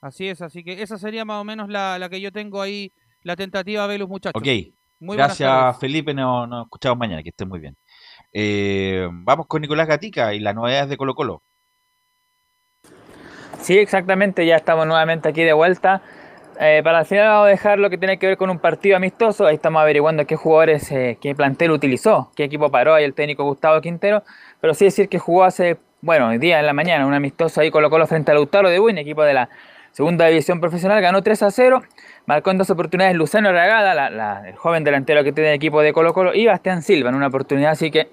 [0.00, 2.94] Así es, así que esa sería más o menos la, la que yo tengo ahí,
[3.20, 4.40] la tentativa Velus, muchachos.
[4.40, 4.46] Ok.
[5.00, 5.78] Muy buenas Gracias.
[5.80, 7.76] Felipe, nos, nos escuchamos mañana, que estén muy bien.
[8.32, 11.42] Eh, vamos con Nicolás Gatica y las novedades de Colo Colo.
[13.60, 16.00] Sí, exactamente, ya estamos nuevamente aquí de vuelta.
[16.60, 18.96] Eh, para el final vamos a dejar lo que tiene que ver con un partido
[18.96, 19.46] amistoso.
[19.46, 23.44] Ahí estamos averiguando qué jugadores, eh, qué plantel utilizó, qué equipo paró ahí el técnico
[23.44, 24.22] Gustavo Quintero.
[24.60, 27.70] Pero sí decir que jugó hace, bueno, hoy día en la mañana, un amistoso ahí
[27.70, 29.48] Colo Colo frente a Lautaro de Buin, equipo de la
[29.92, 31.82] segunda división profesional, ganó 3 a 0.
[32.26, 35.92] Marcó en dos oportunidades Luciano Ragada, la- el joven delantero que tiene el equipo de
[35.92, 38.08] Colo Colo, y Bastián Silva en una oportunidad, así que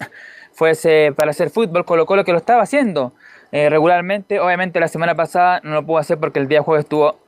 [0.53, 3.13] fue ese- para hacer fútbol Colo Colo que lo estaba haciendo
[3.53, 4.39] eh, regularmente.
[4.39, 7.19] Obviamente la semana pasada no lo pudo hacer porque el día jueves estuvo,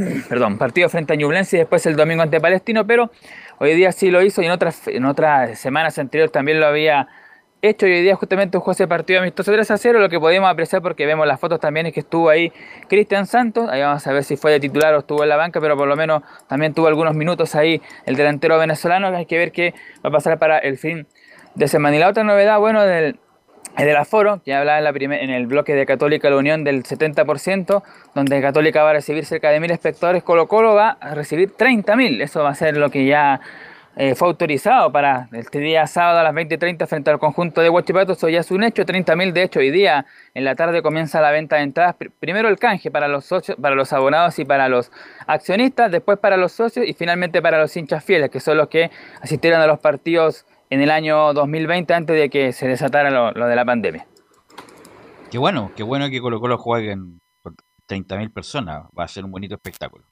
[0.28, 3.10] perdón, partido frente a Ñublense y después el domingo ante Palestino, pero
[3.58, 7.08] hoy día sí lo hizo y en otras, en otras semanas anteriores también lo había
[7.62, 10.48] hecho y hoy día justamente jugó ese partido amistoso 3 a 0, lo que podemos
[10.48, 12.52] apreciar porque vemos las fotos también es que estuvo ahí
[12.88, 15.60] Cristian Santos, ahí vamos a ver si fue de titular o estuvo en la banca,
[15.60, 19.52] pero por lo menos también tuvo algunos minutos ahí el delantero venezolano, hay que ver
[19.52, 19.74] qué
[20.04, 21.06] va a pasar para el fin
[21.54, 21.96] de semana.
[21.96, 23.18] Y la otra novedad, bueno, del,
[23.78, 27.82] el del aforo, que hablaba en, en el bloque de Católica La Unión del 70%,
[28.14, 32.22] donde Católica va a recibir cerca de 1.000 espectadores, Colo Colo va a recibir 30.000.
[32.22, 33.40] Eso va a ser lo que ya
[33.96, 38.12] eh, fue autorizado para este día sábado a las 20.30 frente al conjunto de Huachipato.
[38.12, 41.30] Eso ya es un hecho, 30.000 de hecho hoy día en la tarde comienza la
[41.30, 41.96] venta de entradas.
[41.98, 44.92] Pr- Primero el canje para los socios, para los abonados y para los
[45.26, 48.90] accionistas, después para los socios y finalmente para los hinchas fieles, que son los que
[49.22, 53.46] asistieron a los partidos en el año 2020 antes de que se desatara lo, lo
[53.46, 54.06] de la pandemia.
[55.30, 57.54] Qué bueno, qué bueno que Colo Colo jueguen con
[57.88, 58.84] 30.000 personas.
[58.98, 60.04] Va a ser un bonito espectáculo.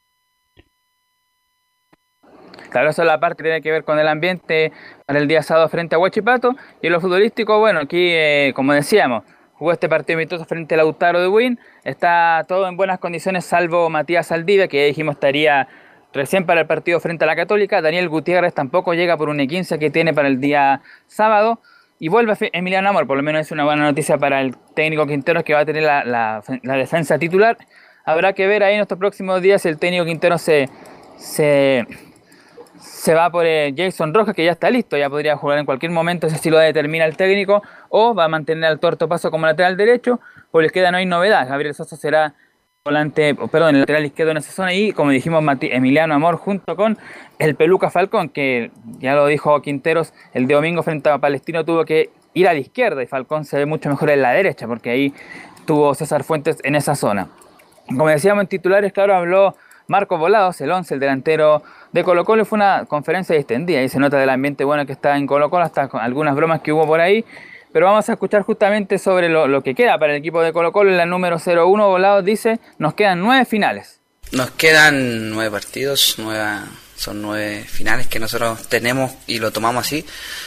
[2.70, 4.72] Claro, eso es la parte que tiene que ver con el ambiente
[5.06, 6.54] para el día sábado frente a Huachipato.
[6.82, 9.24] Y lo futbolístico, bueno, aquí, eh, como decíamos,
[9.54, 11.58] jugó este partido amistoso frente al Lautaro de Win.
[11.84, 15.66] Está todo en buenas condiciones, salvo Matías Saldivia, que ya dijimos estaría
[16.12, 17.80] recién para el partido frente a la Católica.
[17.82, 21.60] Daniel Gutiérrez tampoco llega por un 15 que tiene para el día sábado.
[22.00, 25.42] Y vuelve Emiliano Amor, por lo menos es una buena noticia para el técnico Quinteros
[25.42, 27.56] que va a tener la, la- defensa titular.
[28.04, 30.68] habrá que ver ahí en estos próximos días si el técnico Quintero se,
[31.16, 31.84] se,
[32.78, 35.90] se va por eh, Jason Rojas, que ya está listo, ya podría jugar en cualquier
[35.90, 39.46] momento, ese sí lo determina el técnico, o va a mantener al Torto Paso como
[39.46, 40.20] lateral derecho,
[40.52, 41.48] pues les queda no hay novedad.
[41.48, 42.34] Gabriel Sosa será
[42.88, 46.74] volante, perdón, el lateral izquierdo en esa zona y como dijimos Mati- Emiliano Amor junto
[46.76, 46.96] con
[47.38, 51.84] el Peluca Falcón, que ya lo dijo Quinteros, el de domingo frente a Palestino tuvo
[51.84, 54.90] que ir a la izquierda y Falcón se ve mucho mejor en la derecha, porque
[54.90, 55.14] ahí
[55.66, 57.28] tuvo César Fuentes en esa zona.
[57.88, 59.54] Como decíamos en titulares, claro, habló
[59.86, 63.98] Marco Volados, el 11, el delantero de Colo Colo, fue una conferencia distendida y se
[63.98, 66.86] nota del ambiente bueno que está en Colo Colo, hasta con algunas bromas que hubo
[66.86, 67.24] por ahí,
[67.72, 70.90] pero vamos a escuchar justamente sobre lo, que queda para el equipo de Colo Colo,
[70.90, 74.00] en la número 01, Volados dice, nos quedan nueve finales.
[74.32, 76.64] Nos quedan nueve partidos, nueva-
[76.96, 80.04] son nueve finales que nosotros tenemos y lo tomamos así.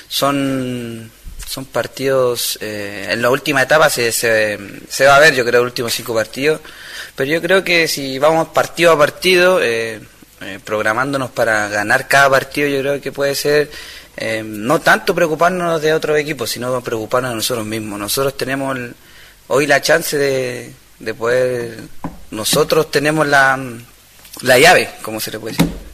[0.07, 1.10] Son,
[1.48, 5.61] son partidos, eh, en la última etapa se, se, se va a ver, yo creo,
[5.61, 6.60] los últimos cinco partidos.
[7.15, 10.02] Pero yo creo que si vamos partido a partido, eh,
[10.41, 13.69] eh, programándonos para ganar cada partido, yo creo que puede ser
[14.23, 17.99] eh, no tanto preocuparnos de otros equipos, sino preocuparnos de nosotros mismos.
[17.99, 18.77] Nosotros tenemos
[19.48, 21.80] hoy la chance de, de poder,
[22.30, 23.60] nosotros tenemos la,
[24.41, 25.91] la llave, como se le puede decir.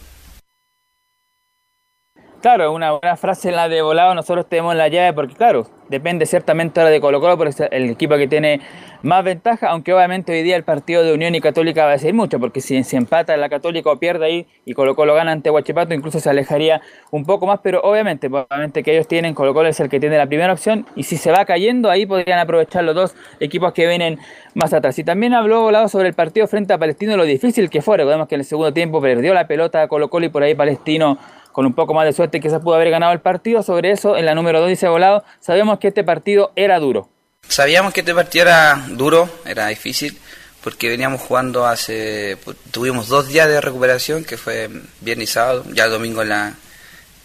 [2.47, 6.25] Claro, una buena frase en la de volado, nosotros tenemos la llave porque claro, depende
[6.25, 8.61] ciertamente ahora de Colo Colo, porque es el equipo que tiene
[9.01, 12.13] más ventaja, aunque obviamente hoy día el partido de Unión y Católica va a decir
[12.13, 15.49] mucho, porque si se empata la Católica o pierde ahí y Colo Colo gana ante
[15.49, 16.79] Huachipato, incluso se alejaría
[17.11, 19.99] un poco más, pero obviamente, pues, obviamente que ellos tienen, Colo Colo es el que
[19.99, 23.73] tiene la primera opción, y si se va cayendo, ahí podrían aprovechar los dos equipos
[23.73, 24.19] que vienen
[24.53, 24.97] más atrás.
[24.99, 28.29] Y también habló volado sobre el partido frente a Palestino, lo difícil que fue, recordemos
[28.29, 31.17] que en el segundo tiempo perdió la pelota a Colo Colo y por ahí Palestino
[31.57, 33.63] con un poco más de suerte quizás pudo haber ganado el partido.
[33.63, 37.09] Sobre eso, en la número 2 dice Volado, sabemos que este partido era duro.
[37.47, 40.15] Sabíamos que este partido era duro, era difícil,
[40.63, 42.37] porque veníamos jugando hace,
[42.69, 44.69] tuvimos dos días de recuperación, que fue
[45.01, 46.53] viernes y sábado, ya el domingo en la,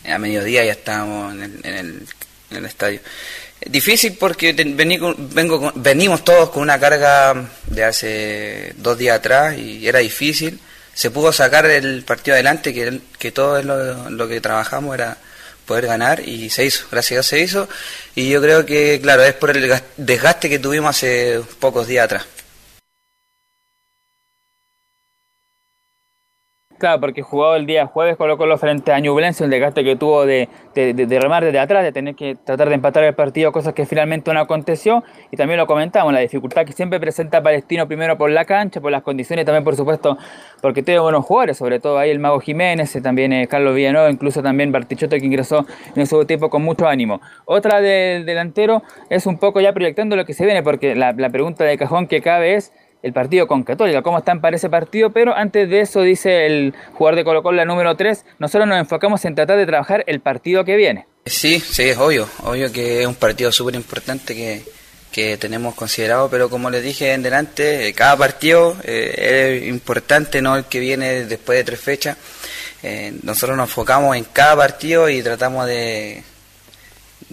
[0.09, 2.06] a mediodía ya estábamos en el, en el,
[2.52, 3.00] en el estadio.
[3.66, 4.98] Difícil porque vení
[5.34, 10.59] vengo venimos todos con una carga de hace dos días atrás y era difícil.
[10.94, 15.16] Se pudo sacar el partido adelante, que, que todo lo, lo que trabajamos era
[15.66, 17.69] poder ganar y se hizo, gracias a Dios se hizo.
[18.14, 22.05] Y yo creo que, claro, es por el gas- desgaste que tuvimos hace pocos días
[22.05, 22.24] atrás.
[26.82, 30.26] Claro, porque jugado el día jueves Colo Colo frente a Ñublense, el desgaste que tuvo
[30.26, 33.52] de, de, de- de remar desde atrás, de tener que tratar de empatar el partido,
[33.52, 35.04] cosas que finalmente no aconteció.
[35.30, 38.90] Y también lo comentamos, la dificultad que siempre presenta Palestino, primero por la cancha, por
[38.90, 40.18] las condiciones, también por supuesto
[40.60, 44.10] porque tiene buenos jugadores, sobre todo ahí el Mago Jiménez, eh, también eh, Carlos Villanueva,
[44.10, 45.64] incluso también Bartichotto que ingresó
[45.94, 47.20] en el segundo tiempo con mucho ánimo.
[47.44, 51.30] Otra del delantero es un poco ya proyectando lo que se viene, porque la, la
[51.30, 52.72] pregunta de cajón que cabe es
[53.02, 56.74] el partido con Católica, cómo están para ese partido, pero antes de eso dice el
[56.94, 60.20] jugador de Colo Colo, la número 3, nosotros nos enfocamos en tratar de trabajar el
[60.20, 61.06] partido que viene.
[61.26, 64.62] Sí, sí, es obvio, obvio que es un partido súper importante que,
[65.12, 70.40] que tenemos considerado, pero como les dije en delante, eh, cada partido eh, es importante,
[70.40, 72.16] no el que viene después de tres fechas.
[72.82, 76.24] Eh, nosotros nos enfocamos en cada partido y tratamos de,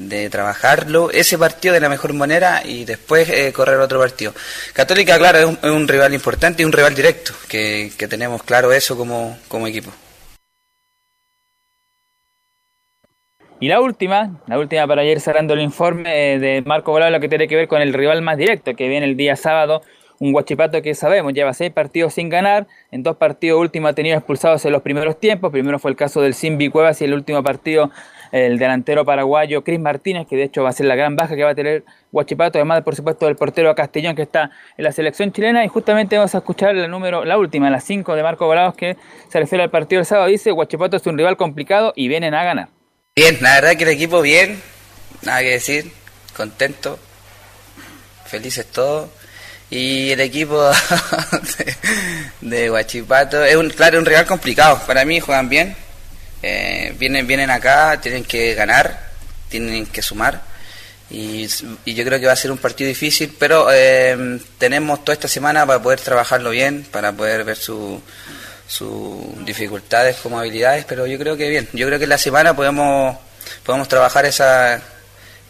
[0.07, 4.33] de trabajarlo, ese partido de la mejor manera y después eh, correr otro partido.
[4.73, 8.43] Católica, claro, es un, es un rival importante y un rival directo, que, que tenemos
[8.43, 9.91] claro eso como, como equipo.
[13.61, 17.19] Y la última, la última para ir cerrando el informe eh, de Marco Volado, lo
[17.19, 19.81] que tiene que ver con el rival más directo, que viene el día sábado,
[20.19, 24.17] un Guachipato que sabemos, lleva seis partidos sin ganar, en dos partidos últimos ha tenido
[24.17, 27.43] expulsados en los primeros tiempos, primero fue el caso del Simbi Cuevas y el último
[27.43, 27.91] partido
[28.31, 31.43] el delantero paraguayo Cris Martínez, que de hecho va a ser la gran baja que
[31.43, 35.31] va a tener Guachipato, además por supuesto del portero Castellón que está en la selección
[35.31, 38.75] chilena, y justamente vamos a escuchar la número, la última, la 5 de Marco Volados,
[38.75, 38.97] que
[39.27, 42.43] se refiere al partido del sábado, dice Guachipato es un rival complicado y vienen a
[42.43, 42.69] ganar.
[43.15, 44.61] Bien, la verdad que el equipo bien,
[45.23, 45.91] nada que decir,
[46.35, 46.97] contento,
[48.25, 49.09] felices todos.
[49.71, 50.59] Y el equipo
[52.41, 54.81] de, de Huachipato es un, claro, un rival complicado.
[54.87, 55.75] Para mí juegan bien,
[56.41, 59.11] eh, vienen, vienen acá, tienen que ganar,
[59.49, 60.41] tienen que sumar.
[61.11, 61.47] Y,
[61.85, 65.27] y yo creo que va a ser un partido difícil, pero eh, tenemos toda esta
[65.27, 67.99] semana para poder trabajarlo bien, para poder ver su,
[68.67, 71.67] sus dificultades como habilidades, pero yo creo que bien.
[71.73, 73.17] Yo creo que en la semana podemos,
[73.65, 74.79] podemos trabajar esa,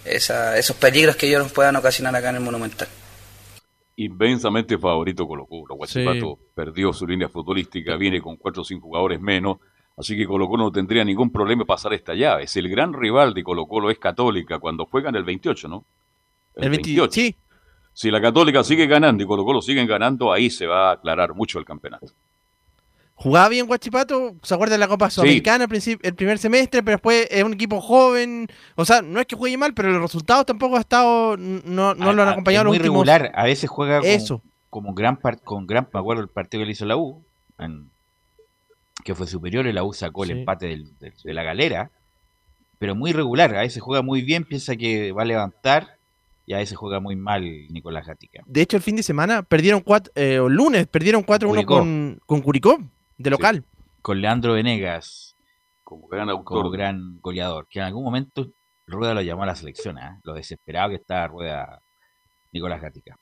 [0.06, 2.88] esa, esos peligros que ellos nos puedan ocasionar acá en el Monumental.
[3.98, 5.76] Inmensamente favorito Colo Colo.
[5.76, 9.58] Guachipato perdió su línea futbolística, viene con cuatro o cinco jugadores menos,
[10.00, 12.44] así que Colo Colo no tendría ningún problema en pasar esta llave.
[12.46, 15.84] Es el gran rival de Colo Colo, es Católica, cuando juegan el 28, ¿no?
[16.56, 17.12] El 28.
[17.12, 17.36] Sí.
[17.94, 21.34] Si la Católica sigue ganando y Colo Colo siguen ganando, ahí se va a aclarar
[21.36, 22.08] mucho el campeonato.
[23.16, 26.96] Jugaba bien Guachipato, se acuerda de la Copa Sudamericana al principio, el primer semestre, pero
[26.96, 28.48] después es un equipo joven.
[28.76, 32.14] O sea, no es que juegue mal, pero los resultados tampoco ha estado, no, no
[32.14, 34.00] lo han acompañado Es los muy últimos- regular, a veces juega
[34.70, 37.22] como gran par- con gran, me acuerdo el partido que le hizo la U,
[37.58, 37.90] en-
[39.04, 40.40] que fue superior y la U sacó el Sí.
[40.40, 41.92] empate del- del- de la galera,
[42.78, 45.98] pero muy regular, a veces juega muy bien, piensa que va a levantar
[46.46, 48.42] y a veces juega muy mal Nicolás Gatica.
[48.46, 51.78] De hecho, el fin de semana perdieron cuatro, eh, el lunes perdieron 4-1 Curicó.
[51.80, 52.78] con, con Curicó,
[53.18, 53.64] de local.
[54.02, 55.36] Con Leandro Venegas
[55.84, 56.46] como gran autor.
[56.60, 58.48] como gran goleador, que en algún momento
[58.88, 60.20] Rueda lo llamó a la selección, ¿ah?
[60.24, 61.80] lo desesperado que estaba Rueda
[62.52, 63.16] Nicolás Gatica.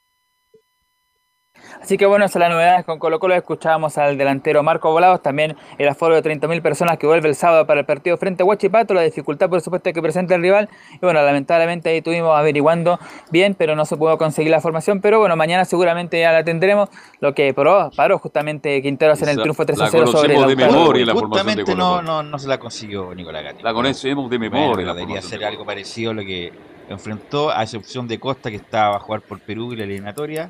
[1.82, 3.36] Así que bueno, esa es la novedad con Colo Colo.
[3.36, 7.66] Escuchábamos al delantero Marco Volados, también el aforo de 30.000 personas que vuelve el sábado
[7.66, 10.70] para el partido frente a Huachipato, la dificultad por supuesto que presenta el rival.
[10.96, 13.00] Y bueno, lamentablemente ahí estuvimos averiguando
[13.32, 15.02] bien, pero no se pudo conseguir la formación.
[15.02, 16.90] Pero bueno, mañana seguramente ya la tendremos.
[17.20, 20.56] Lo que paró, paró justamente Quintero hacer el triunfo la 3-0 sobre el conocemos de
[20.56, 23.64] memoria la formación de Justamente Colo no, no, no se la consiguió Nicolás Gatica.
[23.64, 24.86] La conocemos de Bueno, memoria.
[24.88, 26.52] la debería ser de algo parecido a lo que
[26.90, 30.50] enfrentó, a excepción de Costa, que estaba a jugar por Perú y la eliminatoria,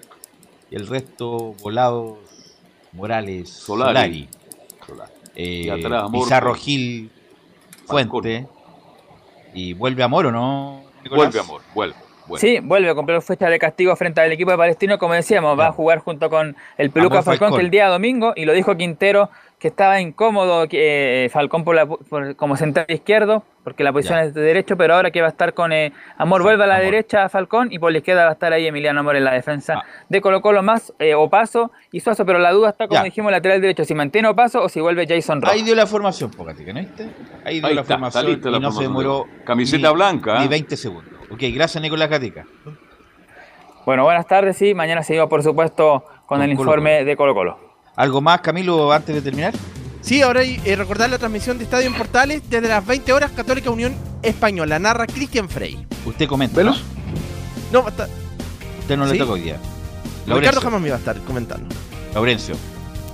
[0.70, 2.18] y el resto, Volados,
[2.94, 4.28] Morales, Solari.
[4.86, 7.12] Solari, eh, Y atrás, Amor, Pizarro Gil,
[7.86, 8.48] Fuente,
[9.54, 10.84] y vuelve a Moro, ¿no?
[11.04, 11.26] Nicolás?
[11.34, 12.07] Vuelve amor, vuelve.
[12.38, 15.68] Sí, vuelve a cumplir fecha de castigo frente al equipo de Palestino, como decíamos, va
[15.68, 17.60] a jugar junto con el Peluca Amor Falcón, Falcón.
[17.60, 19.30] que el día domingo, y lo dijo Quintero,
[19.60, 24.20] que estaba incómodo que, eh, Falcón por la, por- como central izquierdo, porque la posición
[24.20, 24.26] Ya.
[24.26, 26.80] es de derecho, pero ahora que va a estar con eh, Amor, vuelve a la
[26.80, 29.82] derecha Falcón, y por la izquierda va a estar ahí Emiliano Amor en la defensa
[30.10, 33.04] de Colo Colo más eh, Opaso y Suazo, pero la duda está, como Ya.
[33.06, 35.56] dijimos, lateral derecho, si mantiene Opaso o si vuelve Jason Rojas.
[35.56, 37.10] Ahí dio la formación, Pocatica, ¿no viste?
[37.44, 39.44] Ahí dio Ahí la está, formación está lista la y no se formación de demoró.
[39.44, 40.50] Camiseta ni- blanca, Ni ¿eh?
[40.50, 41.14] 20 segundos.
[41.32, 42.46] Ok, gracias Nicolás Gatica.
[43.86, 47.34] Bueno, buenas tardes, sí, mañana seguimos, por supuesto, con, Con el Colo informe de Colo
[47.34, 47.60] Colo.
[47.96, 49.54] ¿Algo más, Camilo, antes de terminar?
[50.02, 53.32] Sí, ahora hay, eh, recordar la transmisión de Estadio en Portales desde las 20 horas
[53.32, 54.78] Católica Unión Española.
[54.80, 55.86] Narra Cristian Frey.
[56.06, 56.64] Usted comenta.
[56.64, 56.76] ¿no?
[57.72, 58.08] No, está-
[58.80, 59.18] Usted no le ¿Sí?
[59.18, 59.56] toca hoy día.
[59.56, 60.62] Ricardo Laurencio.
[60.62, 61.76] jamás me iba a estar comentando.
[62.14, 62.56] Laurencio.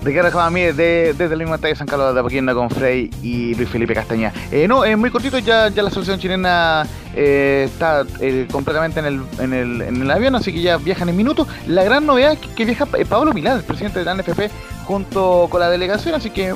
[0.03, 3.69] Ricardo Jamamí de, desde el mismo estadio San Carlos de Apoquindo con Frey y Luis
[3.69, 4.33] Felipe Castaña.
[4.51, 6.85] Eh, no, es muy cortito, ya, ya la selección chilena
[7.15, 11.09] eh, está eh, completamente en el, en, el, en el avión, así que ya viajan
[11.09, 11.47] en minutos.
[11.67, 14.49] La gran novedad es que, que viaja Pablo Milán, el presidente de la NFP,
[14.85, 16.53] junto con la delegación, así que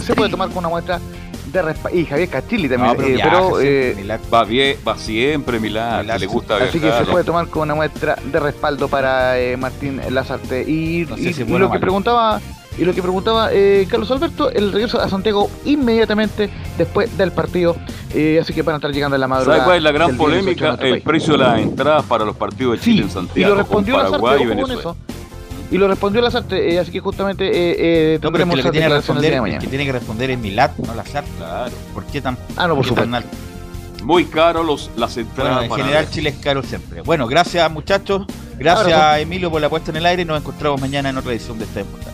[0.00, 1.00] se puede tomar con una muestra
[1.52, 1.98] de respaldo.
[1.98, 4.20] Y Javier Cachilli también, No, pero eh, viaja pero, siempre, eh, Milán.
[4.32, 7.74] va bien, va siempre Milán, que le gusta Así que se puede tomar con una
[7.74, 10.62] muestra de respaldo para eh, Martín Lazarte.
[10.62, 12.40] Y, No sé y- si lo que preguntaba
[12.78, 17.76] y lo que preguntaba eh, Carlos Alberto, el regreso a Santiago inmediatamente después del partido.
[18.12, 19.58] eh, así que van a estar llegando en la madrugada.
[19.58, 20.66] ¿Sabe cuál es la gran del día 18 polémica?
[20.70, 21.04] a El país.
[21.04, 24.02] precio de las entradas para los partidos de Chile en Y Santiago lo respondió con
[24.04, 24.94] Lazarte, Paraguay y Venezuela.
[25.70, 27.76] Y lo respondió Lazarte, eh, así que justamente eh,
[28.14, 29.58] eh, No, pero es que lo tiene que responder, mañana.
[29.60, 31.24] que tiene que responder es Milat, no Lazar.
[31.38, 31.72] Claro.
[31.94, 33.16] ¿Por qué tan, Ah, no, por qué tan supuesto.
[33.16, 34.04] alto?
[34.04, 35.52] Muy caro los, las entradas.
[35.52, 36.12] Bueno, en para general ver.
[36.14, 37.00] Chile es caro siempre.
[37.00, 38.26] Bueno, gracias muchachos.
[38.58, 39.16] Gracias Abrazo.
[39.22, 40.24] Emilio por la puesta en el aire.
[40.26, 42.13] Nos encontramos mañana en otra edición de Estadio Portal.